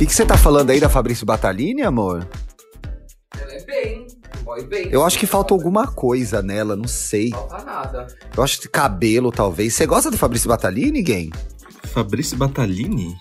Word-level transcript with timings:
que 0.00 0.06
que 0.06 0.14
você 0.14 0.24
tá 0.24 0.34
falando 0.38 0.70
aí 0.70 0.80
da 0.80 0.88
Fabrício 0.88 1.26
Batalini, 1.26 1.82
amor? 1.82 2.26
Ela 3.38 3.52
é 3.52 3.64
bem, 3.66 4.06
boy 4.42 4.64
bem. 4.64 4.88
Eu 4.90 5.04
acho 5.04 5.18
que 5.18 5.26
falta 5.26 5.52
alguma 5.52 5.88
coisa 5.88 6.40
nela, 6.40 6.74
não 6.74 6.88
sei. 6.88 7.28
Falta 7.32 7.62
nada. 7.62 8.06
Eu 8.34 8.42
acho 8.42 8.62
que 8.62 8.66
cabelo, 8.66 9.30
talvez. 9.30 9.74
Você 9.74 9.84
gosta 9.84 10.10
do 10.10 10.16
Fabrício 10.16 10.48
Batalini, 10.48 11.02
Gay? 11.02 11.30
Fabrício 11.84 12.34
Batalini? 12.38 13.14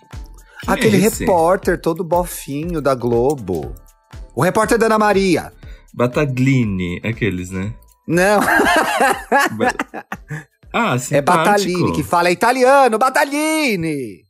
Quem 0.63 0.73
Aquele 0.73 0.95
é 0.95 1.09
repórter 1.09 1.81
todo 1.81 2.01
bofinho 2.01 2.79
da 2.81 2.95
Globo. 2.95 3.75
O 4.33 4.41
repórter 4.41 4.77
da 4.77 4.85
Ana 4.85 4.97
Maria. 4.97 5.51
Bataglini, 5.93 7.01
aqueles, 7.03 7.51
né? 7.51 7.73
Não, 8.07 8.39
Ba- 8.39 9.75
ah, 10.71 10.97
simpático. 10.97 11.13
é 11.13 11.21
Batalini 11.21 11.91
que 11.91 12.03
fala 12.03 12.29
é 12.29 12.31
italiano, 12.31 12.97
Batalini! 12.97 14.28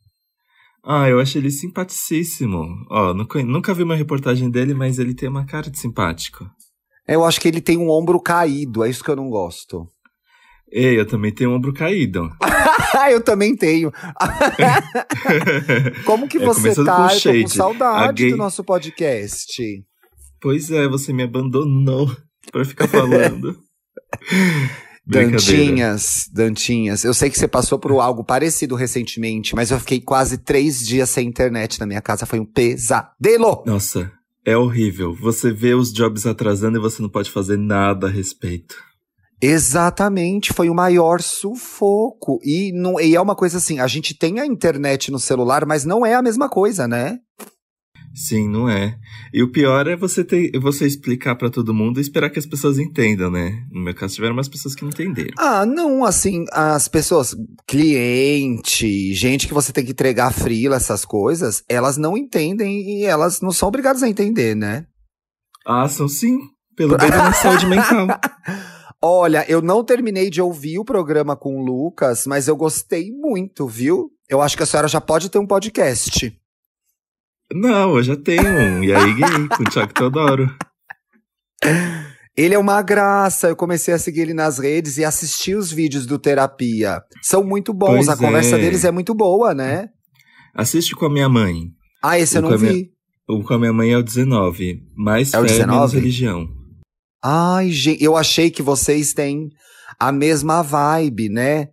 Ah, 0.91 1.07
eu 1.07 1.19
acho 1.19 1.37
ele 1.37 1.51
simpaticíssimo. 1.51 2.65
Ó, 2.89 3.13
nunca, 3.13 3.43
nunca 3.43 3.73
vi 3.75 3.83
uma 3.83 3.95
reportagem 3.95 4.49
dele, 4.49 4.73
mas 4.73 4.97
ele 4.97 5.13
tem 5.13 5.29
uma 5.29 5.45
cara 5.45 5.69
de 5.69 5.77
simpático. 5.79 6.49
Eu 7.07 7.23
acho 7.23 7.39
que 7.39 7.47
ele 7.47 7.61
tem 7.61 7.77
um 7.77 7.89
ombro 7.89 8.19
caído, 8.19 8.83
é 8.83 8.89
isso 8.89 9.03
que 9.03 9.09
eu 9.11 9.15
não 9.15 9.29
gosto. 9.29 9.85
Ei, 10.71 10.99
eu 10.99 11.05
também 11.05 11.31
tenho 11.33 11.51
um 11.51 11.55
ombro 11.55 11.73
caído. 11.73 12.29
eu 13.11 13.23
também 13.23 13.55
tenho. 13.55 13.91
Como 16.05 16.27
que 16.27 16.37
É, 16.37 16.45
você 16.45 16.73
tá? 16.83 17.07
com 17.09 17.29
eu 17.29 17.33
tô 17.35 17.41
com 17.41 17.47
saudade 17.47 18.23
gay- 18.23 18.31
do 18.31 18.37
nosso 18.37 18.63
podcast. 18.63 19.83
pois 20.41 20.69
é, 20.71 20.87
você 20.87 21.11
me 21.13 21.23
abandonou 21.23 22.15
pra 22.51 22.65
ficar 22.65 22.87
falando. 22.87 23.55
Dantinhas, 25.09 26.29
Dantinhas, 26.31 27.03
eu 27.03 27.13
sei 27.15 27.31
que 27.31 27.39
você 27.39 27.47
passou 27.47 27.79
por 27.79 27.91
algo 27.99 28.23
parecido 28.23 28.75
recentemente, 28.75 29.55
mas 29.55 29.71
eu 29.71 29.79
fiquei 29.79 29.99
quase 29.99 30.37
três 30.37 30.85
dias 30.85 31.09
sem 31.09 31.27
internet 31.27 31.79
na 31.79 31.87
minha 31.87 32.01
casa. 32.01 32.27
Foi 32.27 32.39
um 32.39 32.45
pesadelo! 32.45 33.63
Nossa, 33.65 34.11
é 34.45 34.55
horrível. 34.55 35.15
Você 35.15 35.51
vê 35.51 35.73
os 35.73 35.91
jobs 35.91 36.27
atrasando 36.27 36.77
e 36.77 36.81
você 36.81 37.01
não 37.01 37.09
pode 37.09 37.31
fazer 37.31 37.57
nada 37.57 38.07
a 38.07 38.09
respeito. 38.09 38.75
Exatamente, 39.41 40.53
foi 40.53 40.69
o 40.69 40.75
maior 40.75 41.21
sufoco. 41.21 42.39
E, 42.43 42.71
não, 42.73 42.99
e 42.99 43.15
é 43.15 43.21
uma 43.21 43.35
coisa 43.35 43.57
assim: 43.57 43.79
a 43.79 43.87
gente 43.87 44.13
tem 44.13 44.39
a 44.39 44.45
internet 44.45 45.11
no 45.11 45.19
celular, 45.19 45.65
mas 45.65 45.85
não 45.85 46.05
é 46.05 46.13
a 46.13 46.21
mesma 46.21 46.49
coisa, 46.49 46.87
né? 46.87 47.19
Sim, 48.13 48.49
não 48.49 48.67
é. 48.67 48.97
E 49.33 49.41
o 49.43 49.51
pior 49.51 49.87
é 49.87 49.95
você 49.95 50.23
ter, 50.23 50.51
você 50.59 50.85
explicar 50.85 51.35
pra 51.35 51.49
todo 51.49 51.73
mundo 51.73 51.99
e 51.99 52.01
esperar 52.01 52.29
que 52.29 52.39
as 52.39 52.45
pessoas 52.45 52.77
entendam, 52.77 53.31
né? 53.31 53.65
No 53.71 53.81
meu 53.81 53.93
caso, 53.93 54.15
tiveram 54.15 54.33
umas 54.33 54.47
pessoas 54.47 54.75
que 54.75 54.81
não 54.83 54.89
entenderam. 54.89 55.33
Ah, 55.37 55.65
não, 55.65 56.03
assim, 56.03 56.45
as 56.51 56.87
pessoas, 56.87 57.35
cliente, 57.67 59.13
gente 59.13 59.47
que 59.47 59.53
você 59.53 59.71
tem 59.71 59.85
que 59.85 59.91
entregar 59.91 60.33
frila, 60.33 60.75
essas 60.75 61.05
coisas, 61.05 61.63
elas 61.69 61.97
não 61.97 62.17
entendem 62.17 62.99
e 62.99 63.05
elas 63.05 63.41
não 63.41 63.51
são 63.51 63.69
obrigadas 63.69 64.03
a 64.03 64.09
entender, 64.09 64.55
né? 64.55 64.85
Ah, 65.65 65.87
são 65.87 66.07
sim. 66.07 66.39
Pelo 66.75 66.97
bem 66.97 67.09
da 67.09 67.31
saúde 67.33 67.67
mental. 67.67 68.07
Olha, 69.01 69.45
eu 69.47 69.61
não 69.61 69.83
terminei 69.83 70.29
de 70.29 70.41
ouvir 70.41 70.77
o 70.77 70.85
programa 70.85 71.35
com 71.35 71.57
o 71.57 71.63
Lucas, 71.63 72.25
mas 72.25 72.47
eu 72.47 72.55
gostei 72.55 73.11
muito, 73.11 73.67
viu? 73.67 74.11
Eu 74.27 74.41
acho 74.41 74.57
que 74.57 74.63
a 74.63 74.65
senhora 74.65 74.87
já 74.87 74.99
pode 74.99 75.29
ter 75.29 75.39
um 75.39 75.47
podcast. 75.47 76.38
Não, 77.53 77.97
eu 77.97 78.03
já 78.03 78.15
tenho 78.15 78.43
um. 78.47 78.83
E 78.83 78.93
aí, 78.93 79.13
gay, 79.13 79.47
com 79.49 79.63
o 79.63 79.69
Thiago 79.69 79.93
Teodoro. 79.93 80.55
Ele 82.37 82.53
é 82.55 82.59
uma 82.59 82.81
graça, 82.81 83.49
eu 83.49 83.55
comecei 83.55 83.93
a 83.93 83.99
seguir 83.99 84.21
ele 84.21 84.33
nas 84.33 84.59
redes 84.59 84.97
e 84.97 85.03
assistir 85.03 85.55
os 85.55 85.71
vídeos 85.71 86.05
do 86.05 86.17
Terapia. 86.17 87.01
São 87.21 87.43
muito 87.43 87.73
bons, 87.73 87.95
Pois 88.05 88.09
a 88.09 88.15
conversa 88.15 88.55
é. 88.55 88.59
deles 88.61 88.85
é 88.85 88.91
muito 88.91 89.13
boa, 89.13 89.53
né? 89.53 89.89
Assiste 90.55 90.95
com 90.95 91.05
a 91.05 91.09
minha 91.11 91.27
mãe. 91.27 91.65
Ah, 92.01 92.17
esse 92.17 92.37
eu 92.37 92.39
O 92.39 92.43
não 92.43 92.51
caminho- 92.51 92.73
vi. 92.73 92.91
O 93.27 93.43
com 93.43 93.53
a 93.53 93.59
minha 93.59 93.73
mãe 93.73 93.91
é 93.91 93.97
o 93.97 94.03
19. 94.03 94.79
Mais 94.95 95.33
É 95.33 95.39
o 95.39 95.41
fé, 95.41 95.47
19? 95.49 95.71
menos 95.77 95.93
religião. 95.93 96.47
Ai, 97.23 97.69
gente, 97.71 98.01
eu 98.03 98.15
achei 98.15 98.49
que 98.49 98.61
vocês 98.61 99.13
têm 99.13 99.49
a 99.99 100.11
mesma 100.11 100.61
vibe, 100.63 101.29
né? 101.29 101.67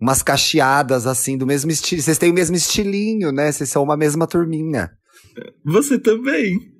Umas 0.00 0.22
cacheadas 0.22 1.06
assim, 1.06 1.38
do 1.38 1.46
mesmo 1.46 1.70
estilo. 1.70 2.02
Vocês 2.02 2.18
têm 2.18 2.30
o 2.30 2.34
mesmo 2.34 2.56
estilinho, 2.56 3.30
né? 3.30 3.52
Vocês 3.52 3.70
são 3.70 3.82
uma 3.84 3.96
mesma 3.96 4.26
turminha. 4.26 4.90
Você 5.64 5.98
também. 5.98 6.72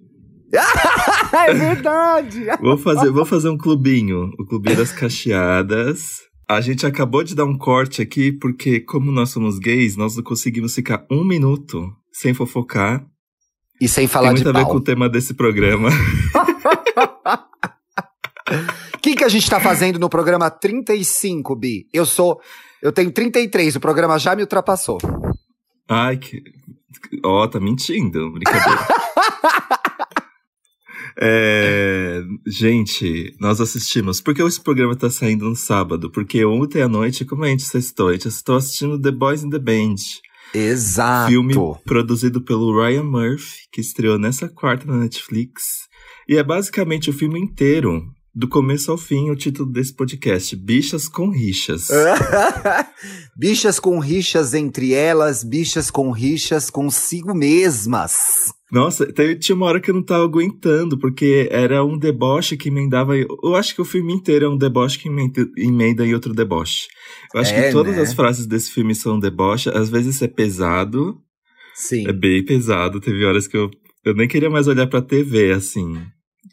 é 1.33 1.55
verdade! 1.55 2.47
Vou 2.61 2.79
fazer, 2.79 3.11
vou 3.11 3.25
fazer 3.27 3.49
um 3.51 3.59
clubinho. 3.59 4.31
O 4.39 4.47
clubinho 4.47 4.77
das 4.77 4.93
cacheadas. 4.93 6.21
A 6.49 6.61
gente 6.63 6.87
acabou 6.87 7.23
de 7.23 7.35
dar 7.35 7.45
um 7.45 7.59
corte 7.59 8.01
aqui, 8.01 8.33
porque 8.33 8.81
como 8.81 9.13
nós 9.13 9.29
somos 9.31 9.59
gays, 9.59 9.97
nós 9.97 10.17
não 10.17 10.23
conseguimos 10.23 10.75
ficar 10.75 11.07
um 11.11 11.23
minuto 11.23 11.93
sem 12.11 12.33
fofocar. 12.33 13.05
E 13.81 13.87
sem 13.87 14.09
falar 14.09 14.29
Tem 14.29 14.37
de 14.37 14.45
muito 14.45 14.57
a 14.57 14.59
ver 14.59 14.65
pau. 14.65 14.73
com 14.73 14.79
o 14.79 14.83
tema 14.83 15.09
desse 15.09 15.35
programa. 15.35 15.91
O 18.95 18.99
que, 19.03 19.15
que 19.15 19.25
a 19.25 19.29
gente 19.29 19.49
tá 19.49 19.61
fazendo 19.61 19.99
no 19.99 20.09
programa 20.09 20.51
35, 20.51 21.55
Bi? 21.55 21.87
Eu 21.93 22.07
sou. 22.07 22.41
Eu 22.83 22.93
tenho 22.93 23.13
33, 23.13 23.77
o 23.77 23.81
programa 23.81 24.19
já 24.19 24.35
me 24.35 24.43
ultrapassou. 24.43 24.99
Ai, 25.89 26.17
que. 26.17 26.43
Ó, 27.25 27.47
tá 27.47 27.61
mentindo. 27.61 28.33
Brincadeira. 28.33 28.87
É, 31.21 32.23
gente, 32.47 33.35
nós 33.41 33.61
assistimos. 33.61 34.21
Por 34.21 34.33
que 34.33 34.43
esse 34.43 34.61
programa 34.61 34.95
tá 34.95 35.11
saindo 35.11 35.47
no 35.47 35.57
sábado? 35.57 36.11
Porque 36.13 36.45
ontem 36.45 36.81
à 36.81 36.89
noite, 36.89 37.25
como 37.25 37.45
a 37.45 37.49
gente 37.49 37.65
sextou? 37.65 38.09
A 38.09 38.13
gente 38.13 38.29
estou 38.29 38.55
assistindo 38.55 39.01
The 39.01 39.11
Boys 39.11 39.43
in 39.43 39.51
the 39.51 39.59
Band. 39.59 39.97
Exato. 40.55 41.31
Filme 41.31 41.55
produzido 41.85 42.41
pelo 42.41 42.73
Ryan 42.73 43.03
Murphy, 43.03 43.63
que 43.73 43.81
estreou 43.81 44.17
nessa 44.17 44.49
quarta 44.49 44.87
na 44.87 44.97
Netflix. 44.97 45.89
E 46.29 46.37
é 46.37 46.43
basicamente 46.43 47.11
o 47.11 47.13
filme 47.13 47.41
inteiro, 47.41 48.05
do 48.39 48.49
começo 48.49 48.91
ao 48.93 48.97
fim, 48.97 49.31
o 49.31 49.37
título 49.37 49.71
desse 49.71 49.93
podcast: 49.95 50.55
Bichas 50.55 51.09
com 51.09 51.29
Rixas. 51.31 51.89
bichas 53.37 53.79
com 53.81 53.99
rixas 53.99 54.55
entre 54.55 54.93
elas, 54.93 55.43
bichas 55.45 55.91
com 55.91 56.11
rixas 56.11 56.71
consigo 56.71 57.35
mesmas. 57.35 58.13
Nossa, 58.71 59.11
teve- 59.11 59.37
tinha 59.37 59.57
uma 59.57 59.67
hora 59.67 59.81
que 59.81 59.91
eu 59.91 59.95
não 59.95 60.03
tava 60.03 60.25
aguentando, 60.25 60.99
porque 60.99 61.49
era 61.51 61.83
um 61.85 61.99
deboche 61.99 62.57
que 62.57 62.69
emendava. 62.69 63.17
Eu 63.17 63.55
acho 63.57 63.75
que 63.75 63.81
o 63.81 63.85
filme 63.85 64.13
inteiro 64.13 64.45
é 64.45 64.49
um 64.49 64.59
deboche 64.59 64.99
que 64.99 65.09
emenda, 65.09 65.47
emenda 65.57 66.07
em 66.07 66.13
outro 66.15 66.35
deboche. 66.35 66.87
Eu 67.35 67.41
acho 67.41 67.55
É, 67.55 67.67
que 67.69 67.73
todas 67.73 67.97
né? 67.97 68.03
as 68.03 68.13
frases 68.13 68.47
desse 68.47 68.71
filme 68.71 68.95
são 68.95 69.19
deboche. 69.19 69.71
Às 69.71 69.89
vezes 69.89 70.21
é 70.21 70.29
pesado, 70.29 71.17
Sim. 71.75 72.07
é 72.07 72.13
bem 72.13 72.45
pesado. 72.45 73.01
Teve 73.01 73.25
horas 73.25 73.49
que 73.49 73.57
eu, 73.57 73.71
eu 74.05 74.15
nem 74.15 74.29
queria 74.29 74.51
mais 74.51 74.69
olhar 74.69 74.87
pra 74.87 75.01
TV, 75.01 75.51
assim. 75.53 75.99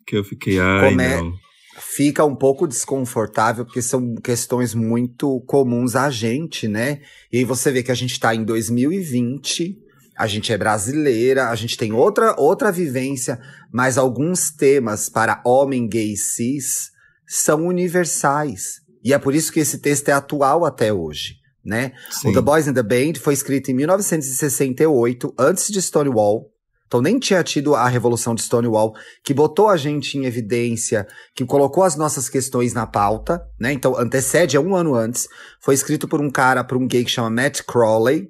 Que 0.08 0.16
eu 0.18 0.24
fiquei, 0.24 0.58
ai, 0.58 0.90
Come- 0.92 1.08
não. 1.08 1.34
Fica 1.78 2.24
um 2.24 2.36
pouco 2.36 2.68
desconfortável, 2.68 3.66
porque 3.66 3.82
são 3.82 4.16
questões 4.16 4.74
muito 4.74 5.42
comuns 5.42 5.96
a 5.96 6.10
gente, 6.10 6.68
né? 6.68 7.02
E 7.32 7.44
você 7.44 7.72
vê 7.72 7.84
que 7.84 7.92
a 7.92 7.96
gente 7.96 8.18
tá 8.20 8.34
em 8.34 8.46
2020, 8.46 9.78
a 10.18 10.28
gente 10.28 10.54
é 10.54 10.58
brasileira, 10.58 11.50
a 11.50 11.56
gente 11.56 11.78
tem 11.78 11.92
outra, 11.92 12.34
outra 12.40 12.72
vivência, 12.72 13.40
mas 13.72 13.98
alguns 13.98 14.50
temas 14.50 15.10
para 15.10 15.42
homem 15.46 15.88
gay 15.88 16.16
cis 16.16 16.92
são 17.28 17.68
universais. 17.68 18.82
E 19.04 19.14
é 19.14 19.20
por 19.20 19.36
isso 19.36 19.52
que 19.52 19.60
esse 19.60 19.80
texto 19.80 20.08
é 20.10 20.14
atual 20.14 20.66
até 20.66 20.94
hoje, 20.94 21.36
né? 21.64 21.92
Sim. 22.10 22.30
O 22.30 22.34
The 22.34 22.42
Boys 22.42 22.68
in 22.68 22.74
the 22.74 22.84
Band 22.84 23.20
foi 23.20 23.34
escrito 23.34 23.70
em 23.70 23.74
1968, 23.74 25.34
antes 25.38 25.68
de 25.68 25.82
Stonewall. 25.82 26.50
Então 26.88 27.02
nem 27.02 27.18
tinha 27.18 27.44
tido 27.44 27.76
a 27.76 27.88
revolução 27.88 28.36
de 28.36 28.42
Stonewall, 28.42 28.94
que 29.24 29.34
botou 29.34 29.70
a 29.70 29.78
gente 29.78 30.18
em 30.18 30.26
evidência, 30.26 31.08
que 31.34 31.46
colocou 31.46 31.84
as 31.84 31.96
nossas 31.96 32.30
questões 32.30 32.74
na 32.74 32.86
pauta, 32.86 33.42
né? 33.60 33.74
Então 33.74 33.98
antecede, 33.98 34.56
é 34.56 34.60
um 34.60 34.76
ano 34.76 34.94
antes. 34.94 35.28
Foi 35.60 35.74
escrito 35.74 36.08
por 36.08 36.22
um 36.22 36.30
cara, 36.30 36.64
por 36.64 36.78
um 36.78 36.88
gay 36.88 37.04
que 37.04 37.12
chama 37.12 37.30
Matt 37.30 37.62
Crowley. 37.64 38.30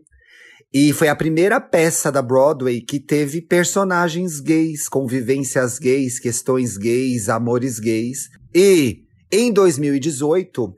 E 0.73 0.91
foi 0.91 1.07
a 1.07 1.15
primeira 1.15 1.61
peça 1.61 2.11
da 2.11 2.21
Broadway 2.21 2.81
que 2.81 2.99
teve 2.99 3.41
personagens 3.41 4.39
gays, 4.41 4.89
convivências 4.89 5.79
gays, 5.79 6.19
questões 6.19 6.75
gays, 6.77 7.29
amores 7.29 7.79
gays. 7.79 8.29
E 8.53 9.03
em 9.31 9.53
2018 9.53 10.75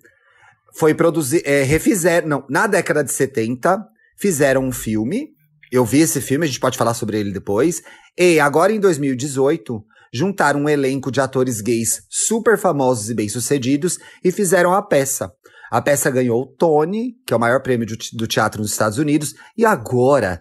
foi 0.73 0.93
produzir, 0.93 1.41
é, 1.45 1.63
refizeram, 1.63 2.27
não, 2.27 2.45
na 2.47 2.67
década 2.67 3.03
de 3.03 3.11
70, 3.11 3.83
fizeram 4.15 4.65
um 4.65 4.71
filme. 4.71 5.29
Eu 5.71 5.85
vi 5.85 5.99
esse 5.99 6.21
filme, 6.21 6.45
a 6.45 6.47
gente 6.47 6.59
pode 6.59 6.77
falar 6.77 6.93
sobre 6.93 7.19
ele 7.19 7.31
depois. 7.31 7.81
E 8.17 8.39
agora 8.39 8.71
em 8.71 8.79
2018, 8.79 9.83
juntaram 10.13 10.61
um 10.61 10.69
elenco 10.69 11.11
de 11.11 11.19
atores 11.19 11.61
gays 11.61 12.01
super 12.09 12.57
famosos 12.57 13.09
e 13.09 13.13
bem-sucedidos 13.13 13.97
e 14.23 14.31
fizeram 14.31 14.73
a 14.73 14.81
peça. 14.81 15.31
A 15.69 15.81
peça 15.81 16.09
ganhou 16.09 16.41
o 16.41 16.47
Tony, 16.47 17.13
que 17.25 17.33
é 17.33 17.35
o 17.37 17.39
maior 17.39 17.61
prêmio 17.61 17.85
do 17.85 17.97
te- 17.97 18.15
do 18.15 18.25
teatro 18.25 18.61
nos 18.61 18.71
Estados 18.71 18.97
Unidos, 18.97 19.33
e 19.57 19.65
agora, 19.65 20.39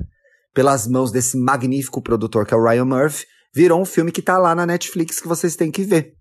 pelas 0.55 0.87
mãos 0.87 1.11
desse 1.11 1.37
magnífico 1.37 2.01
produtor 2.01 2.47
que 2.47 2.55
é 2.55 2.57
o 2.57 2.65
Ryan 2.65 2.85
Murphy, 2.85 3.27
virou 3.53 3.81
um 3.81 3.85
filme 3.85 4.13
que 4.13 4.23
tá 4.23 4.39
lá 4.39 4.55
na 4.55 4.65
Netflix 4.65 5.19
que 5.21 5.27
vocês 5.27 5.57
têm 5.57 5.71
que 5.73 5.83
ver. 5.83 6.13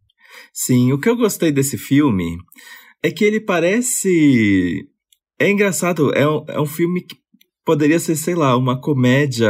Sim, 0.51 0.91
o 0.91 0.99
que 0.99 1.07
eu 1.07 1.15
gostei 1.15 1.51
desse 1.51 1.77
filme 1.77 2.35
é 3.03 3.11
que 3.11 3.23
ele 3.23 3.39
parece. 3.39 4.87
É 5.39 5.49
engraçado, 5.49 6.13
é 6.13 6.27
um, 6.27 6.45
é 6.47 6.59
um 6.59 6.65
filme 6.65 7.01
que 7.01 7.15
poderia 7.65 7.99
ser, 7.99 8.15
sei 8.15 8.35
lá, 8.35 8.55
uma 8.55 8.79
comédia 8.79 9.49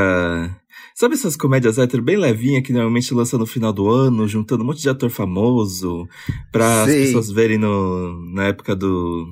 Sabe 0.97 1.15
essas 1.15 1.35
comédias 1.35 1.77
hétero 1.77 2.01
bem 2.01 2.15
levinha 2.15 2.61
que 2.61 2.71
normalmente 2.71 3.13
lançam 3.13 3.37
no 3.37 3.45
final 3.45 3.73
do 3.73 3.89
ano, 3.89 4.27
juntando 4.29 4.63
um 4.63 4.67
monte 4.67 4.81
de 4.81 4.87
ator 4.89 5.09
famoso 5.09 6.07
pra 6.53 6.83
as 6.83 6.91
pessoas 6.91 7.29
verem 7.29 7.57
no, 7.57 8.13
na 8.33 8.45
época 8.45 8.73
do, 8.73 9.25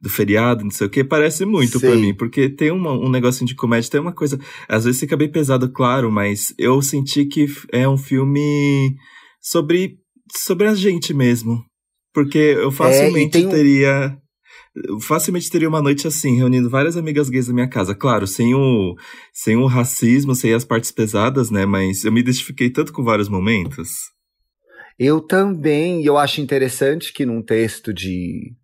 do 0.00 0.08
feriado, 0.08 0.62
não 0.62 0.70
sei 0.70 0.86
o 0.86 0.90
que, 0.90 1.02
parece 1.02 1.44
muito 1.44 1.80
pra 1.80 1.90
Sim. 1.94 2.00
mim, 2.00 2.14
porque 2.14 2.48
tem 2.48 2.70
uma- 2.70 2.92
um 2.92 3.08
negocinho 3.08 3.48
de 3.48 3.56
comédia, 3.56 3.90
tem 3.90 4.00
uma 4.00 4.12
coisa, 4.12 4.38
às 4.68 4.84
vezes 4.84 5.00
fica 5.00 5.16
bem 5.16 5.28
pesado, 5.30 5.68
claro, 5.72 6.10
mas 6.12 6.54
eu 6.56 6.80
senti 6.80 7.24
que 7.24 7.46
é 7.72 7.88
um 7.88 7.98
filme 7.98 8.94
sobre, 9.40 9.96
sobre 10.36 10.68
a 10.68 10.74
gente 10.74 11.12
mesmo. 11.12 11.64
Porque 12.14 12.38
eu 12.38 12.70
facilmente 12.70 13.32
tem 13.32 13.46
um- 13.46 13.50
teria. 13.50 14.16
Eu 14.74 14.98
facilmente 15.00 15.50
teria 15.50 15.68
uma 15.68 15.82
noite 15.82 16.06
assim, 16.06 16.36
reunindo 16.36 16.70
várias 16.70 16.96
amigas 16.96 17.28
gays 17.28 17.48
na 17.48 17.54
minha 17.54 17.68
casa. 17.68 17.94
Claro, 17.94 18.26
sem 18.26 18.54
o, 18.54 18.94
sem 19.32 19.56
o 19.56 19.66
racismo, 19.66 20.34
sem 20.34 20.54
as 20.54 20.64
partes 20.64 20.90
pesadas, 20.90 21.50
né? 21.50 21.66
Mas 21.66 22.04
eu 22.04 22.12
me 22.12 22.20
identifiquei 22.20 22.70
tanto 22.70 22.92
com 22.92 23.04
vários 23.04 23.28
momentos. 23.28 23.90
Eu 24.98 25.20
também, 25.20 26.02
e 26.02 26.06
eu 26.06 26.16
acho 26.16 26.40
interessante 26.40 27.12
que 27.12 27.26
num 27.26 27.42
texto 27.42 27.92
de 27.92 28.54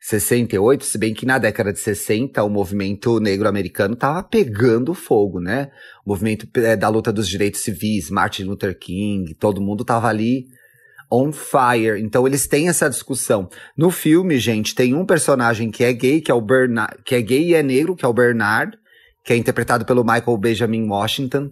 68, 0.00 0.84
se 0.84 0.96
bem 0.96 1.12
que 1.12 1.26
na 1.26 1.38
década 1.38 1.72
de 1.72 1.80
60 1.80 2.42
o 2.42 2.48
movimento 2.48 3.18
negro 3.18 3.48
americano 3.48 3.96
tava 3.96 4.22
pegando 4.22 4.94
fogo, 4.94 5.40
né? 5.40 5.70
O 6.06 6.10
movimento 6.10 6.48
eh, 6.56 6.76
da 6.76 6.88
luta 6.88 7.12
dos 7.12 7.28
direitos 7.28 7.62
civis, 7.62 8.10
Martin 8.10 8.44
Luther 8.44 8.78
King, 8.78 9.34
todo 9.34 9.60
mundo 9.60 9.84
tava 9.84 10.08
ali 10.08 10.46
on 11.10 11.32
fire. 11.32 12.00
Então 12.00 12.26
eles 12.26 12.46
têm 12.46 12.68
essa 12.68 12.88
discussão. 12.88 13.48
No 13.76 13.90
filme, 13.90 14.38
gente, 14.38 14.74
tem 14.74 14.94
um 14.94 15.06
personagem 15.06 15.70
que 15.70 15.82
é 15.84 15.92
gay, 15.92 16.20
que 16.20 16.30
é 16.30 16.34
o 16.34 16.40
Bernard, 16.40 16.96
que 17.04 17.14
é 17.14 17.22
gay 17.22 17.48
e 17.50 17.54
é 17.54 17.62
negro, 17.62 17.96
que 17.96 18.04
é 18.04 18.08
o 18.08 18.12
Bernard, 18.12 18.76
que 19.24 19.32
é 19.32 19.36
interpretado 19.36 19.84
pelo 19.84 20.04
Michael 20.04 20.36
Benjamin 20.38 20.88
Washington. 20.88 21.50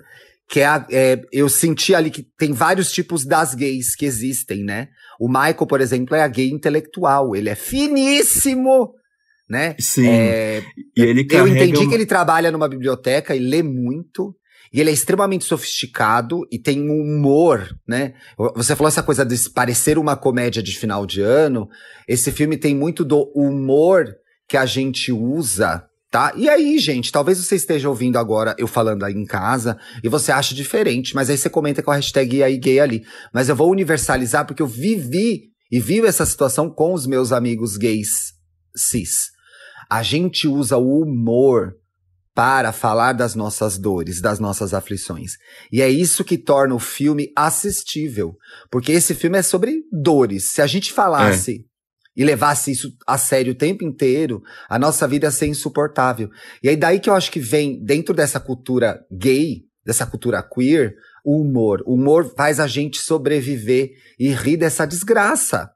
Que 0.48 0.60
é, 0.60 0.66
a- 0.66 0.86
é, 0.92 1.20
eu 1.32 1.48
senti 1.48 1.92
ali 1.94 2.08
que 2.10 2.24
tem 2.38 2.52
vários 2.52 2.92
tipos 2.92 3.24
das 3.24 3.52
gays 3.54 3.96
que 3.96 4.06
existem, 4.06 4.62
né? 4.62 4.88
O 5.18 5.26
Michael, 5.28 5.66
por 5.66 5.80
exemplo, 5.80 6.14
é 6.14 6.22
a 6.22 6.28
gay 6.28 6.50
intelectual. 6.50 7.34
Ele 7.34 7.48
é 7.48 7.54
finíssimo, 7.56 8.92
né? 9.48 9.74
Sim. 9.80 10.06
É, 10.08 10.62
e 10.96 11.02
ele 11.02 11.26
eu 11.30 11.48
entendi 11.48 11.78
um- 11.80 11.88
que 11.88 11.94
ele 11.94 12.06
trabalha 12.06 12.50
numa 12.52 12.68
biblioteca 12.68 13.34
e 13.34 13.38
lê 13.40 13.62
muito. 13.62 14.34
E 14.72 14.80
ele 14.80 14.90
é 14.90 14.92
extremamente 14.92 15.44
sofisticado 15.44 16.46
e 16.50 16.58
tem 16.58 16.90
um 16.90 17.00
humor, 17.00 17.68
né? 17.86 18.14
Você 18.54 18.74
falou 18.74 18.88
essa 18.88 19.02
coisa 19.02 19.24
de 19.24 19.50
parecer 19.50 19.98
uma 19.98 20.16
comédia 20.16 20.62
de 20.62 20.76
final 20.76 21.06
de 21.06 21.20
ano. 21.20 21.68
Esse 22.08 22.30
filme 22.32 22.56
tem 22.56 22.74
muito 22.74 23.04
do 23.04 23.30
humor 23.34 24.06
que 24.48 24.56
a 24.56 24.66
gente 24.66 25.12
usa, 25.12 25.84
tá? 26.10 26.32
E 26.36 26.48
aí, 26.48 26.78
gente, 26.78 27.10
talvez 27.10 27.38
você 27.38 27.56
esteja 27.56 27.88
ouvindo 27.88 28.18
agora 28.18 28.54
eu 28.58 28.66
falando 28.66 29.04
aí 29.04 29.14
em 29.14 29.24
casa 29.24 29.78
e 30.02 30.08
você 30.08 30.30
acha 30.30 30.54
diferente, 30.54 31.14
mas 31.14 31.30
aí 31.30 31.36
você 31.36 31.50
comenta 31.50 31.82
com 31.82 31.90
a 31.90 31.96
hashtag 31.96 32.42
aí 32.42 32.58
gay 32.58 32.80
ali. 32.80 33.04
Mas 33.32 33.48
eu 33.48 33.56
vou 33.56 33.70
universalizar 33.70 34.46
porque 34.46 34.62
eu 34.62 34.66
vivi 34.66 35.50
e 35.70 35.80
vivo 35.80 36.06
essa 36.06 36.24
situação 36.24 36.70
com 36.70 36.92
os 36.92 37.06
meus 37.06 37.32
amigos 37.32 37.76
gays 37.76 38.34
cis. 38.76 39.30
A 39.90 40.02
gente 40.02 40.48
usa 40.48 40.76
o 40.76 41.02
humor 41.02 41.74
para 42.36 42.70
falar 42.70 43.14
das 43.14 43.34
nossas 43.34 43.78
dores, 43.78 44.20
das 44.20 44.38
nossas 44.38 44.74
aflições. 44.74 45.38
E 45.72 45.80
é 45.80 45.88
isso 45.88 46.22
que 46.22 46.36
torna 46.36 46.74
o 46.74 46.78
filme 46.78 47.32
assistível. 47.34 48.36
Porque 48.70 48.92
esse 48.92 49.14
filme 49.14 49.38
é 49.38 49.42
sobre 49.42 49.84
dores. 49.90 50.52
Se 50.52 50.60
a 50.60 50.66
gente 50.66 50.92
falasse 50.92 51.64
e 52.14 52.22
levasse 52.22 52.70
isso 52.70 52.92
a 53.06 53.16
sério 53.16 53.54
o 53.54 53.56
tempo 53.56 53.84
inteiro, 53.84 54.42
a 54.68 54.78
nossa 54.78 55.08
vida 55.08 55.28
ia 55.28 55.30
ser 55.30 55.46
insuportável. 55.46 56.28
E 56.62 56.68
aí 56.68 56.76
daí 56.76 57.00
que 57.00 57.08
eu 57.08 57.14
acho 57.14 57.32
que 57.32 57.40
vem, 57.40 57.82
dentro 57.82 58.14
dessa 58.14 58.38
cultura 58.38 59.00
gay, 59.10 59.62
dessa 59.82 60.04
cultura 60.04 60.42
queer, 60.42 60.94
o 61.24 61.40
humor. 61.40 61.82
O 61.86 61.94
humor 61.94 62.34
faz 62.36 62.60
a 62.60 62.66
gente 62.66 62.98
sobreviver 62.98 63.92
e 64.18 64.28
rir 64.28 64.58
dessa 64.58 64.84
desgraça. 64.84 65.70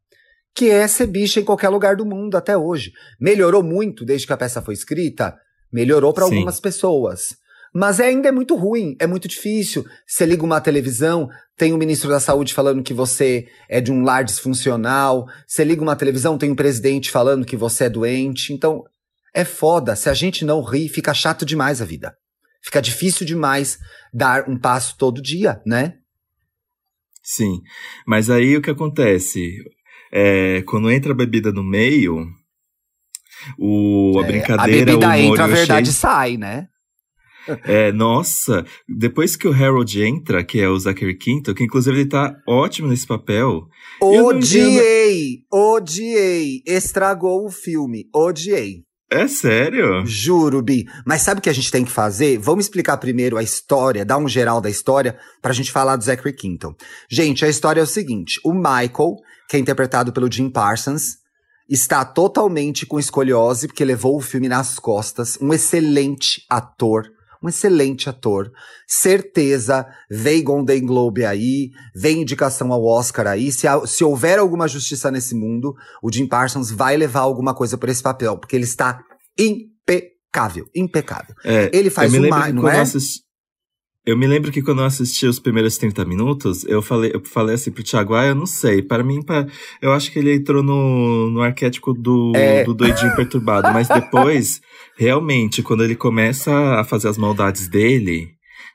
Que 0.54 0.68
é 0.68 0.86
ser 0.86 1.06
bicha 1.06 1.40
em 1.40 1.44
qualquer 1.44 1.70
lugar 1.70 1.96
do 1.96 2.04
mundo 2.04 2.36
até 2.36 2.54
hoje. 2.54 2.92
Melhorou 3.18 3.62
muito 3.62 4.04
desde 4.04 4.26
que 4.26 4.32
a 4.34 4.36
peça 4.36 4.60
foi 4.60 4.74
escrita? 4.74 5.34
Melhorou 5.72 6.12
para 6.12 6.25
algumas 6.25 6.58
pessoas. 6.61 7.37
Mas 7.72 8.00
é- 8.00 8.06
ainda 8.06 8.28
é 8.28 8.32
muito 8.32 8.56
ruim, 8.56 8.96
é 8.99 9.06
muito 9.06 9.28
difícil. 9.28 9.84
Você 10.06 10.26
liga 10.26 10.44
uma 10.44 10.61
televisão, 10.61 11.28
tem 11.56 11.72
o 11.72 11.78
ministro 11.78 12.08
da 12.08 12.19
Saúde 12.19 12.52
falando 12.52 12.82
que 12.82 12.93
você 12.93 13.46
é 13.69 13.81
de 13.81 13.93
um 13.93 14.02
lar 14.02 14.25
disfuncional. 14.25 15.26
Você 15.46 15.62
liga 15.62 15.82
uma 15.82 15.94
televisão, 15.94 16.37
tem 16.37 16.50
um 16.50 16.56
presidente 16.56 17.11
falando 17.11 17.46
que 17.46 17.56
você 17.56 17.84
é 17.84 17.90
doente. 17.90 18.52
Então, 18.52 18.82
é 19.32 19.44
foda. 19.44 19.94
Se 19.94 20.08
a 20.08 20.14
gente 20.14 20.44
não 20.44 20.62
ri, 20.62 20.88
fica 20.88 21.14
chato 21.14 21.46
demais 21.46 21.81
a 21.81 21.84
vida. 21.84 22.17
Fica 22.62 22.82
difícil 22.82 23.25
demais 23.25 23.78
dar 24.12 24.49
um 24.49 24.58
passo 24.58 24.96
todo 24.99 25.22
dia, 25.22 25.62
né? 25.64 25.94
Sim. 27.22 27.61
Mas 28.06 28.28
aí 28.28 28.56
o 28.56 28.62
que 28.62 28.70
acontece? 28.70 29.56
É, 30.12 30.62
quando 30.62 30.90
entra 30.90 31.12
a 31.12 31.17
bebida 31.17 31.52
no 31.52 31.62
meio, 31.62 32.26
o, 33.58 34.19
a 34.19 34.22
É, 34.22 34.26
brincadeira, 34.26 34.62
a 34.62 34.66
bebida 34.66 34.92
o 34.92 35.10
humor 35.10 35.16
entra, 35.16 35.44
a 35.44 35.46
verdade 35.46 35.92
sai, 35.92 36.37
né? 36.37 36.66
É, 37.64 37.90
nossa, 37.90 38.64
depois 38.88 39.34
que 39.34 39.48
o 39.48 39.52
Harold 39.52 40.02
entra, 40.02 40.44
que 40.44 40.60
é 40.60 40.69
o 40.69 40.78
Zachary 40.78 41.16
Quinto, 41.16 41.54
que 41.54 41.64
inclusive 41.64 41.98
ele 41.98 42.08
tá 42.08 42.37
ótimo 42.46 42.88
nesse 42.88 43.06
papel. 43.06 43.66
Eu 44.02 44.12
não 44.12 44.26
Odiei, 44.26 45.38
odiei. 45.52 46.62
Estragou 46.66 47.46
o 47.46 47.50
filme, 47.50 48.04
odiei. 48.14 48.84
É 49.12 49.26
sério? 49.26 50.06
Juro, 50.06 50.62
Bi. 50.62 50.84
Mas 51.04 51.22
sabe 51.22 51.40
o 51.40 51.43
que 51.43 51.50
a 51.50 51.52
gente 51.52 51.72
tem 51.72 51.84
que 51.84 51.90
fazer? 51.90 52.38
Vamos 52.38 52.66
explicar 52.66 52.96
primeiro 52.98 53.36
a 53.36 53.43
história, 53.43 54.04
dar 54.04 54.19
um 54.19 54.28
geral 54.28 54.60
da 54.60 54.70
história, 54.70 55.19
pra 55.43 55.52
gente 55.52 55.72
falar 55.72 55.96
do 55.96 56.04
Zachary 56.04 56.32
Quinto. 56.32 56.76
Gente, 57.10 57.44
a 57.44 57.48
história 57.48 57.81
é 57.81 57.82
o 57.82 57.86
seguinte: 57.86 58.38
o 58.44 58.52
Michael, 58.52 59.16
que 59.48 59.56
é 59.56 59.58
interpretado 59.58 60.12
pelo 60.12 60.31
Jim 60.31 60.48
Parsons, 60.48 61.16
está 61.70 62.05
totalmente 62.05 62.84
com 62.84 62.99
escoliose, 62.99 63.67
porque 63.69 63.84
levou 63.84 64.17
o 64.17 64.20
filme 64.20 64.49
nas 64.49 64.78
costas. 64.78 65.38
Um 65.40 65.52
excelente 65.55 66.44
ator. 66.50 67.05
Um 67.43 67.49
excelente 67.49 68.11
ator. 68.11 68.50
Certeza, 68.87 69.87
vem 70.11 70.43
Golden 70.44 70.84
Globe 70.84 71.25
aí, 71.25 71.70
vem 71.94 72.20
indicação 72.20 72.70
ao 72.72 72.84
Oscar 72.84 73.26
aí. 73.26 73.50
Se, 73.50 73.67
se 73.87 74.05
houver 74.05 74.38
alguma 74.38 74.69
justiça 74.69 75.11
nesse 75.11 75.34
mundo, 75.34 75.75
o 76.02 76.12
Jim 76.12 76.26
Parsons 76.26 76.70
vai 76.70 76.96
levar 76.99 77.20
alguma 77.20 77.55
coisa 77.55 77.78
por 77.78 77.88
esse 77.88 78.02
papel, 78.02 78.37
porque 78.37 78.55
ele 78.56 78.64
está 78.64 79.00
impecável, 79.38 80.67
impecável. 80.74 81.34
É, 81.44 81.70
Ele 81.72 81.89
faz 81.91 82.12
eu 82.12 82.20
me 82.20 82.29
um 82.29 82.31
lembro 82.31 82.39
ma- 82.41 82.46
que 82.46 82.53
não 82.53 82.69
é? 82.69 82.81
assisti- 82.81 83.22
Eu 84.06 84.16
me 84.16 84.26
lembro 84.26 84.50
que 84.50 84.62
quando 84.62 84.80
eu 84.80 84.86
assisti 84.86 85.26
os 85.26 85.38
primeiros 85.38 85.76
30 85.76 86.04
minutos, 86.06 86.64
eu 86.64 86.80
falei, 86.80 87.10
eu 87.14 87.22
falei 87.24 87.54
assim 87.54 87.70
pro 87.70 87.82
Thiago, 87.84 88.14
ah, 88.14 88.26
eu 88.26 88.34
não 88.34 88.46
sei. 88.46 88.80
Para 88.82 89.04
mim, 89.04 89.22
pa- 89.22 89.46
eu 89.82 89.92
acho 89.92 90.10
que 90.10 90.19
ele 90.19 90.34
entrou 90.34 90.62
no, 90.62 91.28
no 91.30 91.42
arquétipo 91.42 91.92
do, 91.92 92.32
É. 92.34 92.64
do 92.64 92.72
doidinho 92.72 93.14
perturbado. 93.14 93.69
Mas 93.74 93.88
depois, 93.88 94.60
realmente, 94.96 95.62
quando 95.62 95.84
ele 95.84 95.94
começa 95.94 96.50
a 96.80 96.84
fazer 96.84 97.08
as 97.08 97.19
maldades 97.19 97.69
dele 97.69 98.28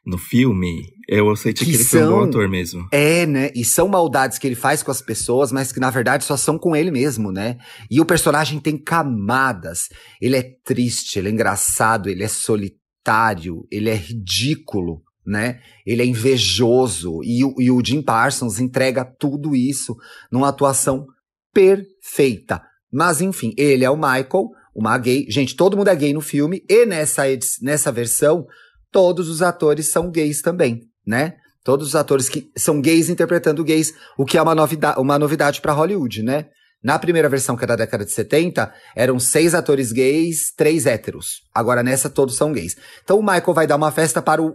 no 0.06 0.20
filme, 0.20 0.84
eu 1.10 1.36
senti 1.36 1.66
que, 1.66 1.72
Que 1.72 1.78
ele 1.78 1.84
foi 1.84 2.04
um 2.04 2.08
bom 2.08 2.20
são- 2.20 2.24
ator 2.30 2.48
mesmo. 2.48 2.88
É, 2.92 3.26
né? 3.26 3.50
E 3.56 3.66
são 3.66 3.88
maldades 3.88 4.38
que 4.38 4.46
ele 4.46 4.56
faz 4.56 4.84
com 4.84 4.92
as 4.92 5.02
pessoas, 5.02 5.52
mas 5.52 5.72
que 5.72 5.80
na 5.80 5.90
verdade 5.90 6.24
só 6.24 6.38
são 6.38 6.60
com 6.60 6.76
ele 6.76 6.92
mesmo, 6.92 7.32
né? 7.32 7.58
E 7.90 8.00
o 8.00 8.06
personagem 8.06 8.60
tem 8.60 8.78
camadas. 8.78 9.90
Ele 10.22 10.36
é 10.38 10.44
triste, 10.64 11.18
ele 11.18 11.30
é 11.30 11.32
engraçado, 11.32 12.08
ele 12.10 12.24
é 12.24 12.28
solitário, 12.28 13.66
ele 13.72 13.90
é 13.90 13.96
ridículo, 13.96 15.02
né? 15.26 15.60
Ele 15.86 16.02
é 16.02 16.06
invejoso. 16.06 17.22
E, 17.24 17.44
o- 17.44 17.56
e 17.60 17.72
o 17.72 17.84
Jim 17.84 18.02
Parsons 18.02 18.60
entrega 18.60 19.04
tudo 19.06 19.56
isso 19.56 19.96
numa 20.32 20.50
atuação 20.50 21.06
perfeita. 21.54 22.62
Mas 22.92 23.22
enfim, 23.22 23.54
ele 23.58 23.84
é 23.84 23.90
o 23.90 23.96
Michael, 23.98 24.50
uma 24.76 24.98
gay. 24.98 25.26
Gente, 25.30 25.56
todo 25.56 25.76
mundo 25.78 25.90
é 25.90 25.96
gay 25.96 26.14
no 26.14 26.22
filme, 26.22 26.62
e 26.70 26.86
nessa, 26.86 27.24
nessa 27.62 27.92
versão, 27.92 28.46
todos 28.92 29.28
os 29.30 29.42
atores 29.42 29.90
são 29.92 30.12
gays 30.12 30.42
também, 30.42 30.82
né? 31.06 31.36
Todos 31.64 31.88
os 31.90 31.96
atores 31.96 32.30
que 32.30 32.52
são 32.56 32.80
gays 32.80 33.10
interpretando 33.10 33.64
gays, 33.64 33.94
o 34.18 34.24
que 34.26 34.38
é 34.38 34.42
uma, 34.42 34.54
novida 34.54 35.00
uma 35.00 35.18
novidade 35.18 35.60
para 35.62 35.74
Hollywood, 35.74 36.22
né? 36.22 36.46
Na 36.84 37.00
primeira 37.00 37.28
versão, 37.28 37.58
que 37.58 37.64
é 37.64 37.68
da 37.68 37.76
década 37.76 38.06
de 38.06 38.12
70, 38.12 38.72
eram 38.96 39.18
seis 39.18 39.56
atores 39.56 39.92
gays, 39.92 40.54
três 40.56 40.86
héteros. 40.86 41.42
Agora 41.54 41.82
nessa, 41.82 42.08
todos 42.12 42.36
são 42.36 42.54
gays. 42.54 42.76
Então 43.04 43.18
o 43.18 43.24
Michael 43.24 43.54
vai 43.56 43.66
dar 43.66 43.76
uma 43.78 43.92
festa 43.92 44.22
para 44.22 44.44
o 44.44 44.54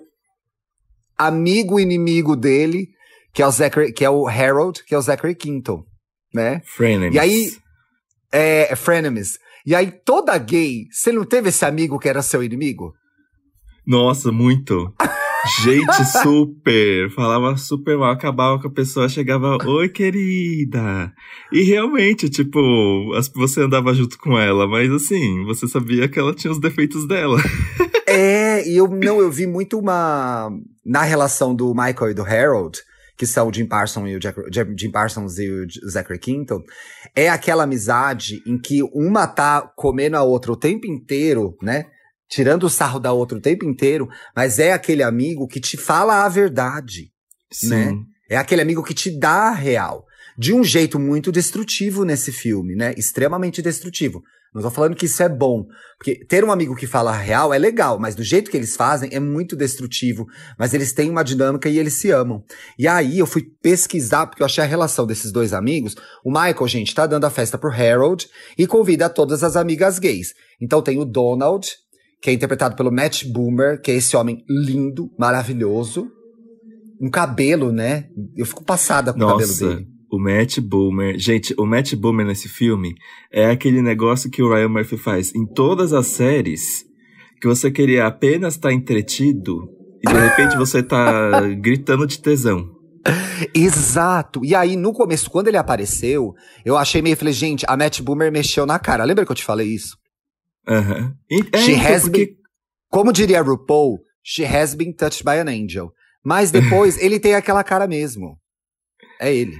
amigo 1.26 1.78
inimigo 1.78 2.34
dele, 2.34 2.88
que 3.32 3.42
é 3.42 3.46
o, 3.46 3.50
Zachary, 3.50 3.92
que 3.92 4.04
é 4.04 4.10
o 4.10 4.26
Harold, 4.26 4.82
que 4.84 4.94
é 4.94 4.98
o 4.98 5.02
Zachary 5.02 5.34
Quinto, 5.34 5.84
né? 6.34 6.62
Frenemies. 6.64 7.14
E 7.14 7.18
aí, 7.18 7.52
é, 8.32 8.74
Frenemies. 8.74 9.38
E 9.66 9.74
aí, 9.74 9.92
toda 9.92 10.36
gay, 10.38 10.86
você 10.90 11.12
não 11.12 11.24
teve 11.24 11.50
esse 11.50 11.64
amigo 11.64 11.98
que 11.98 12.08
era 12.08 12.22
seu 12.22 12.42
inimigo? 12.42 12.94
Nossa, 13.86 14.32
muito. 14.32 14.92
Gente, 15.62 16.04
super. 16.22 17.10
Falava 17.10 17.56
super 17.56 17.98
mal, 17.98 18.12
acabava 18.12 18.60
com 18.60 18.68
a 18.68 18.72
pessoa, 18.72 19.08
chegava, 19.08 19.58
oi, 19.66 19.88
querida. 19.88 21.12
E 21.52 21.62
realmente, 21.62 22.30
tipo, 22.30 22.60
você 23.34 23.62
andava 23.62 23.92
junto 23.94 24.18
com 24.18 24.38
ela, 24.38 24.66
mas 24.66 24.90
assim, 24.90 25.44
você 25.44 25.68
sabia 25.68 26.08
que 26.08 26.18
ela 26.18 26.34
tinha 26.34 26.52
os 26.52 26.60
defeitos 26.60 27.06
dela. 27.06 27.38
É, 28.10 28.68
e 28.68 28.76
eu 28.76 28.88
não, 28.88 29.20
eu 29.20 29.30
vi 29.30 29.46
muito 29.46 29.78
uma. 29.78 30.50
Na 30.84 31.02
relação 31.02 31.54
do 31.54 31.74
Michael 31.74 32.10
e 32.10 32.14
do 32.14 32.22
Harold, 32.22 32.80
que 33.16 33.26
são 33.26 33.48
o 33.48 33.52
Jim 33.52 33.66
Parsons 33.66 34.08
e 34.08 34.16
o 34.16 34.18
Jack, 34.18 34.40
Jim 34.78 34.90
Parsons 34.90 35.38
e 35.38 35.48
o 35.50 35.66
Zachary 35.88 36.18
Quinto, 36.18 36.62
é 37.14 37.28
aquela 37.28 37.64
amizade 37.64 38.42
em 38.46 38.58
que 38.58 38.82
uma 38.94 39.26
tá 39.26 39.60
comendo 39.76 40.16
a 40.16 40.22
outra 40.22 40.52
o 40.52 40.56
tempo 40.56 40.86
inteiro, 40.86 41.54
né? 41.62 41.84
Tirando 42.28 42.64
o 42.64 42.70
sarro 42.70 42.98
da 42.98 43.12
outra 43.12 43.36
o 43.36 43.40
tempo 43.40 43.64
inteiro, 43.64 44.08
mas 44.34 44.58
é 44.58 44.72
aquele 44.72 45.02
amigo 45.02 45.46
que 45.46 45.60
te 45.60 45.76
fala 45.76 46.24
a 46.24 46.28
verdade, 46.28 47.10
Sim. 47.52 47.68
né? 47.68 47.92
É 48.30 48.36
aquele 48.36 48.62
amigo 48.62 48.82
que 48.82 48.94
te 48.94 49.10
dá 49.10 49.48
a 49.48 49.54
real. 49.54 50.06
De 50.38 50.54
um 50.54 50.64
jeito 50.64 50.98
muito 50.98 51.30
destrutivo 51.30 52.04
nesse 52.04 52.32
filme, 52.32 52.74
né? 52.74 52.94
Extremamente 52.96 53.60
destrutivo. 53.60 54.22
Não 54.52 54.62
tô 54.62 54.70
falando 54.70 54.96
que 54.96 55.06
isso 55.06 55.22
é 55.22 55.28
bom. 55.28 55.64
Porque 55.96 56.24
ter 56.24 56.44
um 56.44 56.50
amigo 56.50 56.74
que 56.74 56.86
fala 56.86 57.12
real 57.12 57.54
é 57.54 57.58
legal, 57.58 57.98
mas 57.98 58.16
do 58.16 58.24
jeito 58.24 58.50
que 58.50 58.56
eles 58.56 58.74
fazem 58.74 59.10
é 59.12 59.20
muito 59.20 59.54
destrutivo. 59.54 60.26
Mas 60.58 60.74
eles 60.74 60.92
têm 60.92 61.08
uma 61.08 61.22
dinâmica 61.22 61.68
e 61.68 61.78
eles 61.78 61.94
se 61.94 62.10
amam. 62.10 62.42
E 62.78 62.88
aí 62.88 63.18
eu 63.18 63.26
fui 63.26 63.42
pesquisar, 63.62 64.26
porque 64.26 64.42
eu 64.42 64.46
achei 64.46 64.64
a 64.64 64.66
relação 64.66 65.06
desses 65.06 65.30
dois 65.30 65.52
amigos. 65.52 65.94
O 66.24 66.30
Michael, 66.30 66.66
gente, 66.66 66.94
tá 66.94 67.06
dando 67.06 67.26
a 67.26 67.30
festa 67.30 67.56
pro 67.56 67.70
Harold 67.70 68.28
e 68.58 68.66
convida 68.66 69.08
todas 69.08 69.44
as 69.44 69.54
amigas 69.54 69.98
gays. 69.98 70.34
Então 70.60 70.82
tem 70.82 70.98
o 70.98 71.04
Donald, 71.04 71.68
que 72.20 72.30
é 72.30 72.32
interpretado 72.32 72.74
pelo 72.74 72.90
Matt 72.90 73.24
Boomer, 73.26 73.80
que 73.80 73.92
é 73.92 73.94
esse 73.94 74.16
homem 74.16 74.44
lindo, 74.48 75.10
maravilhoso. 75.16 76.10
Um 77.00 77.08
cabelo, 77.08 77.70
né? 77.70 78.08
Eu 78.36 78.44
fico 78.44 78.64
passada 78.64 79.12
com 79.12 79.18
o 79.18 79.28
cabelo 79.28 79.48
Nossa, 79.48 79.68
dele. 79.68 79.99
O 80.10 80.18
Matt 80.18 80.58
Boomer. 80.60 81.18
Gente, 81.18 81.54
o 81.58 81.64
Matt 81.66 81.94
Boomer 81.94 82.26
nesse 82.26 82.48
filme 82.48 82.94
é 83.32 83.46
aquele 83.50 83.80
negócio 83.82 84.30
que 84.30 84.42
o 84.42 84.52
Ryan 84.52 84.68
Murphy 84.68 84.96
faz 84.96 85.34
em 85.34 85.46
todas 85.46 85.92
as 85.92 86.06
séries 86.08 86.84
que 87.40 87.46
você 87.48 87.70
queria 87.70 88.06
apenas 88.06 88.54
estar 88.54 88.72
entretido 88.72 89.68
e 90.02 90.10
de 90.12 90.18
repente 90.18 90.56
você 90.56 90.82
tá 90.82 91.40
gritando 91.60 92.06
de 92.06 92.18
tesão. 92.20 92.68
Exato. 93.54 94.44
E 94.44 94.54
aí, 94.54 94.76
no 94.76 94.92
começo, 94.92 95.30
quando 95.30 95.48
ele 95.48 95.56
apareceu, 95.56 96.34
eu 96.64 96.76
achei 96.76 97.00
meio, 97.02 97.16
falei, 97.16 97.32
gente, 97.32 97.64
a 97.68 97.76
Matt 97.76 98.00
Boomer 98.00 98.30
mexeu 98.30 98.66
na 98.66 98.78
cara. 98.78 99.04
Lembra 99.04 99.24
que 99.24 99.32
eu 99.32 99.36
te 99.36 99.44
falei 99.44 99.68
isso? 99.68 99.96
Aham. 100.68 101.14
E- 101.30 101.42
É, 101.52 101.58
She 101.58 101.72
então, 101.72 101.92
has 101.94 102.02
porque 102.02 102.26
been- 102.26 102.36
Como 102.90 103.12
diria 103.12 103.40
RuPaul, 103.40 103.98
she 104.22 104.44
has 104.44 104.74
been 104.74 104.92
touched 104.92 105.24
by 105.24 105.38
an 105.38 105.48
angel. 105.48 105.90
Mas 106.24 106.50
depois, 106.52 106.98
ele 106.98 107.18
tem 107.18 107.34
aquela 107.34 107.64
cara 107.64 107.86
mesmo. 107.86 108.36
É 109.20 109.34
ele. 109.34 109.56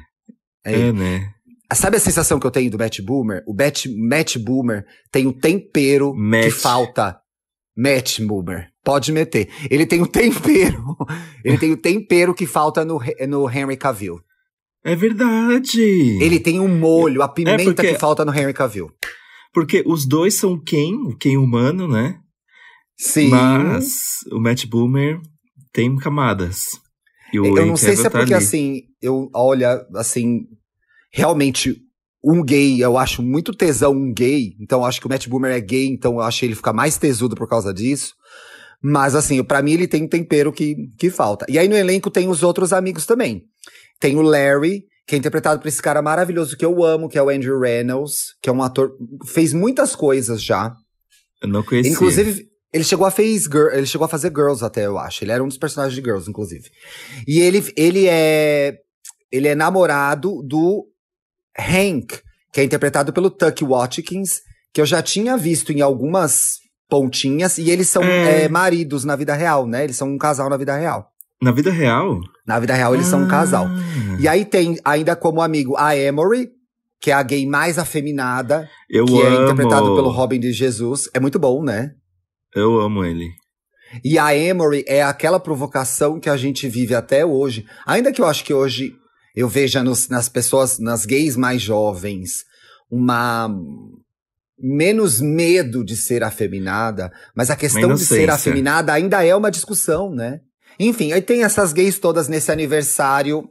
É. 0.65 0.89
É, 0.89 0.93
né? 0.93 1.31
Sabe 1.73 1.97
a 1.97 2.01
sensação 2.01 2.41
que 2.41 2.47
eu 2.47 2.51
tenho 2.51 2.71
do 2.71 2.79
Matt 2.79 3.01
Boomer? 3.01 3.45
O 3.47 3.55
Matt, 3.55 3.87
Matt 3.87 4.37
Boomer 4.39 4.85
tem 5.13 5.27
o 5.27 5.33
tempero 5.33 6.13
que 6.13 6.19
Matt. 6.19 6.51
falta. 6.51 7.21
Matt 7.77 8.21
Boomer. 8.21 8.69
Pode 8.85 9.13
meter. 9.13 9.49
Ele 9.71 9.87
tem 9.87 10.03
o 10.03 10.07
tempero. 10.07 10.97
ele 11.45 11.59
tem 11.59 11.71
o 11.71 11.77
tempero 11.77 12.35
que 12.35 12.47
falta 12.47 12.85
no, 12.85 13.01
no 13.29 13.49
Henry 13.49 13.77
Cavill. 13.77 14.21
É 14.85 14.97
verdade. 14.97 15.81
Ele 16.21 16.41
tem 16.41 16.59
um 16.59 16.67
molho, 16.69 17.23
a 17.23 17.29
pimenta 17.29 17.63
porque- 17.65 17.93
que 17.93 17.99
falta 17.99 18.25
no 18.25 18.35
Henry 18.35 18.53
Cavill. 18.55 18.91
Porque 19.53 19.83
os 19.87 20.07
dois 20.07 20.35
são 20.35 20.59
quem? 20.59 20.95
O 21.07 21.17
quem 21.17 21.37
humano, 21.37 21.87
né? 21.87 22.19
Sim. 22.99 23.29
Mas 23.29 24.19
o 24.33 24.41
Matt 24.41 24.67
Boomer 24.67 25.21
tem 25.73 25.97
camadas. 25.97 26.63
Eu 27.33 27.45
Henry 27.45 27.67
não 27.67 27.77
sei 27.77 27.97
se 27.97 28.07
é 28.07 28.11
tá 28.11 28.19
porque 28.19 28.35
assim, 28.35 28.83
eu 29.01 29.31
olha, 29.35 29.85
assim, 29.95 30.47
realmente 31.13 31.77
um 32.23 32.45
gay, 32.45 32.83
eu 32.83 32.99
acho 32.99 33.23
muito 33.23 33.55
tesão 33.55 33.93
um 33.93 34.13
gay, 34.13 34.55
então 34.61 34.81
eu 34.81 34.85
acho 34.85 35.01
que 35.01 35.07
o 35.07 35.09
Matt 35.09 35.27
Boomer 35.27 35.53
é 35.53 35.61
gay, 35.61 35.87
então 35.87 36.15
eu 36.15 36.21
achei 36.21 36.49
ele 36.49 36.55
ficar 36.55 36.73
mais 36.73 36.99
tesudo 36.99 37.35
por 37.35 37.49
causa 37.49 37.73
disso. 37.73 38.15
Mas 38.83 39.15
assim, 39.15 39.43
pra 39.45 39.63
mim 39.63 39.73
ele 39.73 39.89
tem 39.89 40.05
um 40.05 40.09
tempero 40.09 40.53
que, 40.53 40.75
que 40.99 41.11
falta. 41.11 41.45
E 41.49 41.59
aí 41.59 41.69
no 41.69 41.77
elenco 41.77 42.11
tem 42.11 42.29
os 42.29 42.43
outros 42.43 42.73
amigos 42.73 43.05
também. 43.05 43.45
Tem 43.99 44.17
o 44.17 44.23
Larry, 44.23 44.85
que 45.07 45.15
é 45.15 45.19
interpretado 45.19 45.61
por 45.61 45.69
esse 45.69 45.83
cara 45.83 46.01
maravilhoso 46.01 46.57
que 46.57 46.65
eu 46.65 46.83
amo, 46.85 47.09
que 47.09 47.19
é 47.19 47.23
o 47.23 47.29
Andrew 47.29 47.61
Reynolds, 47.61 48.35
que 48.41 48.49
é 48.49 48.53
um 48.53 48.63
ator, 48.63 48.93
fez 49.27 49.53
muitas 49.53 49.95
coisas 49.95 50.43
já. 50.43 50.75
Eu 51.43 51.49
não 51.49 51.63
conhecia. 51.63 51.93
Inclusive, 51.93 52.50
ele 52.73 52.85
chegou 52.85 53.07
a 53.07 53.11
fez 53.11 53.43
Girl- 53.45 53.71
ele 53.73 53.87
chegou 53.87 54.05
a 54.05 54.09
fazer 54.09 54.29
Girls 54.29 54.65
até, 54.65 54.87
eu 54.87 54.99
acho. 54.99 55.25
Ele 55.25 55.33
era 55.33 55.43
um 55.43 55.49
dos 55.49 55.59
personagens 55.59 55.95
de 55.95 56.01
Girls, 56.03 56.29
inclusive. 56.29 56.71
E 57.27 57.41
ele, 57.41 57.65
ele 57.77 58.07
é 58.09 58.79
ele 59.33 59.47
é 59.49 59.55
namorado 59.55 60.43
do 60.43 60.87
Hank, 61.59 62.21
que 62.53 62.61
é 62.61 62.65
interpretado 62.65 63.13
pelo 63.13 63.31
Tuck 63.31 63.65
Watkins, 63.65 64.41
que 64.73 64.81
eu 64.81 64.87
já 64.87 65.03
tinha 65.03 65.37
visto 65.37 65.73
em 65.73 65.81
algumas 65.81 66.59
pontinhas 66.89 67.59
e 67.59 67.71
eles 67.71 67.89
são 67.89 68.03
É. 68.03 68.45
é, 68.45 68.49
maridos 68.49 69.05
na 69.05 69.15
vida 69.17 69.35
real, 69.35 69.67
né? 69.67 69.85
Eles 69.85 69.97
são 69.97 70.09
um 70.09 70.19
casal 70.19 70.49
na 70.51 70.57
vida 70.57 70.77
real. 70.77 71.09
Na 71.41 71.53
vida 71.53 71.71
real? 71.71 72.21
Na 72.47 72.59
vida 72.59 72.75
real 72.75 72.95
eles 72.95 73.07
são 73.07 73.21
um 73.23 73.27
Ah. 73.27 73.31
casal. 73.31 73.67
E 74.19 74.27
aí 74.29 74.45
tem 74.45 74.77
ainda 74.85 75.15
como 75.17 75.41
amigo 75.41 75.77
a 75.77 75.97
Emory, 75.97 76.51
que 77.01 77.11
é 77.11 77.15
a 77.15 77.23
gay 77.23 77.47
mais 77.47 77.79
afeminada, 77.79 78.69
Eu 78.91 79.07
que 79.07 79.23
amo. 79.23 79.37
é 79.39 79.43
interpretado 79.45 79.95
pelo 79.95 80.11
Robin 80.11 80.39
de 80.41 80.53
Jesus. 80.53 81.09
É 81.15 81.21
muito 81.21 81.39
bom, 81.39 81.63
né? 81.63 81.93
Eu 82.55 82.81
amo 82.81 83.05
ele. 83.05 83.31
E 84.05 84.19
a 84.19 84.35
Emory 84.37 84.85
é 84.87 85.03
aquela 85.03 85.41
provocação 85.41 86.21
que 86.21 86.29
a 86.31 86.37
gente 86.37 86.69
vive 86.69 86.95
até 86.95 87.25
hoje. 87.27 87.67
Ainda 87.87 88.13
que 88.13 88.21
eu 88.21 88.27
acho 88.27 88.45
que 88.45 88.55
hoje 88.55 88.93
eu 89.35 89.49
veja 89.49 89.83
nos- 89.83 90.09
nas 90.09 90.29
pessoas, 90.29 90.79
nas 90.79 91.05
gays 91.05 91.37
mais 91.37 91.61
jovens, 91.63 92.45
uma 92.91 93.49
menos 94.59 95.21
medo 95.21 95.85
de 95.85 95.97
ser 95.97 96.23
afeminada, 96.23 97.11
mas 97.35 97.51
a 97.51 97.57
questão 97.57 97.81
de 97.95 98.05
ser 98.07 98.31
afeminada 98.35 98.93
ainda 98.93 99.25
é 99.25 99.35
uma 99.35 99.51
discussão, 99.51 100.11
né? 100.15 100.41
Enfim, 100.79 101.13
aí 101.13 101.23
tem 101.23 101.43
essas 101.45 101.73
gays 101.73 101.99
todas 101.99 102.29
nesse 102.29 102.53
aniversário 102.53 103.49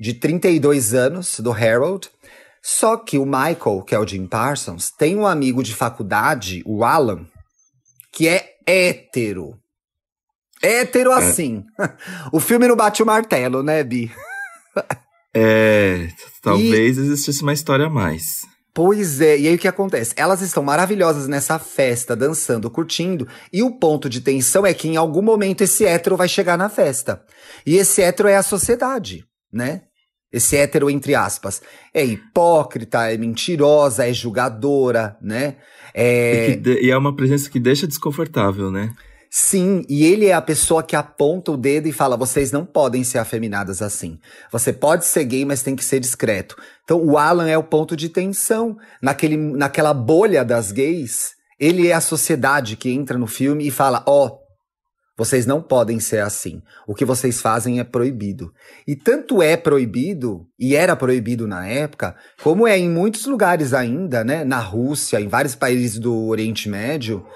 de 0.00 0.14
32 0.14 0.94
anos 0.94 1.38
do 1.40 1.52
Harold. 1.52 2.08
Só 2.62 2.96
que 2.96 3.18
o 3.18 3.24
Michael, 3.26 3.82
que 3.86 3.94
é 3.94 3.98
o 3.98 4.06
Jim 4.06 4.26
Parsons, 4.26 4.90
tem 4.90 5.16
um 5.16 5.26
amigo 5.26 5.62
de 5.62 5.74
faculdade, 5.74 6.62
o 6.66 6.82
Alan, 6.84 7.26
que 8.18 8.26
é 8.26 8.56
hétero. 8.66 9.56
Hétero 10.60 11.12
assim. 11.12 11.62
o 12.32 12.40
filme 12.40 12.66
não 12.66 12.74
bate 12.74 13.00
o 13.00 13.06
martelo, 13.06 13.62
né, 13.62 13.84
Bi? 13.84 14.10
É. 15.32 16.08
Talvez 16.42 16.98
existisse 16.98 17.42
uma 17.44 17.52
história 17.52 17.86
a 17.86 17.90
mais. 17.90 18.44
Pois 18.74 19.20
é, 19.20 19.38
e 19.38 19.46
aí 19.46 19.54
o 19.54 19.58
que 19.58 19.68
acontece? 19.68 20.14
Elas 20.16 20.40
estão 20.40 20.64
maravilhosas 20.64 21.28
nessa 21.28 21.60
festa, 21.60 22.16
dançando, 22.16 22.68
curtindo, 22.68 23.28
e 23.52 23.62
o 23.62 23.78
ponto 23.78 24.08
de 24.08 24.20
tensão 24.20 24.66
é 24.66 24.74
que 24.74 24.88
em 24.88 24.96
algum 24.96 25.22
momento 25.22 25.62
esse 25.62 25.86
hétero 25.86 26.16
vai 26.16 26.26
chegar 26.26 26.58
na 26.58 26.68
festa. 26.68 27.22
E 27.64 27.76
esse 27.76 28.02
hétero 28.02 28.28
é 28.28 28.34
a 28.34 28.42
sociedade, 28.42 29.24
né? 29.52 29.82
Esse 30.32 30.56
hétero, 30.56 30.90
entre 30.90 31.14
aspas, 31.14 31.62
é 31.94 32.04
hipócrita, 32.04 33.12
é 33.12 33.16
mentirosa, 33.16 34.08
é 34.08 34.12
julgadora, 34.12 35.16
né? 35.22 35.56
É... 35.94 36.50
E, 36.50 36.56
de- 36.56 36.80
e 36.80 36.90
é 36.90 36.96
uma 36.96 37.14
presença 37.14 37.48
que 37.50 37.58
deixa 37.60 37.86
desconfortável, 37.86 38.70
né? 38.70 38.90
Sim, 39.30 39.84
e 39.90 40.06
ele 40.06 40.24
é 40.26 40.32
a 40.32 40.40
pessoa 40.40 40.82
que 40.82 40.96
aponta 40.96 41.52
o 41.52 41.56
dedo 41.56 41.86
e 41.86 41.92
fala: 41.92 42.16
vocês 42.16 42.50
não 42.50 42.64
podem 42.64 43.04
ser 43.04 43.18
afeminadas 43.18 43.82
assim. 43.82 44.18
Você 44.50 44.72
pode 44.72 45.04
ser 45.04 45.24
gay, 45.24 45.44
mas 45.44 45.62
tem 45.62 45.76
que 45.76 45.84
ser 45.84 46.00
discreto. 46.00 46.56
Então 46.82 46.98
o 47.04 47.18
Alan 47.18 47.46
é 47.46 47.58
o 47.58 47.62
ponto 47.62 47.94
de 47.94 48.08
tensão. 48.08 48.78
Naquele, 49.02 49.36
naquela 49.36 49.92
bolha 49.92 50.42
das 50.44 50.72
gays, 50.72 51.32
ele 51.60 51.88
é 51.88 51.92
a 51.92 52.00
sociedade 52.00 52.74
que 52.74 52.90
entra 52.90 53.18
no 53.18 53.26
filme 53.26 53.66
e 53.66 53.70
fala: 53.70 54.02
ó, 54.06 54.38
vocês 55.18 55.44
não 55.44 55.60
podem 55.60 55.98
ser 55.98 56.20
assim. 56.20 56.62
O 56.86 56.94
que 56.94 57.04
vocês 57.04 57.40
fazem 57.40 57.80
é 57.80 57.84
proibido. 57.84 58.54
E 58.86 58.94
tanto 58.94 59.42
é 59.42 59.56
proibido, 59.56 60.46
e 60.56 60.76
era 60.76 60.94
proibido 60.94 61.48
na 61.48 61.66
época, 61.66 62.14
como 62.40 62.68
é 62.68 62.78
em 62.78 62.88
muitos 62.88 63.26
lugares 63.26 63.74
ainda, 63.74 64.22
né? 64.22 64.44
Na 64.44 64.60
Rússia, 64.60 65.20
em 65.20 65.26
vários 65.26 65.56
países 65.56 65.98
do 65.98 66.26
Oriente 66.28 66.68
Médio. 66.68 67.26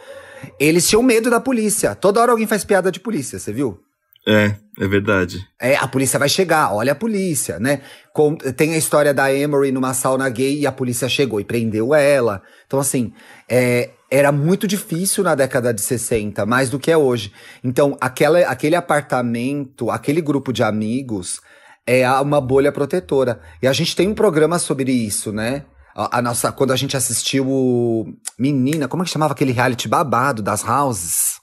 Eles 0.61 0.89
tinham 0.89 1.03
medo 1.03 1.29
da 1.29 1.41
polícia. 1.41 1.95
Toda 1.97 2.21
hora 2.21 2.31
alguém 2.31 2.47
faz 2.47 2.65
piada 2.65 2.93
de 2.93 3.01
polícia, 3.01 3.39
você 3.39 3.53
viu? 3.53 3.81
É, 4.27 4.55
é 4.79 4.87
verdade. 4.87 5.45
É, 5.61 5.75
a 5.75 5.89
polícia 5.89 6.19
vai 6.19 6.29
chegar, 6.29 6.73
olha 6.73 6.93
a 6.93 6.95
polícia, 6.97 7.59
né? 7.59 7.81
Com- 8.13 8.37
tem 8.37 8.75
a 8.75 8.79
história 8.79 9.13
da 9.13 9.35
Emory 9.35 9.73
numa 9.73 9.93
sauna 9.95 10.29
gay 10.29 10.61
e 10.61 10.67
a 10.67 10.71
polícia 10.71 11.09
chegou 11.09 11.41
e 11.41 11.45
prendeu 11.45 11.93
ela. 11.93 12.41
Então, 12.65 12.79
assim, 12.79 13.13
é, 13.49 13.91
era 14.13 14.31
muito 14.31 14.69
difícil 14.69 15.25
na 15.25 15.35
década 15.35 15.73
de 15.73 15.81
60, 15.81 16.45
mais 16.45 16.69
do 16.69 16.79
que 16.79 16.91
é 16.91 16.97
hoje. 16.97 17.33
Então, 17.65 17.97
aquela, 17.99 18.41
aquele 18.41 18.77
apartamento, 18.77 19.91
aquele 19.91 20.21
grupo 20.21 20.53
de 20.53 20.63
amigos 20.63 21.41
é 21.87 22.07
uma 22.21 22.39
bolha 22.39 22.71
protetora. 22.71 23.41
E 23.63 23.67
a 23.67 23.73
gente 23.73 23.97
tem 23.97 24.07
um 24.07 24.15
programa 24.15 24.59
sobre 24.59 24.93
isso, 24.93 25.33
né? 25.33 25.65
A, 25.97 26.19
a 26.19 26.23
nossa, 26.23 26.53
quando 26.53 26.73
a 26.73 26.77
gente 26.77 26.95
assistiu 26.95 27.49
o 27.49 28.13
Menina, 28.39 28.87
como 28.87 29.03
é 29.03 29.07
que 29.07 29.11
chamava 29.11 29.33
aquele 29.33 29.51
reality 29.51 29.89
babado 29.89 30.43
das 30.43 30.63
houses? 30.63 31.41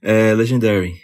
É 0.00 0.32
Legendary. 0.32 0.94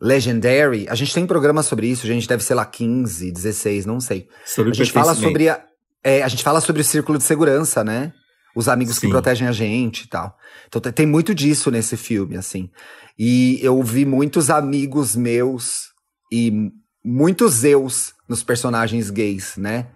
Legendary, 0.00 0.86
a 0.88 0.94
gente 0.94 1.12
tem 1.12 1.24
um 1.24 1.26
programa 1.26 1.64
sobre 1.64 1.88
isso, 1.88 2.06
gente, 2.06 2.28
deve 2.28 2.44
ser 2.44 2.54
lá 2.54 2.64
15, 2.64 3.32
16, 3.32 3.84
não 3.84 3.98
sei. 3.98 4.28
Sobre 4.44 4.70
A 4.70 4.74
gente 4.74 4.92
fala 4.92 5.12
sobre 5.12 5.48
a, 5.48 5.60
é, 6.04 6.22
a 6.22 6.28
gente 6.28 6.44
fala 6.44 6.60
sobre 6.60 6.82
o 6.82 6.84
círculo 6.84 7.18
de 7.18 7.24
segurança, 7.24 7.82
né? 7.82 8.12
Os 8.56 8.68
amigos 8.68 8.94
que 8.98 9.02
Sim. 9.06 9.10
protegem 9.10 9.46
a 9.46 9.52
gente 9.52 10.04
e 10.04 10.08
tal. 10.08 10.36
Então 10.66 10.80
te- 10.80 10.90
tem 10.90 11.06
muito 11.06 11.34
disso 11.34 11.70
nesse 11.70 11.96
filme, 11.96 12.36
assim. 12.36 12.70
E 13.18 13.60
eu 13.62 13.80
vi 13.82 14.04
muitos 14.06 14.48
amigos 14.50 15.14
meus 15.14 15.88
e 16.32 16.70
muitos 17.04 17.62
eus 17.64 18.14
nos 18.28 18.42
personagens 18.42 19.10
gays, 19.10 19.56
né? 19.58 19.88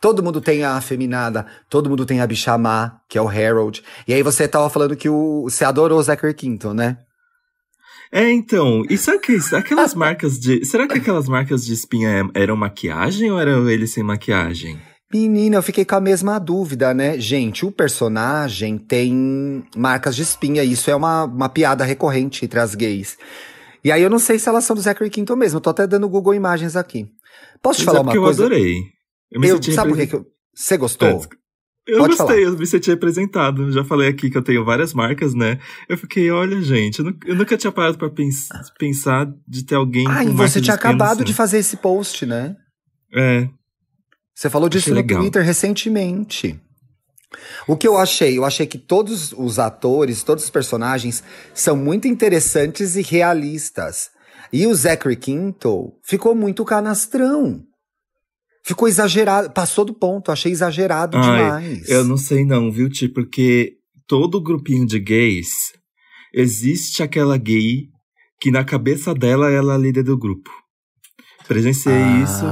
Todo 0.00 0.22
mundo 0.22 0.40
tem 0.40 0.64
a 0.64 0.76
afeminada, 0.76 1.46
todo 1.68 1.90
mundo 1.90 2.06
tem 2.06 2.22
a 2.22 2.26
bichamá, 2.26 3.00
que 3.06 3.18
é 3.18 3.22
o 3.22 3.28
Harold. 3.28 3.82
E 4.08 4.14
aí 4.14 4.22
você 4.22 4.48
tava 4.48 4.70
falando 4.70 4.96
que 4.96 5.10
o, 5.10 5.42
você 5.42 5.62
adorou 5.62 5.98
o 5.98 6.02
Zachary 6.02 6.32
Quinto, 6.32 6.72
né? 6.72 6.96
É, 8.10 8.28
então, 8.32 8.82
e 8.90 8.96
sabe 8.98 9.18
que 9.20 9.38
aquelas 9.54 9.94
marcas 9.94 10.38
de. 10.40 10.64
Será 10.64 10.88
que 10.88 10.98
aquelas 10.98 11.28
marcas 11.28 11.64
de 11.64 11.74
espinha 11.74 12.08
é- 12.34 12.42
eram 12.42 12.56
maquiagem 12.56 13.30
ou 13.30 13.38
eram 13.38 13.68
ele 13.70 13.86
sem 13.86 14.02
maquiagem? 14.02 14.80
Menina, 15.12 15.56
eu 15.56 15.62
fiquei 15.62 15.84
com 15.84 15.96
a 15.96 16.00
mesma 16.00 16.38
dúvida, 16.38 16.94
né? 16.94 17.18
Gente, 17.18 17.66
o 17.66 17.72
personagem 17.72 18.78
tem 18.78 19.64
marcas 19.76 20.14
de 20.14 20.22
espinha, 20.22 20.62
isso 20.62 20.88
é 20.88 20.94
uma, 20.94 21.24
uma 21.24 21.48
piada 21.48 21.84
recorrente 21.84 22.44
entre 22.44 22.60
as 22.60 22.74
gays. 22.76 23.18
E 23.82 23.90
aí 23.90 24.02
eu 24.02 24.10
não 24.10 24.20
sei 24.20 24.38
se 24.38 24.48
elas 24.48 24.64
são 24.64 24.76
do 24.76 24.82
Zachary 24.82 25.10
Quinto 25.10 25.36
mesmo, 25.36 25.56
eu 25.56 25.60
tô 25.60 25.70
até 25.70 25.84
dando 25.86 26.08
Google 26.08 26.34
Imagens 26.34 26.76
aqui. 26.76 27.08
Posso 27.60 27.80
te 27.80 27.86
Mas 27.86 27.86
falar 27.86 27.98
é 27.98 28.02
uma 28.02 28.04
porque 28.12 28.18
eu 28.18 28.22
coisa? 28.22 28.44
adorei. 28.44 28.74
Eu 29.32 29.40
me 29.40 29.48
Eu, 29.48 29.54
senti 29.56 29.72
sabe 29.72 29.90
por 29.90 30.06
que, 30.06 30.14
eu... 30.14 30.26
Você 30.54 30.76
gostou? 30.76 31.22
Eu 31.88 31.98
Pode 31.98 32.16
gostei, 32.16 32.44
eu 32.44 32.56
me 32.56 32.66
senti 32.66 32.90
representado. 32.90 33.62
Eu 33.62 33.72
Já 33.72 33.82
falei 33.84 34.08
aqui 34.08 34.30
que 34.30 34.38
eu 34.38 34.42
tenho 34.42 34.64
várias 34.64 34.92
marcas, 34.94 35.34
né? 35.34 35.58
Eu 35.88 35.98
fiquei, 35.98 36.30
olha, 36.30 36.60
gente, 36.60 37.00
eu, 37.00 37.06
nu- 37.06 37.16
eu 37.26 37.34
nunca 37.34 37.56
tinha 37.56 37.72
parado 37.72 37.98
pra 37.98 38.08
pens- 38.10 38.48
pensar 38.78 39.26
de 39.48 39.64
ter 39.64 39.74
alguém 39.74 40.06
Ah, 40.08 40.22
e 40.22 40.28
você 40.28 40.60
tinha 40.60 40.76
de 40.76 40.78
acabado 40.78 41.24
de 41.24 41.32
seu. 41.32 41.36
fazer 41.36 41.58
esse 41.58 41.78
post, 41.78 42.26
né? 42.26 42.54
É, 43.12 43.48
Você 44.40 44.48
falou 44.48 44.70
disso 44.70 44.84
Achei 44.84 44.94
no 44.94 45.00
legal. 45.00 45.20
Twitter 45.20 45.44
recentemente. 45.44 46.58
O 47.68 47.76
que 47.76 47.86
eu 47.86 47.98
achei? 47.98 48.38
Eu 48.38 48.44
achei 48.46 48.66
que 48.66 48.78
todos 48.78 49.34
os 49.34 49.58
atores, 49.58 50.22
todos 50.22 50.44
os 50.44 50.48
personagens 50.48 51.22
são 51.52 51.76
muito 51.76 52.08
interessantes 52.08 52.96
e 52.96 53.02
realistas. 53.02 54.08
E 54.50 54.66
o 54.66 54.74
Zachary 54.74 55.16
Quinto 55.16 55.92
ficou 56.02 56.34
muito 56.34 56.64
canastrão. 56.64 57.62
Ficou 58.64 58.88
exagerado, 58.88 59.50
passou 59.50 59.84
do 59.84 59.92
ponto, 59.92 60.32
achei 60.32 60.50
exagerado 60.50 61.18
Ai, 61.18 61.22
demais. 61.22 61.88
eu 61.90 62.02
não 62.02 62.16
sei 62.16 62.42
não, 62.42 62.72
viu, 62.72 62.88
Ti? 62.88 63.10
Porque 63.10 63.74
todo 64.06 64.42
grupinho 64.42 64.86
de 64.86 64.98
gays, 64.98 65.50
existe 66.32 67.02
aquela 67.02 67.36
gay 67.36 67.88
que 68.40 68.50
na 68.50 68.64
cabeça 68.64 69.12
dela 69.12 69.50
ela 69.50 69.74
é 69.74 69.76
a 69.76 69.78
líder 69.78 70.04
do 70.04 70.16
grupo. 70.16 70.50
Presenciei 71.50 71.94
Ah. 72.00 72.22
isso 72.22 72.44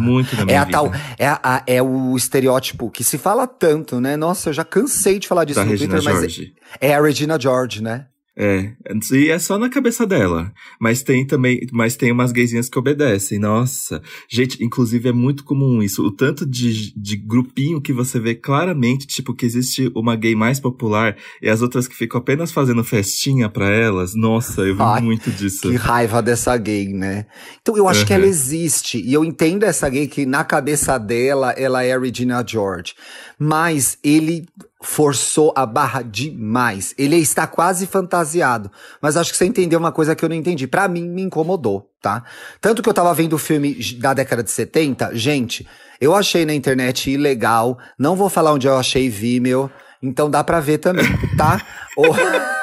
muito 0.00 0.34
na 0.34 0.42
É 0.42 0.44
minha 0.46 0.62
a 0.62 0.64
vida. 0.64 0.78
tal, 0.78 0.90
é, 1.18 1.26
a- 1.28 1.62
é 1.66 1.82
o 1.82 2.16
estereótipo 2.16 2.90
que 2.90 3.04
se 3.04 3.18
fala 3.18 3.46
tanto, 3.46 4.00
né? 4.00 4.16
Nossa, 4.16 4.48
eu 4.48 4.52
já 4.54 4.64
cansei 4.64 5.18
de 5.18 5.28
falar 5.28 5.44
disso 5.44 5.60
da 5.60 5.64
no 5.66 5.70
Regina 5.70 5.96
Twitter, 5.96 6.12
mas 6.14 6.32
George. 6.32 6.54
é, 6.80 6.88
é 6.88 6.94
a 6.94 7.02
Regina 7.02 7.38
George, 7.38 7.82
né? 7.82 8.06
É, 8.40 8.70
e 9.12 9.30
é 9.30 9.38
só 9.40 9.58
na 9.58 9.68
cabeça 9.68 10.06
dela. 10.06 10.52
Mas 10.80 11.02
tem 11.02 11.26
também, 11.26 11.66
mas 11.72 11.96
tem 11.96 12.12
umas 12.12 12.30
gaysinhas 12.30 12.68
que 12.68 12.78
obedecem. 12.78 13.36
Nossa, 13.36 14.00
gente, 14.30 14.62
inclusive 14.62 15.08
é 15.08 15.12
muito 15.12 15.42
comum 15.42 15.82
isso. 15.82 16.04
O 16.06 16.12
tanto 16.12 16.46
de, 16.46 16.92
de 16.96 17.16
grupinho 17.16 17.80
que 17.80 17.92
você 17.92 18.20
vê 18.20 18.36
claramente, 18.36 19.08
tipo, 19.08 19.34
que 19.34 19.44
existe 19.44 19.90
uma 19.92 20.14
gay 20.14 20.36
mais 20.36 20.60
popular 20.60 21.16
e 21.42 21.48
as 21.48 21.62
outras 21.62 21.88
que 21.88 21.96
ficam 21.96 22.20
apenas 22.20 22.52
fazendo 22.52 22.84
festinha 22.84 23.48
pra 23.48 23.68
elas. 23.70 24.14
Nossa, 24.14 24.60
eu 24.62 24.76
vi 24.76 24.82
Ai, 24.82 25.00
muito 25.00 25.32
disso. 25.32 25.62
Que 25.68 25.74
raiva 25.74 26.22
dessa 26.22 26.56
gay, 26.56 26.88
né? 26.88 27.26
Então 27.60 27.76
eu 27.76 27.88
acho 27.88 28.06
que 28.06 28.12
Uhum. 28.12 28.18
ela 28.20 28.26
existe. 28.28 29.00
E 29.04 29.12
eu 29.12 29.24
entendo 29.24 29.64
essa 29.64 29.88
gay 29.88 30.06
que 30.06 30.24
na 30.24 30.44
cabeça 30.44 30.96
dela 30.96 31.50
ela 31.58 31.82
é 31.82 31.92
a 31.92 31.98
Regina 31.98 32.44
George. 32.46 32.94
Mas 33.38 33.98
ele 34.02 34.46
forçou 34.82 35.52
a 35.56 35.64
barra 35.64 36.02
demais. 36.02 36.94
Ele 36.98 37.16
está 37.16 37.46
quase 37.46 37.86
fantasiado. 37.86 38.70
Mas 39.00 39.16
acho 39.16 39.30
que 39.30 39.36
você 39.36 39.44
entendeu 39.44 39.78
uma 39.78 39.92
coisa 39.92 40.14
que 40.14 40.24
eu 40.24 40.28
não 40.28 40.36
entendi. 40.36 40.66
Pra 40.66 40.88
mim, 40.88 41.08
me 41.08 41.22
incomodou, 41.22 41.90
tá? 42.00 42.24
Tanto 42.60 42.82
que 42.82 42.88
eu 42.88 42.94
tava 42.94 43.12
vendo 43.14 43.34
o 43.34 43.38
filme 43.38 43.74
da 43.94 44.14
década 44.14 44.42
de 44.42 44.50
70. 44.50 45.14
Gente, 45.14 45.66
eu 46.00 46.14
achei 46.14 46.44
na 46.44 46.54
internet 46.54 47.10
ilegal. 47.10 47.78
Não 47.98 48.16
vou 48.16 48.28
falar 48.28 48.52
onde 48.52 48.66
eu 48.66 48.76
achei 48.76 49.08
Vimeo. 49.08 49.70
Então 50.02 50.30
dá 50.30 50.42
pra 50.44 50.60
ver 50.60 50.78
também, 50.78 51.06
tá? 51.36 51.60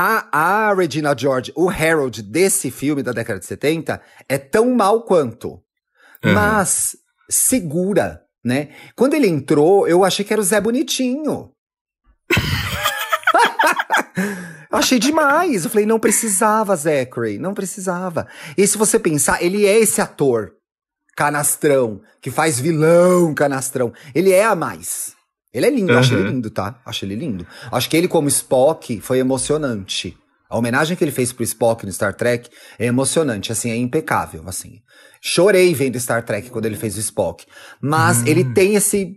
A, 0.00 0.68
a 0.68 0.74
Regina 0.74 1.16
George, 1.16 1.52
o 1.56 1.68
Harold 1.68 2.22
desse 2.22 2.70
filme 2.70 3.02
da 3.02 3.10
década 3.10 3.40
de 3.40 3.46
70, 3.46 4.00
é 4.28 4.38
tão 4.38 4.72
mal 4.74 5.02
quanto. 5.02 5.60
Uhum. 6.24 6.34
Mas 6.34 6.96
segura, 7.28 8.22
né? 8.48 8.68
Quando 8.96 9.14
ele 9.14 9.28
entrou, 9.28 9.86
eu 9.86 10.02
achei 10.02 10.24
que 10.24 10.32
era 10.32 10.40
o 10.40 10.44
Zé 10.44 10.60
Bonitinho. 10.60 11.50
Achei 14.70 14.98
demais. 14.98 15.64
Eu 15.64 15.70
falei, 15.70 15.86
não 15.86 15.98
precisava, 15.98 16.76
Zachary, 16.76 17.38
não 17.38 17.54
precisava. 17.54 18.26
E 18.56 18.66
se 18.66 18.76
você 18.76 18.98
pensar, 18.98 19.42
ele 19.42 19.66
é 19.66 19.78
esse 19.78 20.00
ator 20.00 20.52
canastrão, 21.16 22.00
que 22.20 22.30
faz 22.30 22.60
vilão 22.60 23.34
canastrão. 23.34 23.92
Ele 24.14 24.32
é 24.32 24.44
a 24.44 24.54
mais. 24.54 25.14
Ele 25.52 25.66
é 25.66 25.70
lindo, 25.70 25.96
acho 25.96 26.14
Uhum. 26.14 26.20
ele 26.20 26.28
lindo, 26.30 26.50
tá? 26.50 26.80
Acho 26.84 27.04
ele 27.06 27.16
lindo. 27.16 27.46
Acho 27.72 27.88
que 27.88 27.96
ele, 27.96 28.06
como 28.08 28.28
Spock, 28.28 29.00
foi 29.00 29.18
emocionante. 29.18 30.16
A 30.48 30.56
homenagem 30.56 30.96
que 30.96 31.04
ele 31.04 31.10
fez 31.10 31.32
pro 31.32 31.44
Spock 31.44 31.84
no 31.84 31.92
Star 31.92 32.14
Trek 32.14 32.48
é 32.78 32.86
emocionante, 32.86 33.52
assim, 33.52 33.70
é 33.70 33.76
impecável, 33.76 34.42
assim. 34.46 34.80
Chorei 35.20 35.74
vendo 35.74 36.00
Star 36.00 36.24
Trek 36.24 36.48
quando 36.50 36.66
ele 36.66 36.76
fez 36.76 36.96
o 36.96 37.00
Spock. 37.00 37.44
Mas 37.80 38.24
ele 38.26 38.44
tem 38.54 38.74
esse 38.74 39.16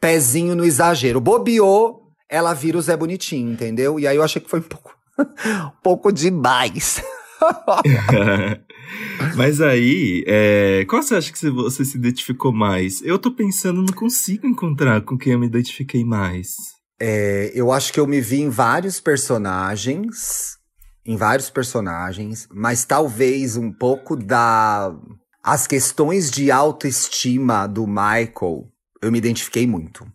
pezinho 0.00 0.54
no 0.54 0.64
exagero. 0.64 1.20
Bobeou, 1.20 2.02
ela 2.28 2.54
vira 2.54 2.78
o 2.78 2.82
Zé 2.82 2.96
Bonitinho, 2.96 3.52
entendeu? 3.52 3.98
E 3.98 4.06
aí 4.06 4.16
eu 4.16 4.22
achei 4.22 4.40
que 4.40 4.50
foi 4.50 4.60
um 4.60 4.64
pouco, 4.64 4.94
um 5.18 5.70
pouco 5.82 6.12
demais. 6.12 7.02
Mas 9.36 9.60
aí, 9.60 10.22
é, 10.26 10.84
qual 10.88 11.02
você 11.02 11.16
acha 11.16 11.32
que 11.32 11.50
você 11.50 11.84
se 11.84 11.96
identificou 11.96 12.52
mais? 12.52 13.02
Eu 13.02 13.18
tô 13.18 13.32
pensando, 13.32 13.82
não 13.82 13.94
consigo 13.94 14.46
encontrar 14.46 15.00
com 15.02 15.18
quem 15.18 15.32
eu 15.32 15.38
me 15.38 15.46
identifiquei 15.46 16.04
mais. 16.04 16.54
É, 17.04 17.50
eu 17.52 17.72
acho 17.72 17.92
que 17.92 17.98
eu 17.98 18.06
me 18.06 18.20
vi 18.20 18.42
em 18.42 18.48
vários 18.48 19.00
personagens, 19.00 20.56
em 21.04 21.16
vários 21.16 21.50
personagens, 21.50 22.46
mas 22.48 22.84
talvez 22.84 23.56
um 23.56 23.72
pouco 23.72 24.14
da 24.14 24.94
as 25.42 25.66
questões 25.66 26.30
de 26.30 26.52
autoestima 26.52 27.66
do 27.66 27.88
Michael, 27.88 28.68
eu 29.02 29.10
me 29.10 29.18
identifiquei 29.18 29.66
muito, 29.66 30.06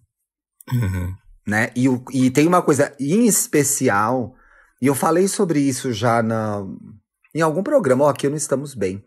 Uhum. 0.71 1.13
né? 1.45 1.71
E, 1.76 1.88
e 2.13 2.32
tem 2.32 2.47
uma 2.47 2.62
coisa 2.62 2.95
em 2.97 3.26
especial, 3.26 4.34
e 4.82 4.88
eu 4.88 4.95
falei 4.95 5.28
sobre 5.28 5.60
isso 5.60 5.91
já 5.91 6.23
na 6.23 6.65
em 7.36 7.41
algum 7.41 7.63
programa, 7.63 8.06
ó, 8.06 8.10
aqui 8.10 8.30
não 8.30 8.38
estamos 8.38 8.73
bem. 8.73 9.04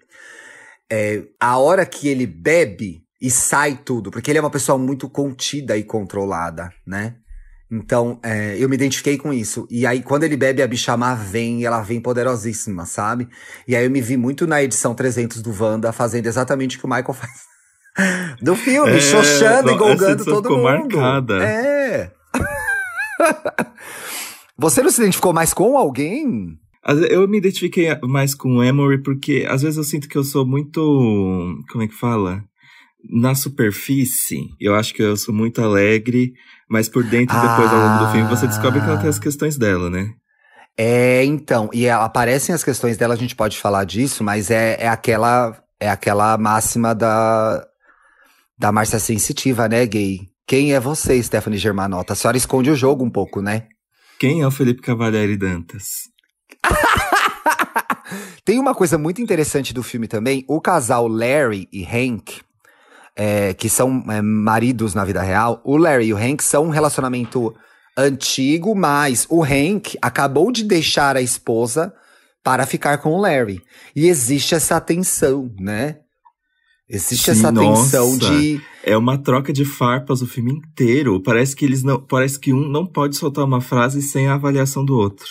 É, 0.93 1.25
a 1.41 1.57
hora 1.57 1.87
que 1.87 2.09
ele 2.09 2.27
bebe 2.27 3.03
e 3.19 3.31
sai 3.31 3.79
tudo, 3.83 4.11
porque 4.11 4.31
ele 4.31 4.39
é 4.39 4.43
uma 4.43 4.51
pessoa 4.51 4.77
muito 4.77 5.09
contida 5.09 5.79
e 5.79 5.83
controlada, 5.83 6.71
né? 6.87 7.17
Então, 7.71 8.19
é, 8.23 8.57
eu 8.59 8.69
me 8.69 8.75
identifiquei 8.75 9.17
com 9.17 9.33
isso. 9.33 9.67
E 9.71 9.87
aí, 9.87 10.03
quando 10.03 10.25
ele 10.25 10.37
bebe, 10.37 10.61
a 10.61 10.67
bichamar 10.67 11.17
vem, 11.17 11.61
e 11.61 11.65
ela 11.67 11.81
vem 11.83 12.01
poderosíssima, 12.01 12.85
sabe? 12.85 13.29
E 13.69 13.77
aí, 13.77 13.85
eu 13.85 13.91
me 13.91 14.01
vi 14.01 14.17
muito 14.17 14.47
na 14.47 14.61
edição 14.63 14.93
300 14.95 15.41
do 15.41 15.55
Wanda, 15.63 15.93
fazendo 15.93 16.27
exatamente 16.27 16.77
o 16.77 16.81
que 16.81 16.87
o 16.87 16.89
Michael 16.89 17.13
faz. 17.15 17.49
Do 18.43 18.57
filme, 18.57 18.93
É, 18.97 19.01
xoxando 19.01 19.71
e 19.71 19.77
golgando 19.77 20.25
todo 20.25 20.49
ficou 20.49 20.59
mundo. 20.59 20.99
marcada. 20.99 21.45
É. 21.45 22.13
Você 24.57 24.83
não 24.83 24.91
se 24.91 25.01
identificou 25.01 25.33
mais 25.33 25.53
com 25.55 25.77
alguém? 25.77 26.59
Eu 27.11 27.29
me 27.29 27.39
identifiquei 27.39 27.89
mais 28.03 28.35
com 28.35 28.57
o 28.57 28.63
Emory 28.65 29.03
porque 29.03 29.47
às 29.49 29.63
vezes 29.63 29.77
eu 29.77 29.85
sinto 29.85 30.09
que 30.09 30.17
eu 30.17 30.25
sou 30.25 30.47
muito. 30.47 30.81
Como 31.71 31.85
é 31.85 31.89
que 31.89 31.95
fala? 31.95 32.43
Na 33.09 33.35
superfície, 33.35 34.49
eu 34.61 34.75
acho 34.75 34.93
que 34.95 35.03
eu 35.03 35.17
sou 35.17 35.35
muito 35.35 35.63
alegre, 35.63 36.33
mas 36.69 36.89
por 36.89 37.03
dentro, 37.03 37.35
depois, 37.41 37.71
ao 37.71 37.79
longo 37.79 38.05
do 38.05 38.13
filme, 38.13 38.29
você 38.29 38.47
descobre 38.47 38.81
que 38.81 38.87
ela 38.87 38.99
tem 38.99 39.09
as 39.09 39.19
questões 39.19 39.57
dela, 39.57 39.89
né? 39.89 40.13
É, 40.77 41.25
então, 41.25 41.69
e 41.73 41.89
aparecem 41.89 42.55
as 42.55 42.65
questões 42.65 42.97
dela, 42.97 43.15
a 43.15 43.17
gente 43.17 43.35
pode 43.35 43.59
falar 43.59 43.85
disso, 43.85 44.23
mas 44.25 44.51
é, 44.51 44.77
é 44.81 44.89
aquela 44.89 45.57
é 45.79 45.91
aquela 45.91 46.37
máxima 46.39 46.95
da 46.95 47.67
da 48.57 48.71
Márcia 48.71 48.99
Sensitiva, 48.99 49.69
né, 49.69 49.87
gay? 49.87 50.21
Quem 50.47 50.75
é 50.75 50.81
você, 50.81 51.23
Stephanie 51.23 51.59
Germanotta? 51.59 52.13
A 52.13 52.17
senhora 52.17 52.37
esconde 52.37 52.71
o 52.71 52.77
jogo 52.77 53.05
um 53.05 53.11
pouco, 53.11 53.41
né? 53.41 53.69
Quem 54.19 54.43
é 54.43 54.47
o 54.47 54.51
Felipe 54.51 54.83
Cavalieri 54.83 55.37
Dantas? 55.37 56.11
Tem 58.45 58.59
uma 58.59 58.75
coisa 58.75 58.99
muito 58.99 59.23
interessante 59.23 59.73
do 59.73 59.83
filme 59.83 60.09
também. 60.09 60.45
O 60.49 60.61
casal 60.61 61.07
Larry 61.07 61.69
e 61.73 61.85
Hank, 61.85 62.41
é, 63.17 63.53
que 63.55 63.69
são 63.69 64.05
é, 64.09 64.21
maridos 64.23 64.95
na 64.95 65.05
vida 65.05 65.21
real, 65.23 65.61
o 65.65 65.77
Larry 65.77 66.07
e 66.07 66.15
o 66.15 66.17
Hank 66.17 66.43
são 66.43 66.67
um 66.67 66.71
relacionamento 66.71 67.55
antigo, 67.97 68.75
mas 68.75 69.27
o 69.29 69.43
Hank 69.43 69.97
acabou 70.01 70.51
de 70.51 70.65
deixar 70.65 71.17
a 71.17 71.23
esposa 71.23 71.93
para 72.43 72.65
ficar 72.67 72.99
com 72.99 73.11
o 73.11 73.21
Larry. 73.21 73.61
E 73.95 74.09
existe 74.09 74.55
essa 74.55 74.81
tensão, 74.81 75.51
né? 75.59 75.97
Existe 76.89 77.27
Sim, 77.27 77.31
essa 77.39 77.53
tensão 77.53 78.17
nossa. 78.17 78.31
de. 78.39 78.61
É 78.83 78.97
uma 78.97 79.17
troca 79.17 79.53
de 79.53 79.65
farpas 79.65 80.23
o 80.23 80.27
filme 80.27 80.53
inteiro. 80.53 81.23
Parece 81.23 81.55
que 81.55 81.65
eles 81.65 81.85
não. 81.85 82.05
Parece 82.05 82.39
que 82.41 82.53
um 82.53 82.69
não 82.69 82.85
pode 82.85 83.17
soltar 83.17 83.45
uma 83.45 83.61
frase 83.61 84.03
sem 84.03 84.27
a 84.27 84.35
avaliação 84.35 84.85
do 84.85 84.97
outro. 84.97 85.27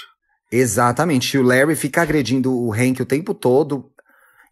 Exatamente. 0.51 1.35
E 1.35 1.39
o 1.39 1.43
Larry 1.43 1.75
fica 1.75 2.01
agredindo 2.01 2.53
o 2.55 2.71
Hank 2.73 3.01
o 3.01 3.05
tempo 3.05 3.33
todo. 3.33 3.89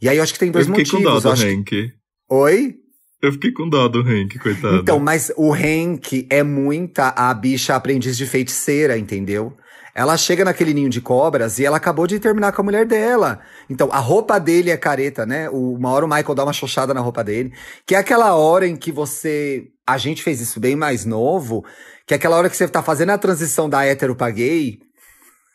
E 0.01 0.09
aí 0.09 0.17
eu 0.17 0.23
acho 0.23 0.33
que 0.33 0.39
tem 0.39 0.51
dois 0.51 0.67
eu 0.67 0.71
motivos. 0.73 0.91
com 0.91 1.01
dó 1.01 1.19
do 1.19 1.31
acho 1.31 1.43
que- 1.45 1.53
Hank. 1.53 1.89
Oi? 2.29 2.75
Eu 3.21 3.31
fiquei 3.31 3.51
com 3.51 3.67
dó 3.67 3.87
do 3.87 4.01
Hank, 4.01 4.37
coitado. 4.39 4.75
Então, 4.77 4.99
mas 4.99 5.31
o 5.35 5.51
Hank 5.53 6.27
é 6.29 6.43
muita 6.43 7.09
a 7.15 7.33
bicha 7.33 7.75
aprendiz 7.75 8.15
de 8.15 8.25
feiticeira, 8.27 8.97
entendeu? 8.97 9.55
Ela 9.95 10.15
chega 10.15 10.45
naquele 10.45 10.75
ninho 10.75 10.89
de 10.91 11.01
cobras 11.01 11.57
e 11.57 11.65
ela 11.65 11.77
acabou 11.77 12.05
de 12.05 12.19
terminar 12.19 12.51
com 12.51 12.61
a 12.61 12.65
mulher 12.65 12.85
dela. 12.85 13.39
Então, 13.67 13.89
a 13.91 13.97
roupa 13.97 14.39
dele 14.39 14.69
é 14.69 14.77
careta, 14.77 15.25
né? 15.25 15.49
O- 15.49 15.73
Uma 15.73 15.89
hora 15.89 16.05
o 16.05 16.07
Michael 16.07 16.35
dá 16.35 16.43
uma 16.43 16.53
xoxada 16.53 16.93
na 16.93 17.01
roupa 17.01 17.23
dele. 17.23 17.51
Que 17.87 17.95
é 17.95 17.97
aquela 17.97 18.35
hora 18.35 18.67
em 18.67 18.75
que 18.75 18.91
você. 18.91 19.63
A 19.87 19.97
gente 19.97 20.21
fez 20.21 20.39
isso 20.39 20.59
bem 20.59 20.75
mais 20.75 21.03
novo. 21.03 21.65
Que 22.05 22.13
é 22.13 22.17
aquela 22.17 22.37
hora 22.37 22.47
que 22.49 22.55
você 22.55 22.67
tá 22.67 22.83
fazendo 22.83 23.09
a 23.09 23.17
transição 23.17 23.67
da 23.67 23.83
hétero 23.83 24.15
pra 24.15 24.29
gay. 24.29 24.77